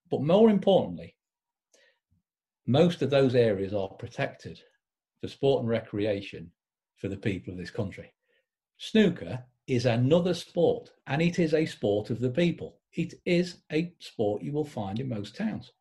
but 0.09 0.24
more 0.24 0.49
importantly, 0.49 1.15
most 2.65 3.03
of 3.03 3.11
those 3.11 3.36
areas 3.36 3.74
are 3.74 3.89
protected 3.89 4.59
for 5.22 5.28
sport 5.28 5.61
and 5.61 5.70
recreation 5.70 6.51
for 6.97 7.07
the 7.07 7.17
people 7.17 7.53
of 7.53 7.59
this 7.59 7.71
country. 7.71 8.11
Snooker 8.77 9.43
is 9.67 9.85
another 9.85 10.33
sport, 10.33 10.91
and 11.07 11.21
it 11.21 11.39
is 11.39 11.53
a 11.53 11.65
sport 11.65 12.09
of 12.09 12.19
the 12.19 12.29
people. 12.29 12.77
It 12.93 13.15
is 13.25 13.57
a 13.71 13.93
sport 13.99 14.41
you 14.41 14.51
will 14.51 14.65
find 14.65 14.99
in 14.99 15.09
most 15.09 15.35
towns 15.35 15.71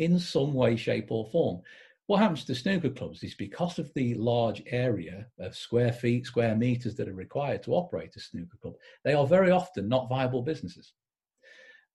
in 0.00 0.18
some 0.18 0.54
way, 0.54 0.76
shape, 0.76 1.08
or 1.10 1.26
form. 1.26 1.60
What 2.06 2.20
happens 2.20 2.44
to 2.46 2.54
snooker 2.54 2.88
clubs 2.88 3.22
is 3.22 3.34
because 3.34 3.78
of 3.78 3.92
the 3.94 4.14
large 4.14 4.62
area 4.66 5.26
of 5.38 5.54
square 5.54 5.92
feet, 5.92 6.26
square 6.26 6.56
meters 6.56 6.96
that 6.96 7.08
are 7.08 7.14
required 7.14 7.62
to 7.64 7.74
operate 7.74 8.16
a 8.16 8.20
snooker 8.20 8.56
club, 8.60 8.74
they 9.04 9.12
are 9.12 9.26
very 9.26 9.50
often 9.50 9.88
not 9.88 10.08
viable 10.08 10.42
businesses. 10.42 10.94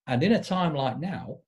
And 0.07 0.23
in 0.23 0.33
a 0.33 0.43
time 0.43 0.75
like 0.75 0.99
now, 0.99 1.39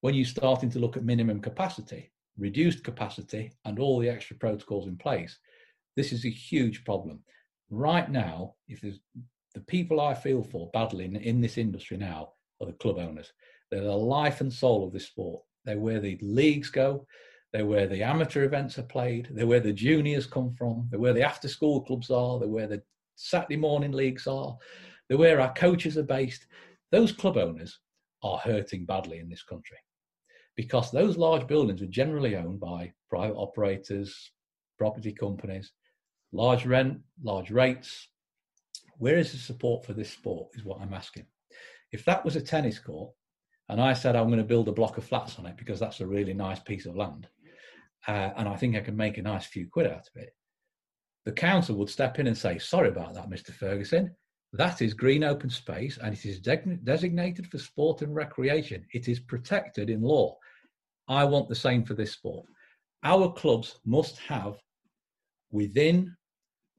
when 0.00 0.14
you're 0.14 0.24
starting 0.24 0.70
to 0.70 0.78
look 0.78 0.96
at 0.96 1.04
minimum 1.04 1.40
capacity, 1.40 2.10
reduced 2.38 2.82
capacity, 2.82 3.52
and 3.66 3.78
all 3.78 3.98
the 3.98 4.08
extra 4.08 4.36
protocols 4.36 4.88
in 4.88 4.96
place, 4.96 5.38
this 5.96 6.12
is 6.12 6.24
a 6.24 6.30
huge 6.30 6.84
problem. 6.84 7.20
Right 7.70 8.08
now, 8.10 8.54
if 8.68 8.80
there's 8.80 9.00
the 9.54 9.60
people 9.62 10.00
I 10.00 10.14
feel 10.14 10.42
for 10.42 10.70
battling 10.72 11.16
in, 11.16 11.40
this 11.40 11.58
industry 11.58 11.96
now 11.96 12.32
are 12.60 12.66
the 12.66 12.74
club 12.74 12.98
owners. 12.98 13.32
They're 13.70 13.82
the 13.82 13.96
life 13.96 14.40
and 14.40 14.52
soul 14.52 14.86
of 14.86 14.92
this 14.92 15.06
sport. 15.06 15.42
They're 15.64 15.78
where 15.78 16.00
the 16.00 16.18
leagues 16.22 16.70
go. 16.70 17.06
They're 17.52 17.66
where 17.66 17.86
the 17.86 18.02
amateur 18.02 18.44
events 18.44 18.78
are 18.78 18.82
played. 18.82 19.28
They're 19.32 19.46
where 19.46 19.60
the 19.60 19.72
juniors 19.72 20.26
come 20.26 20.52
from. 20.52 20.86
They're 20.90 21.00
where 21.00 21.14
the 21.14 21.22
after 21.22 21.48
school 21.48 21.80
clubs 21.80 22.10
are. 22.10 22.38
They're 22.38 22.48
where 22.48 22.68
the 22.68 22.82
Saturday 23.16 23.56
morning 23.56 23.92
leagues 23.92 24.26
are. 24.26 24.56
They're 25.08 25.18
where 25.18 25.40
our 25.40 25.54
coaches 25.54 25.96
are 25.96 26.02
based. 26.02 26.46
Those 26.92 27.12
club 27.12 27.36
owners 27.36 27.80
are 28.22 28.38
hurting 28.38 28.84
badly 28.84 29.18
in 29.18 29.28
this 29.28 29.42
country 29.42 29.78
because 30.56 30.90
those 30.90 31.16
large 31.16 31.46
buildings 31.46 31.82
are 31.82 31.86
generally 31.86 32.36
owned 32.36 32.60
by 32.60 32.92
private 33.08 33.36
operators, 33.36 34.32
property 34.78 35.12
companies, 35.12 35.72
large 36.36 36.66
rent, 36.66 36.98
large 37.22 37.50
rates. 37.50 38.08
Where 38.98 39.16
is 39.18 39.32
the 39.32 39.38
support 39.38 39.84
for 39.84 39.92
this 39.92 40.10
sport? 40.10 40.48
Is 40.54 40.64
what 40.64 40.80
I'm 40.80 40.94
asking. 40.94 41.26
If 41.92 42.04
that 42.04 42.24
was 42.24 42.36
a 42.36 42.40
tennis 42.40 42.78
court, 42.78 43.12
and 43.68 43.80
I 43.80 43.94
said 43.94 44.14
I'm 44.14 44.28
going 44.28 44.38
to 44.38 44.44
build 44.44 44.68
a 44.68 44.72
block 44.72 44.98
of 44.98 45.04
flats 45.04 45.38
on 45.38 45.46
it 45.46 45.56
because 45.56 45.80
that's 45.80 46.00
a 46.00 46.06
really 46.06 46.34
nice 46.34 46.60
piece 46.60 46.86
of 46.86 46.96
land, 46.96 47.26
uh, 48.06 48.30
and 48.36 48.48
I 48.48 48.56
think 48.56 48.76
I 48.76 48.80
can 48.80 48.96
make 48.96 49.18
a 49.18 49.22
nice 49.22 49.46
few 49.46 49.68
quid 49.68 49.86
out 49.86 50.08
of 50.08 50.22
it, 50.22 50.30
the 51.24 51.32
council 51.32 51.76
would 51.76 51.90
step 51.90 52.18
in 52.18 52.28
and 52.28 52.38
say, 52.38 52.58
Sorry 52.58 52.88
about 52.88 53.14
that, 53.14 53.28
Mr. 53.28 53.52
Ferguson. 53.52 54.14
That 54.52 54.80
is 54.80 54.94
green 54.94 55.24
open 55.24 55.50
space 55.50 55.98
and 56.00 56.14
it 56.14 56.24
is 56.24 56.40
de- 56.40 56.78
designated 56.84 57.48
for 57.48 57.58
sport 57.58 58.02
and 58.02 58.14
recreation. 58.14 58.86
It 58.92 59.08
is 59.08 59.20
protected 59.20 59.90
in 59.90 60.00
law. 60.00 60.36
I 61.08 61.24
want 61.24 61.48
the 61.48 61.54
same 61.54 61.84
for 61.84 61.94
this 61.94 62.12
sport. 62.12 62.46
Our 63.02 63.32
clubs 63.32 63.78
must 63.84 64.18
have 64.18 64.56
within 65.50 66.16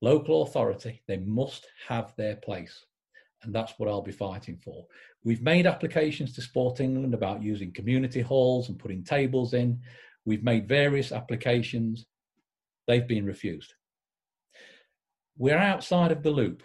local 0.02 0.44
authority, 0.44 1.02
they 1.08 1.18
must 1.18 1.68
have 1.88 2.14
their 2.16 2.36
place. 2.38 2.86
And 3.44 3.54
that's 3.54 3.74
what 3.78 3.88
I'll 3.88 4.02
be 4.02 4.12
fighting 4.12 4.58
for. 4.58 4.86
We've 5.24 5.42
made 5.42 5.68
applications 5.68 6.34
to 6.34 6.42
Sport 6.42 6.80
England 6.80 7.14
about 7.14 7.44
using 7.44 7.72
community 7.72 8.22
halls 8.22 8.70
and 8.70 8.80
putting 8.80 9.04
tables 9.04 9.54
in. 9.54 9.80
We've 10.26 10.44
made 10.44 10.68
various 10.68 11.12
applications. 11.12 12.06
They've 12.88 13.08
been 13.08 13.26
refused. 13.26 13.74
We're 15.38 15.58
outside 15.58 16.12
of 16.12 16.24
the 16.24 16.32
loop, 16.32 16.64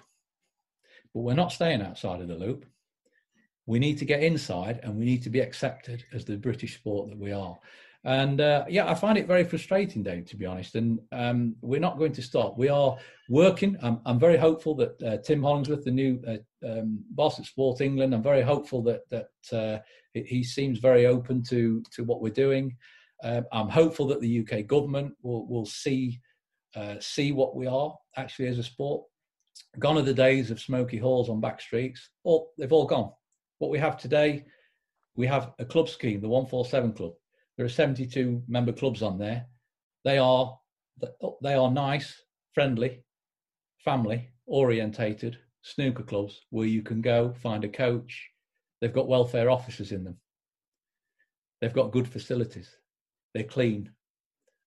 but 1.12 1.20
we're 1.20 1.34
not 1.34 1.52
staying 1.52 1.82
outside 1.82 2.20
of 2.20 2.28
the 2.28 2.36
loop. 2.36 2.64
We 3.66 3.78
need 3.78 3.98
to 3.98 4.04
get 4.04 4.22
inside 4.22 4.80
and 4.82 4.96
we 4.96 5.04
need 5.04 5.22
to 5.24 5.30
be 5.30 5.40
accepted 5.40 6.04
as 6.12 6.24
the 6.24 6.36
British 6.36 6.76
sport 6.76 7.10
that 7.10 7.18
we 7.18 7.32
are. 7.32 7.58
And 8.04 8.40
uh, 8.40 8.64
yeah, 8.68 8.90
I 8.90 8.94
find 8.94 9.16
it 9.16 9.28
very 9.28 9.44
frustrating, 9.44 10.02
Dave, 10.02 10.26
to 10.26 10.36
be 10.36 10.46
honest. 10.46 10.74
And 10.74 10.98
um, 11.12 11.54
we're 11.60 11.80
not 11.80 11.98
going 11.98 12.12
to 12.14 12.22
stop. 12.22 12.58
We 12.58 12.68
are 12.68 12.96
working. 13.28 13.76
I'm, 13.80 14.00
I'm 14.04 14.18
very 14.18 14.36
hopeful 14.36 14.74
that 14.76 15.02
uh, 15.02 15.18
Tim 15.18 15.42
Hollingsworth, 15.42 15.84
the 15.84 15.92
new 15.92 16.20
uh, 16.26 16.68
um, 16.68 17.04
boss 17.10 17.38
at 17.38 17.46
Sport 17.46 17.80
England, 17.80 18.12
I'm 18.12 18.22
very 18.22 18.42
hopeful 18.42 18.82
that 18.82 19.02
that 19.10 19.28
uh, 19.52 19.78
he 20.14 20.42
seems 20.42 20.78
very 20.78 21.06
open 21.06 21.44
to 21.44 21.82
to 21.92 22.02
what 22.02 22.20
we're 22.20 22.32
doing. 22.32 22.76
Um, 23.22 23.44
I'm 23.52 23.68
hopeful 23.68 24.08
that 24.08 24.20
the 24.20 24.40
UK 24.40 24.66
government 24.66 25.14
will 25.22 25.46
will 25.46 25.66
see 25.66 26.20
uh, 26.74 26.96
see 26.98 27.30
what 27.30 27.54
we 27.54 27.68
are 27.68 27.96
actually 28.16 28.48
as 28.48 28.58
a 28.58 28.64
sport. 28.64 29.04
Gone 29.78 29.98
are 29.98 30.02
the 30.02 30.14
days 30.14 30.50
of 30.50 30.60
smoky 30.60 30.98
halls 30.98 31.28
on 31.28 31.40
back 31.40 31.60
streets. 31.60 32.10
All 32.24 32.52
they've 32.58 32.72
all 32.72 32.86
gone. 32.86 33.12
What 33.58 33.70
we 33.70 33.78
have 33.78 33.96
today, 33.96 34.44
we 35.14 35.28
have 35.28 35.52
a 35.60 35.64
club 35.64 35.88
scheme, 35.88 36.20
the 36.20 36.28
147 36.28 36.94
Club. 36.94 37.12
There 37.56 37.66
are 37.66 37.70
72 37.70 38.42
member 38.48 38.72
clubs 38.72 39.02
on 39.02 39.18
there. 39.18 39.46
They 40.04 40.18
are 40.18 40.58
they 41.42 41.54
are 41.54 41.70
nice, 41.70 42.22
friendly, 42.54 43.02
family 43.78 44.28
orientated 44.46 45.38
snooker 45.62 46.02
clubs 46.02 46.40
where 46.50 46.66
you 46.66 46.82
can 46.82 47.00
go 47.00 47.32
find 47.42 47.64
a 47.64 47.68
coach. 47.68 48.28
They've 48.80 48.92
got 48.92 49.08
welfare 49.08 49.50
officers 49.50 49.92
in 49.92 50.04
them. 50.04 50.18
They've 51.60 51.72
got 51.72 51.92
good 51.92 52.08
facilities 52.08 52.70
they're 53.34 53.44
clean. 53.44 53.90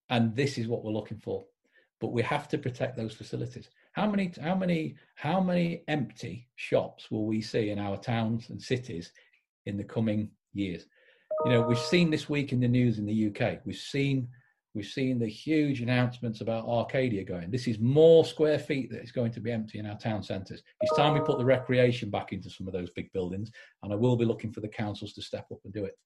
And 0.09 0.35
this 0.35 0.57
is 0.57 0.67
what 0.67 0.83
we're 0.83 0.91
looking 0.91 1.19
for. 1.19 1.45
But 1.99 2.11
we 2.11 2.21
have 2.23 2.47
to 2.49 2.57
protect 2.57 2.97
those 2.97 3.13
facilities. 3.13 3.69
How 3.93 4.09
many, 4.09 4.31
how 4.41 4.55
many, 4.55 4.95
how 5.15 5.39
many 5.39 5.83
empty 5.87 6.49
shops 6.55 7.09
will 7.09 7.25
we 7.25 7.41
see 7.41 7.69
in 7.69 7.79
our 7.79 7.97
towns 7.97 8.49
and 8.49 8.61
cities 8.61 9.11
in 9.65 9.77
the 9.77 9.83
coming 9.83 10.29
years? 10.53 10.85
You 11.45 11.51
know, 11.51 11.61
we've 11.61 11.77
seen 11.77 12.09
this 12.09 12.27
week 12.27 12.53
in 12.53 12.59
the 12.59 12.67
news 12.67 12.97
in 12.97 13.05
the 13.05 13.27
UK. 13.27 13.59
We've 13.65 13.75
seen 13.75 14.27
We've 14.75 14.85
seen 14.85 15.19
the 15.19 15.27
huge 15.27 15.79
announcements 15.79 16.41
about 16.41 16.67
Arcadia 16.67 17.23
going. 17.23 17.49
This 17.49 17.65
is 17.65 17.79
more 17.79 18.25
square 18.25 18.59
feet 18.59 18.91
that 18.91 19.01
is 19.01 19.11
going 19.11 19.31
to 19.31 19.39
be 19.39 19.49
empty 19.49 19.79
in 19.79 19.85
our 19.85 19.97
town 19.97 20.21
centres. 20.21 20.61
It's 20.81 20.97
time 20.97 21.13
we 21.13 21.21
put 21.21 21.37
the 21.37 21.45
recreation 21.45 22.09
back 22.09 22.33
into 22.33 22.49
some 22.49 22.67
of 22.67 22.73
those 22.73 22.89
big 22.89 23.09
buildings, 23.13 23.51
and 23.83 23.93
I 23.93 23.95
will 23.95 24.17
be 24.17 24.25
looking 24.25 24.51
for 24.51 24.59
the 24.59 24.67
councils 24.67 25.13
to 25.13 25.21
step 25.21 25.45
up 25.49 25.59
and 25.63 25.73
do 25.73 25.85
it. 25.85 25.97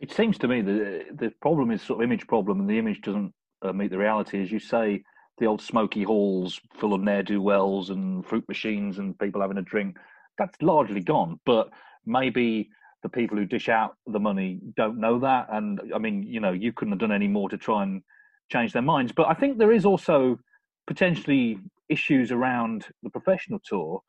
It 0.00 0.10
seems 0.12 0.38
to 0.38 0.48
me 0.48 0.62
that 0.62 1.18
the 1.18 1.30
problem 1.42 1.70
is 1.70 1.82
sort 1.82 2.00
of 2.00 2.04
image 2.04 2.26
problem, 2.26 2.58
and 2.58 2.70
the 2.70 2.78
image 2.78 3.02
doesn't 3.02 3.34
uh, 3.60 3.74
meet 3.74 3.90
the 3.90 3.98
reality. 3.98 4.42
As 4.42 4.50
you 4.50 4.60
say, 4.60 5.02
the 5.36 5.44
old 5.44 5.60
smoky 5.60 6.02
halls 6.02 6.58
full 6.72 6.94
of 6.94 7.02
ne'er 7.02 7.22
do 7.22 7.42
wells 7.42 7.90
and 7.90 8.24
fruit 8.24 8.48
machines 8.48 8.96
and 8.96 9.18
people 9.18 9.42
having 9.42 9.58
a 9.58 9.62
drink, 9.62 9.98
that's 10.38 10.56
largely 10.62 11.02
gone. 11.02 11.38
But 11.44 11.68
maybe 12.06 12.70
the 13.02 13.08
people 13.08 13.36
who 13.36 13.44
dish 13.44 13.68
out 13.68 13.96
the 14.06 14.20
money 14.20 14.58
don't 14.76 14.98
know 14.98 15.18
that. 15.20 15.48
And 15.50 15.80
I 15.94 15.98
mean, 15.98 16.22
you 16.22 16.40
know, 16.40 16.52
you 16.52 16.72
couldn't 16.72 16.92
have 16.92 17.00
done 17.00 17.12
any 17.12 17.28
more 17.28 17.48
to 17.48 17.56
try 17.56 17.82
and 17.82 18.02
change 18.50 18.72
their 18.72 18.82
minds. 18.82 19.12
But 19.12 19.28
I 19.28 19.34
think 19.34 19.58
there 19.58 19.72
is 19.72 19.84
also 19.84 20.38
potentially 20.86 21.58
issues 21.88 22.32
around 22.32 22.86
the 23.02 23.10
professional 23.10 23.60
tour. 23.64 24.00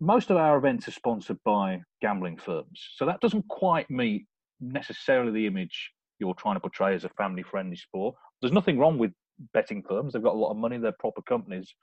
Most 0.00 0.30
of 0.30 0.36
our 0.36 0.56
events 0.56 0.88
are 0.88 0.92
sponsored 0.92 1.38
by 1.44 1.80
gambling 2.00 2.38
firms. 2.38 2.88
So 2.94 3.04
that 3.06 3.20
doesn't 3.20 3.46
quite 3.48 3.90
meet 3.90 4.26
necessarily 4.60 5.32
the 5.32 5.46
image 5.46 5.90
you're 6.18 6.34
trying 6.34 6.56
to 6.56 6.60
portray 6.60 6.94
as 6.94 7.04
a 7.04 7.08
family 7.10 7.42
friendly 7.42 7.76
sport. 7.76 8.14
There's 8.40 8.52
nothing 8.52 8.78
wrong 8.78 8.98
with 8.98 9.12
betting 9.54 9.82
firms, 9.82 10.12
they've 10.12 10.22
got 10.22 10.34
a 10.34 10.38
lot 10.38 10.50
of 10.50 10.56
money, 10.56 10.78
they're 10.78 10.92
proper 10.92 11.22
companies. 11.22 11.74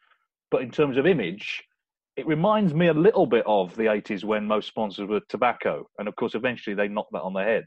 But 0.52 0.62
in 0.62 0.72
terms 0.72 0.98
of 0.98 1.06
image, 1.06 1.64
it 2.18 2.26
reminds 2.26 2.74
me 2.74 2.88
a 2.88 2.94
little 2.94 3.28
bit 3.28 3.44
of 3.46 3.76
the 3.76 3.84
80s 3.84 4.24
when 4.24 4.46
most 4.46 4.68
sponsors 4.68 5.08
were 5.08 5.22
tobacco, 5.30 5.88
and 6.00 6.08
of 6.08 6.16
course, 6.16 6.34
eventually 6.34 6.76
they 6.76 6.88
knocked 6.88 7.14
that 7.14 7.22
on 7.22 7.34
the 7.34 7.44
head. 7.44 7.66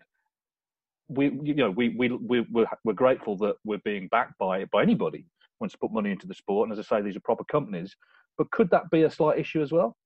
We, 1.09 1.31
you 1.43 1.55
know, 1.55 1.71
we 1.71 1.91
we 1.91 2.09
we 2.11 2.41
we're, 2.51 2.67
we're 2.85 2.93
grateful 2.93 3.37
that 3.39 3.55
we're 3.65 3.81
being 3.85 4.09
backed 4.09 4.39
by 4.39 4.65
by 4.67 4.83
anybody 4.83 5.19
who 5.19 5.57
wants 5.61 5.73
to 5.75 5.79
put 5.79 5.93
money 5.93 6.11
into 6.11 6.27
the 6.27 6.35
sport, 6.35 6.69
and 6.69 6.77
as 6.77 6.85
I 6.85 6.97
say, 6.97 7.03
these 7.03 7.17
are 7.17 7.21
proper 7.21 7.45
companies. 7.45 7.97
But 8.37 8.51
could 8.51 8.71
that 8.71 8.91
be 8.91 9.05
a 9.05 9.11
slight 9.11 9.39
issue 9.39 9.63
as 9.63 9.71
well? 9.71 9.97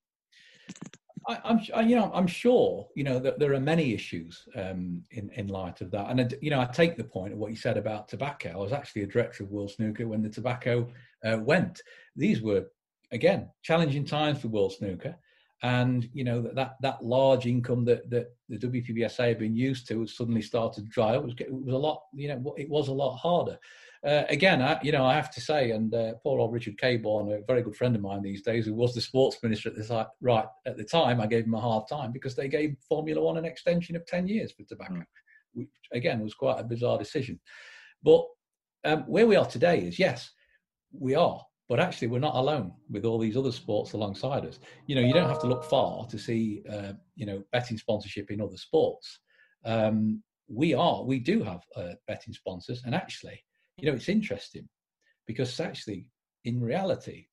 I, 1.27 1.39
am 1.45 1.89
you 1.89 1.97
know, 1.97 2.11
I'm 2.13 2.27
sure, 2.27 2.87
you 2.95 3.05
know, 3.05 3.19
that 3.19 3.39
there 3.39 3.55
are 3.55 3.61
many 3.61 3.95
issues 3.95 4.45
um, 4.57 5.03
in 5.11 5.31
in 5.31 5.49
light 5.49 5.81
of 5.81 5.91
that. 5.93 6.11
And 6.11 6.35
you 6.43 6.51
know, 6.51 6.61
I 6.61 6.67
take 6.67 6.99
the 6.99 7.05
point 7.05 7.33
of 7.33 7.39
what 7.39 7.51
you 7.51 7.57
said 7.57 7.79
about 7.79 8.09
tobacco. 8.09 8.51
I 8.51 8.57
was 8.57 8.73
actually 8.73 9.03
a 9.03 9.07
director 9.07 9.45
of 9.45 9.51
World 9.51 9.71
Snooker 9.71 10.07
when 10.07 10.23
the 10.23 10.29
tobacco 10.29 10.89
uh, 11.25 11.39
went. 11.41 11.81
These 12.15 12.43
were 12.43 12.67
again, 13.15 13.49
challenging 13.63 14.05
times 14.05 14.41
for 14.41 14.49
world 14.49 14.75
snooker. 14.75 15.17
And 15.63 16.11
you 16.13 16.25
know 16.25 16.43
that 16.43 16.55
that, 16.57 16.75
that 16.83 17.03
large 17.03 17.47
income 17.47 17.87
that, 17.87 18.11
that 18.11 18.27
the 18.51 18.59
WPBSA 18.59 19.29
had 19.29 19.39
been 19.39 19.57
used 19.57 19.89
to 19.89 20.01
has 20.01 20.15
suddenly 20.15 20.43
started 20.43 20.85
to 20.85 20.91
dry 20.91 21.17
up. 21.17 21.23
It 21.23 21.25
was, 21.25 21.35
it 21.39 21.53
was 21.53 21.75
a 21.75 21.79
lot, 21.79 22.03
you 22.13 22.29
know, 22.29 22.55
it 22.59 22.69
was 22.69 22.89
a 22.89 22.93
lot 22.93 23.17
harder. 23.17 23.59
Uh, 24.07 24.25
again, 24.29 24.61
I, 24.61 24.79
you 24.83 24.93
know, 24.93 25.07
I 25.07 25.15
have 25.15 25.31
to 25.31 25.41
say, 25.41 25.71
and 25.71 25.95
uh, 25.95 26.13
poor 26.23 26.39
old 26.39 26.53
Richard 26.53 26.77
Caborn, 26.77 27.33
a 27.33 27.41
very 27.47 27.63
good 27.63 27.77
friend 27.77 27.97
of 27.97 28.03
mine 28.03 28.21
these 28.21 28.43
days, 28.43 28.67
who 28.67 28.75
was 28.75 28.93
the 28.93 29.01
sports 29.01 29.39
minister 29.43 29.71
at 29.71 29.77
the 29.77 29.85
time, 29.85 30.07
right 30.21 30.45
at 30.67 30.77
the 30.77 30.85
time, 30.85 31.23
I 31.23 31.27
gave 31.27 31.45
him 31.45 31.55
a 31.55 31.61
hard 31.61 31.89
time 31.89 32.13
because 32.13 32.37
they 32.37 32.49
gave 32.49 32.77
Formula 32.87 33.23
One 33.23 33.39
an 33.39 33.47
extension 33.47 33.97
of 33.97 34.05
ten 34.05 34.29
years 34.29 34.53
for 34.53 34.65
tobacco, 34.65 34.97
mm. 34.97 35.07
which 35.55 35.69
again 35.93 36.21
was 36.21 36.35
quite 36.35 36.61
a 36.61 36.65
bizarre 36.65 36.99
decision. 36.99 37.41
But 38.03 38.27
um, 38.85 39.05
where 39.05 39.27
we 39.27 39.37
are 39.37 39.47
today 39.47 39.79
is 39.79 39.99
yes, 39.99 40.31
we 40.93 41.15
are 41.15 41.41
but 41.69 41.81
actually 41.81 42.09
we're 42.09 42.19
not 42.19 42.35
alone 42.35 42.73
with 42.91 43.05
all 43.05 43.19
these 43.19 43.37
other 43.37 43.53
sports 43.53 43.93
alongside 43.93 44.45
us. 44.45 44.59
You 44.87 44.97
know 44.97 45.01
you 45.01 45.15
don't 45.15 45.29
have 45.29 45.41
to 45.41 45.47
look 45.47 45.65
far 45.65 46.07
to 46.07 46.19
see 46.19 46.63
uh, 46.71 46.93
you 47.17 47.27
know 47.27 47.43
betting 47.53 47.79
sponsorship 47.79 48.31
in 48.31 48.41
other 48.41 48.57
sports. 48.57 49.21
Um, 49.65 50.23
we 50.49 50.75
are 50.75 51.03
we 51.03 51.19
do 51.19 51.43
have 51.43 51.63
uh, 51.77 51.95
betting 52.07 52.35
sponsors. 52.35 52.83
And 52.85 52.95
actually 52.95 53.43
you 53.79 53.89
know 53.89 53.97
it's 53.97 54.09
interesting 54.09 54.69
because 55.27 55.59
actually 55.59 56.07
in 56.45 56.61
reality 56.61 57.27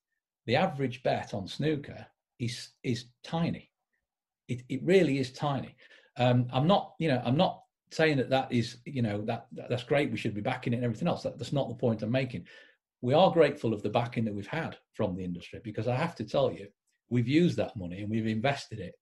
the 0.45 0.55
average 0.55 1.03
bet 1.03 1.33
on 1.33 1.47
snooker 1.47 2.05
is 2.39 2.69
is 2.83 3.05
tiny. 3.23 3.69
It, 4.47 4.63
it 4.69 4.83
really 4.83 5.19
is 5.19 5.31
tiny. 5.31 5.75
Um, 6.17 6.47
i'm 6.51 6.67
not 6.67 6.93
you 6.99 7.07
know 7.07 7.21
i'm 7.23 7.37
not 7.37 7.61
saying 7.89 8.17
that 8.17 8.29
that 8.29 8.51
is 8.51 8.77
you 8.85 9.01
know 9.01 9.21
that, 9.21 9.47
that 9.53 9.69
that's 9.69 9.83
great 9.83 10.11
we 10.11 10.17
should 10.17 10.35
be 10.35 10.41
backing 10.41 10.73
it 10.73 10.77
and 10.77 10.85
everything 10.85 11.07
else. 11.07 11.23
That, 11.23 11.37
that's 11.37 11.53
not 11.53 11.69
the 11.69 11.75
point 11.75 12.03
i'm 12.03 12.11
making 12.11 12.45
we 13.01 13.13
are 13.13 13.31
grateful 13.31 13.73
of 13.73 13.81
the 13.81 13.89
backing 13.89 14.25
that 14.25 14.33
we've 14.33 14.47
had 14.47 14.77
from 14.93 15.15
the 15.15 15.23
industry 15.23 15.59
because 15.63 15.87
I 15.87 15.95
have 15.95 16.15
to 16.15 16.23
tell 16.23 16.51
you, 16.51 16.67
we've 17.09 17.27
used 17.27 17.57
that 17.57 17.75
money 17.75 18.01
and 18.01 18.09
we've 18.09 18.27
invested 18.27 18.79
it. 18.79 18.93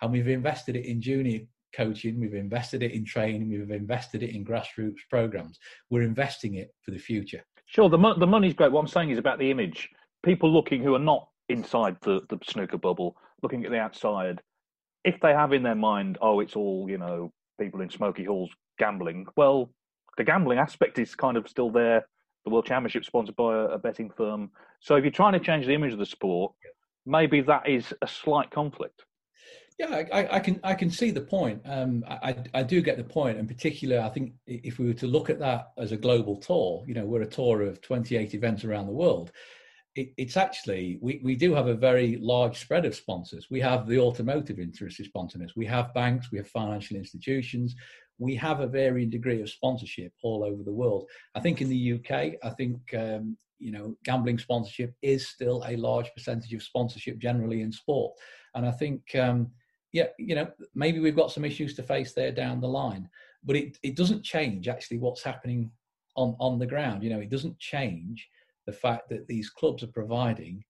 And 0.00 0.12
we've 0.12 0.28
invested 0.28 0.76
it 0.76 0.86
in 0.86 1.00
junior 1.00 1.40
coaching, 1.74 2.20
we've 2.20 2.34
invested 2.34 2.82
it 2.82 2.92
in 2.92 3.04
training, 3.04 3.50
we've 3.50 3.70
invested 3.70 4.22
it 4.22 4.34
in 4.34 4.44
grassroots 4.44 5.00
programs. 5.10 5.58
We're 5.90 6.02
investing 6.02 6.54
it 6.54 6.72
for 6.82 6.92
the 6.92 6.98
future. 6.98 7.44
Sure, 7.66 7.88
the, 7.88 7.98
mo- 7.98 8.18
the 8.18 8.26
money's 8.26 8.54
great. 8.54 8.72
What 8.72 8.80
I'm 8.80 8.86
saying 8.86 9.10
is 9.10 9.18
about 9.18 9.38
the 9.38 9.50
image. 9.50 9.88
People 10.24 10.52
looking 10.52 10.82
who 10.82 10.94
are 10.94 11.00
not 11.00 11.28
inside 11.48 11.96
the, 12.02 12.20
the 12.28 12.38
snooker 12.46 12.78
bubble, 12.78 13.16
looking 13.42 13.64
at 13.64 13.70
the 13.70 13.78
outside, 13.78 14.40
if 15.04 15.20
they 15.20 15.32
have 15.32 15.52
in 15.52 15.62
their 15.62 15.74
mind, 15.74 16.16
oh, 16.22 16.40
it's 16.40 16.56
all, 16.56 16.86
you 16.88 16.98
know, 16.98 17.32
people 17.60 17.80
in 17.80 17.90
smoky 17.90 18.24
halls 18.24 18.50
gambling, 18.78 19.26
well, 19.36 19.70
the 20.16 20.24
gambling 20.24 20.58
aspect 20.58 20.98
is 20.98 21.14
kind 21.14 21.36
of 21.36 21.48
still 21.48 21.70
there 21.70 22.04
the 22.44 22.50
World 22.50 22.66
Championship 22.66 23.04
sponsored 23.04 23.36
by 23.36 23.54
a, 23.54 23.64
a, 23.64 23.78
betting 23.78 24.10
firm. 24.10 24.50
So 24.80 24.96
if 24.96 25.04
you're 25.04 25.10
trying 25.10 25.34
to 25.34 25.40
change 25.40 25.66
the 25.66 25.74
image 25.74 25.92
of 25.92 25.98
the 25.98 26.06
sport, 26.06 26.52
maybe 27.06 27.40
that 27.42 27.68
is 27.68 27.92
a 28.02 28.08
slight 28.08 28.50
conflict. 28.50 29.04
Yeah, 29.78 30.02
I, 30.12 30.36
I 30.36 30.40
can 30.40 30.58
I 30.64 30.74
can 30.74 30.90
see 30.90 31.12
the 31.12 31.20
point. 31.20 31.62
Um, 31.64 32.04
I 32.08 32.34
I 32.52 32.62
do 32.64 32.82
get 32.82 32.96
the 32.96 33.04
point, 33.04 33.38
and 33.38 33.46
particularly, 33.46 34.02
I 34.04 34.08
think 34.08 34.32
if 34.46 34.80
we 34.80 34.86
were 34.88 34.94
to 34.94 35.06
look 35.06 35.30
at 35.30 35.38
that 35.38 35.68
as 35.78 35.92
a 35.92 35.96
global 35.96 36.36
tour, 36.36 36.84
you 36.88 36.94
know, 36.94 37.04
we're 37.04 37.22
a 37.22 37.26
tour 37.26 37.62
of 37.62 37.80
28 37.80 38.34
events 38.34 38.64
around 38.64 38.86
the 38.86 38.92
world. 38.92 39.30
It, 39.94 40.12
it's 40.16 40.36
actually 40.36 40.98
we, 41.00 41.20
we 41.22 41.36
do 41.36 41.54
have 41.54 41.68
a 41.68 41.74
very 41.74 42.16
large 42.20 42.58
spread 42.58 42.86
of 42.86 42.96
sponsors. 42.96 43.46
We 43.52 43.60
have 43.60 43.86
the 43.86 44.00
automotive 44.00 44.58
industry 44.58 44.90
sponsoring 44.90 45.44
us. 45.44 45.54
We 45.54 45.66
have 45.66 45.94
banks. 45.94 46.32
We 46.32 46.38
have 46.38 46.48
financial 46.48 46.96
institutions 46.96 47.76
we 48.18 48.34
have 48.34 48.60
a 48.60 48.66
varying 48.66 49.10
degree 49.10 49.40
of 49.40 49.48
sponsorship 49.48 50.12
all 50.22 50.44
over 50.44 50.62
the 50.62 50.72
world. 50.72 51.08
I 51.34 51.40
think 51.40 51.60
in 51.60 51.68
the 51.68 51.94
UK, 51.94 52.34
I 52.42 52.50
think 52.50 52.78
um, 52.94 53.36
you 53.58 53.72
know 53.72 53.96
gambling 54.04 54.38
sponsorship 54.38 54.94
is 55.02 55.28
still 55.28 55.64
a 55.66 55.76
large 55.76 56.12
percentage 56.14 56.52
of 56.52 56.62
sponsorship 56.62 57.18
generally 57.18 57.62
in 57.62 57.72
sport, 57.72 58.14
and 58.54 58.66
I 58.66 58.72
think 58.72 59.02
um, 59.14 59.50
yeah, 59.92 60.08
you 60.18 60.34
know 60.34 60.50
maybe 60.74 61.00
we've 61.00 61.16
got 61.16 61.32
some 61.32 61.44
issues 61.44 61.74
to 61.74 61.82
face 61.82 62.12
there 62.12 62.32
down 62.32 62.60
the 62.60 62.68
line, 62.68 63.08
but 63.44 63.56
it 63.56 63.78
it 63.82 63.96
doesn't 63.96 64.24
change 64.24 64.68
actually 64.68 64.98
what's 64.98 65.22
happening 65.22 65.70
on 66.16 66.36
on 66.40 66.58
the 66.58 66.66
ground. 66.66 67.02
You 67.02 67.10
know, 67.10 67.20
it 67.20 67.30
doesn't 67.30 67.58
change 67.58 68.28
the 68.66 68.72
fact 68.72 69.08
that 69.08 69.26
these 69.26 69.48
clubs 69.48 69.82
are 69.82 69.88
providing 69.88 70.62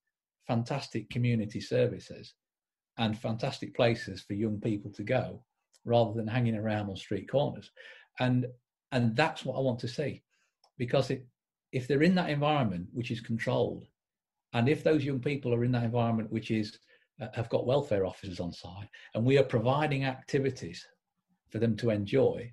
fantastic 0.46 1.10
community 1.10 1.60
services 1.60 2.34
and 2.98 3.18
fantastic 3.18 3.74
places 3.74 4.22
for 4.22 4.34
young 4.34 4.60
people 4.60 4.90
to 4.92 5.02
go 5.02 5.42
rather 5.88 6.12
than 6.12 6.26
hanging 6.26 6.54
around 6.54 6.88
on 6.88 6.96
street 6.96 7.28
corners. 7.30 7.70
And 8.20 8.46
and 8.92 9.16
that's 9.16 9.44
what 9.44 9.56
I 9.56 9.60
want 9.60 9.80
to 9.80 9.88
see, 9.88 10.22
because 10.78 11.10
it, 11.10 11.26
if 11.72 11.86
they're 11.86 12.02
in 12.02 12.14
that 12.14 12.30
environment 12.30 12.86
which 12.92 13.10
is 13.10 13.20
controlled, 13.20 13.86
and 14.52 14.68
if 14.68 14.82
those 14.82 15.04
young 15.04 15.20
people 15.20 15.52
are 15.54 15.64
in 15.64 15.72
that 15.72 15.84
environment 15.84 16.32
which 16.32 16.50
is 16.50 16.78
uh, 17.20 17.28
have 17.34 17.48
got 17.48 17.66
welfare 17.66 18.06
officers 18.06 18.40
on 18.40 18.52
site, 18.52 18.88
and 19.14 19.24
we 19.24 19.38
are 19.38 19.44
providing 19.44 20.04
activities 20.04 20.86
for 21.50 21.58
them 21.58 21.76
to 21.76 21.90
enjoy, 21.90 22.50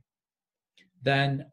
then 1.03 1.45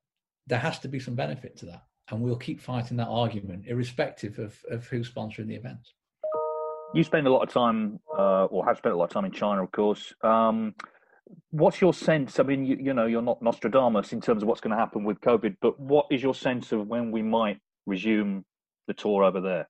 there 0.46 0.58
has 0.58 0.78
to 0.80 0.88
be 0.88 0.98
some 0.98 1.14
benefit 1.14 1.56
to 1.56 1.66
that, 1.66 1.82
and 2.10 2.20
we'll 2.20 2.36
keep 2.36 2.60
fighting 2.60 2.96
that 2.96 3.08
argument, 3.08 3.66
irrespective 3.66 4.38
of, 4.38 4.58
of 4.70 4.86
who's 4.86 5.10
sponsoring 5.10 5.46
the 5.46 5.54
events. 5.54 5.94
You 6.94 7.04
spend 7.04 7.26
a 7.26 7.32
lot 7.32 7.42
of 7.42 7.48
time, 7.48 8.00
uh, 8.18 8.44
or 8.46 8.66
have 8.66 8.78
spent 8.78 8.94
a 8.94 8.98
lot 8.98 9.04
of 9.04 9.10
time 9.10 9.24
in 9.24 9.32
China, 9.32 9.62
of 9.62 9.70
course. 9.72 10.12
Um, 10.22 10.74
what's 11.50 11.80
your 11.80 11.94
sense? 11.94 12.38
I 12.38 12.42
mean, 12.42 12.64
you, 12.64 12.76
you 12.80 12.94
know, 12.94 13.06
you're 13.06 13.22
not 13.22 13.42
Nostradamus 13.42 14.12
in 14.12 14.20
terms 14.20 14.42
of 14.42 14.48
what's 14.48 14.60
going 14.60 14.72
to 14.72 14.76
happen 14.76 15.04
with 15.04 15.20
COVID, 15.20 15.56
but 15.60 15.78
what 15.78 16.06
is 16.10 16.22
your 16.22 16.34
sense 16.34 16.72
of 16.72 16.86
when 16.86 17.10
we 17.10 17.22
might 17.22 17.58
resume 17.86 18.44
the 18.86 18.94
tour 18.94 19.24
over 19.24 19.40
there? 19.40 19.68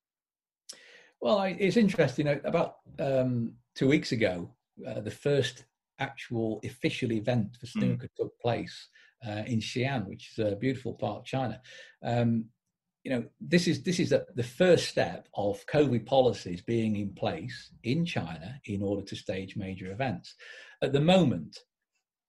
Well, 1.20 1.38
I, 1.38 1.48
it's 1.58 1.76
interesting. 1.76 2.28
About 2.44 2.76
um, 2.98 3.54
two 3.76 3.88
weeks 3.88 4.12
ago, 4.12 4.50
uh, 4.86 5.00
the 5.00 5.10
first 5.10 5.64
actual 5.98 6.60
official 6.64 7.12
event 7.12 7.56
for 7.60 7.66
hmm. 7.66 7.78
snooker 7.78 8.06
mm. 8.06 8.14
took 8.16 8.40
place 8.40 8.88
uh, 9.26 9.42
in 9.46 9.60
Xi'an, 9.60 10.08
which 10.08 10.30
is 10.32 10.44
a 10.44 10.56
beautiful 10.56 10.94
part 10.94 11.18
of 11.18 11.24
China. 11.24 11.60
Um, 12.02 12.46
you 13.04 13.10
know, 13.10 13.24
this 13.40 13.66
is 13.66 13.82
this 13.82 13.98
is 13.98 14.10
the, 14.10 14.24
the 14.34 14.44
first 14.44 14.88
step 14.88 15.28
of 15.34 15.64
COVID 15.66 16.06
policies 16.06 16.62
being 16.62 16.96
in 16.96 17.14
place 17.14 17.72
in 17.82 18.04
China 18.04 18.60
in 18.64 18.82
order 18.82 19.02
to 19.02 19.16
stage 19.16 19.56
major 19.56 19.90
events. 19.90 20.34
At 20.82 20.92
the 20.92 21.00
moment, 21.00 21.58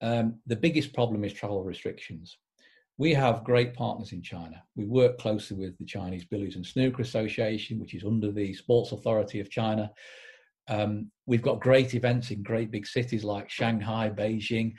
um, 0.01 0.39
the 0.45 0.55
biggest 0.55 0.93
problem 0.93 1.23
is 1.23 1.33
travel 1.33 1.63
restrictions. 1.63 2.37
We 2.97 3.13
have 3.15 3.43
great 3.43 3.73
partners 3.73 4.11
in 4.11 4.21
China. 4.21 4.63
We 4.75 4.85
work 4.85 5.17
closely 5.17 5.57
with 5.57 5.77
the 5.79 5.85
Chinese 5.85 6.25
Billiards 6.25 6.55
and 6.55 6.65
Snooker 6.65 7.01
Association, 7.01 7.79
which 7.79 7.95
is 7.95 8.03
under 8.03 8.31
the 8.31 8.53
Sports 8.53 8.91
Authority 8.91 9.39
of 9.39 9.49
China. 9.49 9.91
Um, 10.67 11.11
we've 11.25 11.41
got 11.41 11.59
great 11.59 11.95
events 11.95 12.29
in 12.29 12.43
great 12.43 12.69
big 12.69 12.85
cities 12.85 13.23
like 13.23 13.49
Shanghai, 13.49 14.09
Beijing, 14.09 14.73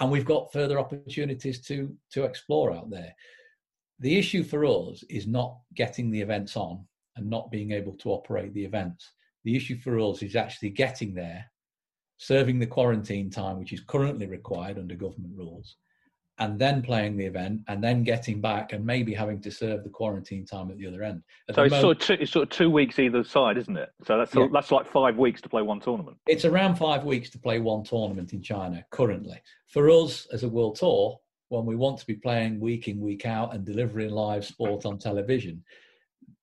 and 0.00 0.10
we've 0.10 0.24
got 0.24 0.52
further 0.52 0.78
opportunities 0.80 1.60
to 1.66 1.96
to 2.12 2.24
explore 2.24 2.72
out 2.72 2.90
there 2.90 3.14
The 4.00 4.18
issue 4.18 4.42
for 4.42 4.64
us 4.64 5.04
is 5.08 5.26
not 5.26 5.56
getting 5.74 6.10
the 6.10 6.20
events 6.20 6.56
on 6.56 6.84
and 7.16 7.30
not 7.30 7.50
being 7.52 7.70
able 7.70 7.96
to 7.98 8.10
operate 8.10 8.52
the 8.54 8.64
events. 8.64 9.12
The 9.44 9.56
issue 9.56 9.78
for 9.78 9.98
us 10.00 10.22
is 10.22 10.34
actually 10.36 10.70
getting 10.70 11.14
there, 11.14 11.44
serving 12.16 12.58
the 12.58 12.66
quarantine 12.66 13.30
time, 13.30 13.58
which 13.58 13.72
is 13.72 13.80
currently 13.80 14.26
required 14.26 14.78
under 14.78 14.94
government 14.94 15.34
rules, 15.36 15.76
and 16.38 16.58
then 16.58 16.82
playing 16.82 17.16
the 17.16 17.24
event 17.24 17.60
and 17.68 17.82
then 17.82 18.02
getting 18.02 18.40
back 18.40 18.72
and 18.72 18.84
maybe 18.84 19.14
having 19.14 19.40
to 19.40 19.50
serve 19.50 19.84
the 19.84 19.90
quarantine 19.90 20.44
time 20.44 20.70
at 20.70 20.78
the 20.78 20.86
other 20.86 21.02
end. 21.02 21.22
At 21.48 21.54
so 21.54 21.62
it's, 21.62 21.70
moment, 21.70 21.82
sort 21.82 21.96
of 21.96 22.18
two, 22.18 22.22
it's 22.22 22.32
sort 22.32 22.42
of 22.44 22.50
two 22.50 22.70
weeks 22.70 22.98
either 22.98 23.22
side, 23.22 23.56
isn't 23.56 23.76
it? 23.76 23.90
So 24.04 24.18
that's 24.18 24.34
yeah. 24.34 24.48
that's 24.52 24.72
like 24.72 24.86
five 24.86 25.16
weeks 25.16 25.40
to 25.42 25.48
play 25.48 25.62
one 25.62 25.80
tournament. 25.80 26.16
It's 26.26 26.44
around 26.44 26.76
five 26.76 27.04
weeks 27.04 27.30
to 27.30 27.38
play 27.38 27.60
one 27.60 27.84
tournament 27.84 28.32
in 28.32 28.42
China 28.42 28.84
currently. 28.90 29.40
For 29.68 29.88
us 29.90 30.26
as 30.32 30.42
a 30.42 30.48
world 30.48 30.76
tour, 30.76 31.20
when 31.48 31.66
we 31.66 31.76
want 31.76 31.98
to 31.98 32.06
be 32.06 32.14
playing 32.14 32.58
week 32.58 32.88
in 32.88 33.00
week 33.00 33.26
out 33.26 33.54
and 33.54 33.64
delivering 33.64 34.10
live 34.10 34.44
sport 34.44 34.86
on 34.86 34.98
television, 34.98 35.62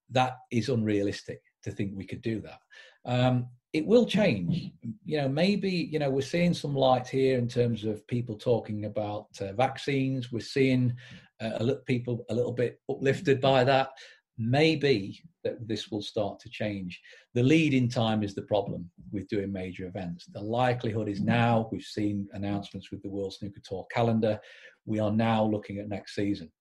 that 0.09 0.37
is 0.51 0.69
unrealistic 0.69 1.41
to 1.63 1.71
think 1.71 1.91
we 1.95 2.05
could 2.05 2.21
do 2.21 2.41
that. 2.41 2.59
Um, 3.05 3.47
it 3.73 3.85
will 3.85 4.05
change. 4.05 4.71
You 5.05 5.21
know, 5.21 5.29
maybe 5.29 5.71
you 5.71 5.99
know 5.99 6.09
we're 6.09 6.21
seeing 6.21 6.53
some 6.53 6.75
light 6.75 7.07
here 7.07 7.37
in 7.37 7.47
terms 7.47 7.85
of 7.85 8.05
people 8.07 8.37
talking 8.37 8.85
about 8.85 9.27
uh, 9.39 9.53
vaccines. 9.53 10.31
We're 10.31 10.41
seeing 10.41 10.93
uh, 11.41 11.51
a 11.55 11.63
little, 11.63 11.83
people 11.83 12.25
a 12.29 12.35
little 12.35 12.51
bit 12.51 12.79
uplifted 12.89 13.39
by 13.39 13.63
that. 13.63 13.89
Maybe 14.37 15.21
that 15.43 15.67
this 15.67 15.89
will 15.89 16.01
start 16.01 16.39
to 16.39 16.49
change. 16.49 16.99
The 17.33 17.43
lead 17.43 17.73
in 17.73 17.87
time 17.87 18.23
is 18.23 18.33
the 18.33 18.41
problem 18.43 18.89
with 19.11 19.27
doing 19.27 19.51
major 19.51 19.85
events. 19.85 20.25
The 20.33 20.41
likelihood 20.41 21.07
is 21.07 21.21
now 21.21 21.69
we've 21.71 21.83
seen 21.83 22.27
announcements 22.33 22.91
with 22.91 23.01
the 23.03 23.09
World 23.09 23.33
Snooker 23.33 23.61
Tour 23.63 23.85
calendar. 23.91 24.39
We 24.85 24.99
are 24.99 25.11
now 25.11 25.43
looking 25.45 25.77
at 25.77 25.89
next 25.89 26.15
season. 26.15 26.51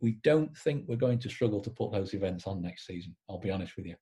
We 0.00 0.18
don't 0.22 0.56
think 0.58 0.84
we're 0.86 0.96
going 0.96 1.18
to 1.20 1.30
struggle 1.30 1.60
to 1.60 1.70
put 1.70 1.92
those 1.92 2.14
events 2.14 2.46
on 2.46 2.62
next 2.62 2.86
season. 2.86 3.16
I'll 3.28 3.38
be 3.38 3.50
honest 3.50 3.76
with 3.76 3.86
you. 3.86 3.96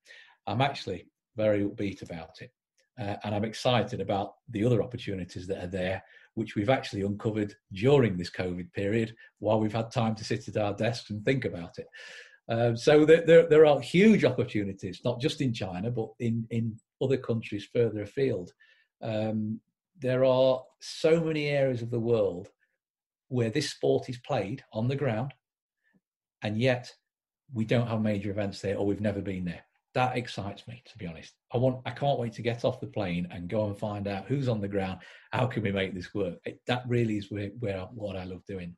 I'm 0.46 0.60
actually 0.60 1.06
very 1.36 1.64
upbeat 1.64 2.02
about 2.02 2.40
it. 2.40 2.50
Uh, 3.00 3.16
and 3.24 3.34
I'm 3.34 3.44
excited 3.44 4.00
about 4.00 4.34
the 4.50 4.64
other 4.64 4.82
opportunities 4.82 5.46
that 5.46 5.64
are 5.64 5.68
there, 5.68 6.02
which 6.34 6.54
we've 6.54 6.68
actually 6.68 7.02
uncovered 7.02 7.54
during 7.72 8.16
this 8.16 8.30
COVID 8.30 8.72
period 8.72 9.14
while 9.38 9.60
we've 9.60 9.72
had 9.72 9.90
time 9.90 10.14
to 10.16 10.24
sit 10.24 10.48
at 10.48 10.56
our 10.56 10.74
desks 10.74 11.10
and 11.10 11.24
think 11.24 11.44
about 11.44 11.78
it. 11.78 11.86
Um, 12.48 12.76
so 12.76 13.04
there, 13.04 13.24
there, 13.24 13.48
there, 13.48 13.66
are 13.66 13.80
huge 13.80 14.24
opportunities, 14.24 15.00
not 15.04 15.20
just 15.20 15.40
in 15.40 15.54
China, 15.54 15.90
but 15.90 16.08
in, 16.18 16.46
in 16.50 16.76
other 17.00 17.16
countries 17.16 17.68
further 17.72 18.02
afield. 18.02 18.52
Um, 19.00 19.60
there 19.98 20.24
are 20.24 20.62
so 20.80 21.20
many 21.20 21.48
areas 21.48 21.82
of 21.82 21.90
the 21.90 22.00
world 22.00 22.48
where 23.28 23.50
this 23.50 23.70
sport 23.70 24.08
is 24.08 24.18
played 24.18 24.62
on 24.72 24.88
the 24.88 24.96
ground, 24.96 25.32
and 26.42 26.58
yet 26.58 26.92
we 27.54 27.64
don't 27.64 27.86
have 27.86 28.02
major 28.02 28.30
events 28.30 28.60
there 28.60 28.76
or 28.76 28.84
we've 28.84 29.00
never 29.00 29.22
been 29.22 29.44
there 29.44 29.62
that 29.94 30.16
excites 30.16 30.66
me 30.66 30.82
to 30.86 30.98
be 30.98 31.06
honest. 31.06 31.34
I 31.52 31.58
want 31.58 31.80
i 31.84 31.90
can't 31.90 32.18
wait 32.18 32.32
to 32.34 32.42
get 32.42 32.64
off 32.64 32.80
the 32.80 32.86
plane 32.86 33.28
and 33.30 33.48
go 33.48 33.66
and 33.66 33.78
find 33.78 34.08
out 34.08 34.26
who's 34.26 34.48
on 34.48 34.60
the 34.60 34.68
ground. 34.68 35.00
How 35.32 35.46
can 35.46 35.62
we 35.62 35.72
make 35.72 35.94
this 35.94 36.14
work? 36.14 36.38
It, 36.44 36.60
that 36.66 36.84
really 36.86 37.18
is 37.18 37.30
where, 37.30 37.50
where 37.60 37.80
what 37.94 38.16
i 38.16 38.24
love 38.24 38.44
doing. 38.46 38.74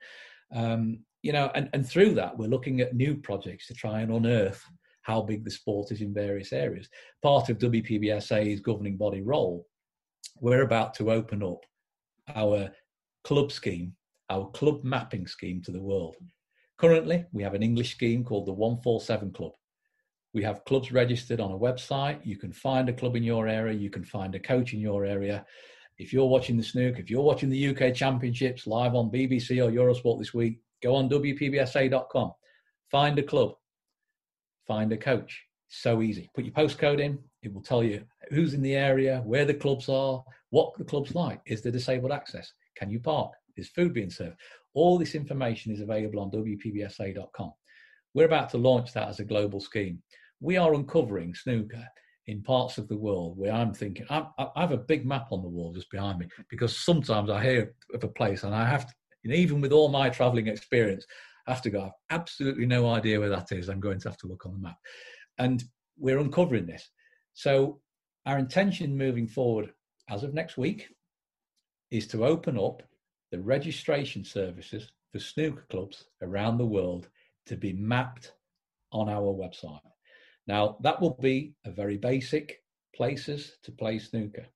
Um, 0.54 1.00
you 1.22 1.32
know 1.32 1.50
and, 1.54 1.68
and 1.72 1.88
through 1.88 2.14
that 2.14 2.36
we're 2.36 2.48
looking 2.48 2.80
at 2.80 2.94
new 2.94 3.16
projects 3.16 3.66
to 3.68 3.74
try 3.74 4.00
and 4.00 4.12
unearth 4.12 4.62
how 5.02 5.20
big 5.20 5.44
the 5.44 5.50
sport 5.50 5.90
is 5.92 6.00
in 6.00 6.14
various 6.14 6.52
areas. 6.52 6.88
Part 7.22 7.48
of 7.48 7.58
wpbsa's 7.58 8.60
governing 8.60 8.96
body 8.96 9.22
role 9.22 9.66
we're 10.40 10.62
about 10.62 10.94
to 10.94 11.12
open 11.12 11.42
up 11.42 11.60
our 12.34 12.70
club 13.22 13.52
scheme 13.52 13.94
our 14.30 14.50
club 14.50 14.82
mapping 14.82 15.26
scheme 15.26 15.62
to 15.62 15.70
the 15.70 15.82
world. 15.82 16.16
Currently 16.78 17.24
we 17.32 17.42
have 17.42 17.54
an 17.54 17.62
english 17.62 17.92
scheme 17.92 18.24
called 18.24 18.46
the 18.46 18.52
147 18.52 19.32
club 19.32 19.52
we 20.34 20.42
have 20.42 20.64
clubs 20.64 20.90
registered 20.90 21.40
on 21.40 21.52
a 21.52 21.58
website. 21.58 22.18
You 22.26 22.36
can 22.36 22.52
find 22.52 22.88
a 22.88 22.92
club 22.92 23.14
in 23.14 23.22
your 23.22 23.46
area. 23.46 23.72
You 23.72 23.88
can 23.88 24.04
find 24.04 24.34
a 24.34 24.40
coach 24.40 24.74
in 24.74 24.80
your 24.80 25.06
area. 25.06 25.46
If 25.96 26.12
you're 26.12 26.26
watching 26.26 26.56
the 26.56 26.62
snook, 26.62 26.98
if 26.98 27.08
you're 27.08 27.22
watching 27.22 27.48
the 27.48 27.68
UK 27.68 27.94
Championships 27.94 28.66
live 28.66 28.96
on 28.96 29.12
BBC 29.12 29.64
or 29.64 29.70
Eurosport 29.70 30.18
this 30.18 30.34
week, 30.34 30.58
go 30.82 30.96
on 30.96 31.08
WPBSA.com. 31.08 32.32
Find 32.90 33.18
a 33.20 33.22
club. 33.22 33.52
Find 34.66 34.92
a 34.92 34.96
coach. 34.96 35.40
So 35.68 36.02
easy. 36.02 36.28
Put 36.34 36.44
your 36.44 36.52
postcode 36.52 37.00
in. 37.00 37.20
It 37.44 37.54
will 37.54 37.62
tell 37.62 37.84
you 37.84 38.04
who's 38.30 38.54
in 38.54 38.62
the 38.62 38.74
area, 38.74 39.22
where 39.24 39.44
the 39.44 39.54
clubs 39.54 39.88
are, 39.88 40.24
what 40.50 40.76
the 40.76 40.84
club's 40.84 41.14
like. 41.14 41.40
Is 41.46 41.62
there 41.62 41.70
disabled 41.70 42.10
access? 42.10 42.52
Can 42.76 42.90
you 42.90 42.98
park? 42.98 43.30
Is 43.56 43.68
food 43.68 43.94
being 43.94 44.10
served? 44.10 44.36
All 44.74 44.98
this 44.98 45.14
information 45.14 45.72
is 45.72 45.80
available 45.80 46.18
on 46.18 46.32
WPBSA.com. 46.32 47.52
We're 48.14 48.26
about 48.26 48.50
to 48.50 48.58
launch 48.58 48.92
that 48.94 49.08
as 49.08 49.20
a 49.20 49.24
global 49.24 49.60
scheme 49.60 50.02
we 50.40 50.56
are 50.56 50.74
uncovering 50.74 51.34
snooker 51.34 51.86
in 52.26 52.42
parts 52.42 52.78
of 52.78 52.88
the 52.88 52.96
world 52.96 53.36
where 53.36 53.52
I'm 53.52 53.74
thinking, 53.74 54.06
I, 54.08 54.26
I 54.38 54.60
have 54.60 54.72
a 54.72 54.78
big 54.78 55.04
map 55.04 55.28
on 55.30 55.42
the 55.42 55.48
wall 55.48 55.72
just 55.72 55.90
behind 55.90 56.18
me 56.18 56.26
because 56.48 56.78
sometimes 56.78 57.30
I 57.30 57.42
hear 57.42 57.74
of 57.92 58.02
a 58.02 58.08
place 58.08 58.44
and 58.44 58.54
I 58.54 58.66
have 58.66 58.86
to, 58.86 58.94
even 59.32 59.60
with 59.60 59.72
all 59.72 59.88
my 59.88 60.08
traveling 60.08 60.46
experience, 60.48 61.06
I 61.46 61.52
have 61.52 61.62
to 61.62 61.70
go, 61.70 61.80
I 61.80 61.84
have 61.84 61.92
absolutely 62.10 62.66
no 62.66 62.88
idea 62.88 63.20
where 63.20 63.28
that 63.28 63.52
is. 63.52 63.68
I'm 63.68 63.80
going 63.80 64.00
to 64.00 64.08
have 64.08 64.18
to 64.18 64.26
look 64.26 64.46
on 64.46 64.52
the 64.52 64.58
map. 64.58 64.76
And 65.38 65.62
we're 65.98 66.18
uncovering 66.18 66.66
this. 66.66 66.88
So, 67.34 67.80
our 68.26 68.38
intention 68.38 68.96
moving 68.96 69.26
forward 69.26 69.72
as 70.08 70.22
of 70.22 70.32
next 70.32 70.56
week 70.56 70.88
is 71.90 72.06
to 72.08 72.24
open 72.24 72.58
up 72.58 72.82
the 73.30 73.40
registration 73.40 74.24
services 74.24 74.90
for 75.12 75.18
snooker 75.18 75.66
clubs 75.70 76.04
around 76.22 76.56
the 76.56 76.66
world 76.66 77.08
to 77.46 77.56
be 77.56 77.74
mapped 77.74 78.32
on 78.92 79.10
our 79.10 79.34
website. 79.34 79.80
Now, 80.46 80.76
that 80.80 81.00
will 81.00 81.16
be 81.20 81.54
a 81.64 81.70
very 81.70 81.96
basic 81.96 82.62
places 82.94 83.56
to 83.62 83.72
play 83.72 83.98
snooker. 83.98 84.46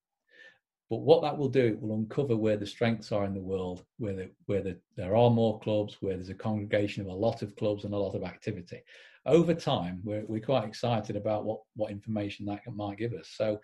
But 0.91 1.01
what 1.01 1.23
that 1.23 1.37
will 1.37 1.49
do, 1.49 1.67
it 1.67 1.81
will 1.81 1.97
uncover 1.97 2.37
where 2.37 2.57
the 2.57 2.67
strengths 2.67 3.13
are 3.13 3.25
in 3.27 3.35
the 3.35 3.41
world, 3.41 3.85
where, 3.99 4.15
the, 4.15 4.31
where 4.47 4.63
the, 4.63 4.79
there 4.97 5.17
are 5.17 5.31
more 5.31 5.61
clubs, 5.61 5.99
where 6.01 6.15
there's 6.15 6.31
a 6.31 6.35
congregation 6.35 7.03
of 7.03 7.09
a 7.09 7.13
lot 7.13 7.43
of 7.43 7.57
clubs 7.57 7.85
and 7.85 7.93
a 7.93 7.99
lot 7.99 8.15
of 8.15 8.25
activity. 8.25 8.81
Over 9.27 9.53
time, 9.53 10.01
we're, 10.03 10.25
we're 10.27 10.41
quite 10.41 10.65
excited 10.67 11.17
about 11.17 11.45
what, 11.45 11.61
what 11.77 11.91
information 11.91 12.47
that 12.47 12.63
might 12.75 12.97
give 12.97 13.13
us. 13.13 13.29
So, 13.37 13.61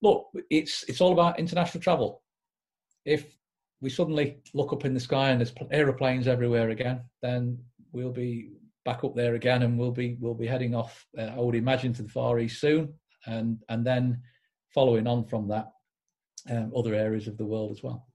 look, 0.00 0.28
it's, 0.48 0.84
it's 0.86 1.00
all 1.00 1.12
about 1.12 1.40
international 1.40 1.82
travel. 1.82 2.22
If 3.04 3.36
we 3.80 3.90
suddenly 3.90 4.38
look 4.54 4.72
up 4.72 4.84
in 4.84 4.94
the 4.94 5.00
sky 5.00 5.30
and 5.30 5.40
there's 5.40 5.54
aeroplanes 5.72 6.28
everywhere 6.28 6.70
again, 6.70 7.00
then 7.20 7.58
we'll 7.90 8.12
be 8.12 8.52
back 8.84 9.04
up 9.04 9.14
there 9.14 9.34
again, 9.34 9.62
and 9.62 9.78
we'll 9.78 9.92
be 9.92 10.16
we'll 10.20 10.34
be 10.34 10.46
heading 10.46 10.74
off. 10.74 11.06
Uh, 11.16 11.22
I 11.22 11.38
would 11.38 11.54
imagine 11.54 11.92
to 11.94 12.02
the 12.02 12.08
Far 12.08 12.38
East 12.38 12.60
soon, 12.60 12.92
and 13.26 13.62
and 13.68 13.86
then 13.86 14.22
following 14.74 15.06
on 15.06 15.24
from 15.24 15.48
that, 15.48 15.68
um, 16.50 16.72
other 16.76 16.94
areas 16.94 17.26
of 17.26 17.36
the 17.36 17.44
world 17.44 17.70
as 17.70 17.82
well. 17.82 18.06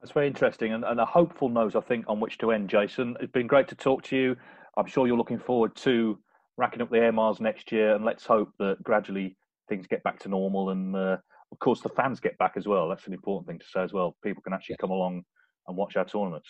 That's 0.00 0.12
very 0.12 0.28
interesting 0.28 0.72
and, 0.72 0.84
and 0.84 1.00
a 1.00 1.04
hopeful 1.04 1.48
note, 1.48 1.74
I 1.74 1.80
think, 1.80 2.04
on 2.08 2.20
which 2.20 2.38
to 2.38 2.52
end, 2.52 2.70
Jason. 2.70 3.16
It's 3.20 3.32
been 3.32 3.48
great 3.48 3.66
to 3.68 3.74
talk 3.74 4.02
to 4.04 4.16
you. 4.16 4.36
I'm 4.76 4.86
sure 4.86 5.08
you're 5.08 5.16
looking 5.16 5.40
forward 5.40 5.74
to 5.76 6.18
racking 6.56 6.82
up 6.82 6.90
the 6.90 6.98
air 6.98 7.12
miles 7.12 7.40
next 7.40 7.72
year, 7.72 7.94
and 7.94 8.04
let's 8.04 8.24
hope 8.24 8.50
that 8.58 8.82
gradually 8.82 9.36
things 9.68 9.86
get 9.86 10.02
back 10.04 10.20
to 10.20 10.28
normal. 10.28 10.70
And 10.70 10.94
uh, 10.94 11.16
of 11.50 11.58
course, 11.58 11.80
the 11.80 11.88
fans 11.88 12.20
get 12.20 12.38
back 12.38 12.52
as 12.56 12.68
well. 12.68 12.88
That's 12.88 13.06
an 13.06 13.12
important 13.12 13.48
thing 13.48 13.58
to 13.58 13.66
say 13.66 13.82
as 13.82 13.92
well. 13.92 14.16
People 14.22 14.42
can 14.42 14.52
actually 14.52 14.74
yeah. 14.74 14.82
come 14.82 14.90
along 14.90 15.24
and 15.66 15.76
watch 15.76 15.96
our 15.96 16.04
tournaments. 16.04 16.48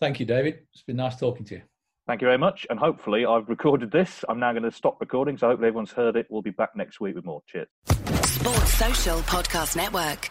Thank 0.00 0.20
you, 0.20 0.26
David. 0.26 0.60
It's 0.72 0.82
been 0.82 0.96
nice 0.96 1.16
talking 1.16 1.44
to 1.46 1.56
you. 1.56 1.62
Thank 2.06 2.20
you 2.20 2.26
very 2.26 2.38
much. 2.38 2.66
And 2.70 2.78
hopefully, 2.78 3.26
I've 3.26 3.48
recorded 3.48 3.90
this. 3.90 4.24
I'm 4.28 4.38
now 4.38 4.52
going 4.52 4.62
to 4.62 4.70
stop 4.70 5.00
recording. 5.00 5.36
So, 5.36 5.48
hopefully, 5.48 5.68
everyone's 5.68 5.92
heard 5.92 6.16
it. 6.16 6.26
We'll 6.30 6.42
be 6.42 6.50
back 6.50 6.76
next 6.76 7.00
week 7.00 7.16
with 7.16 7.24
more. 7.24 7.42
Cheers. 7.46 7.68
Sports 8.24 8.74
Social 8.74 9.18
Podcast 9.20 9.76
Network. 9.76 10.30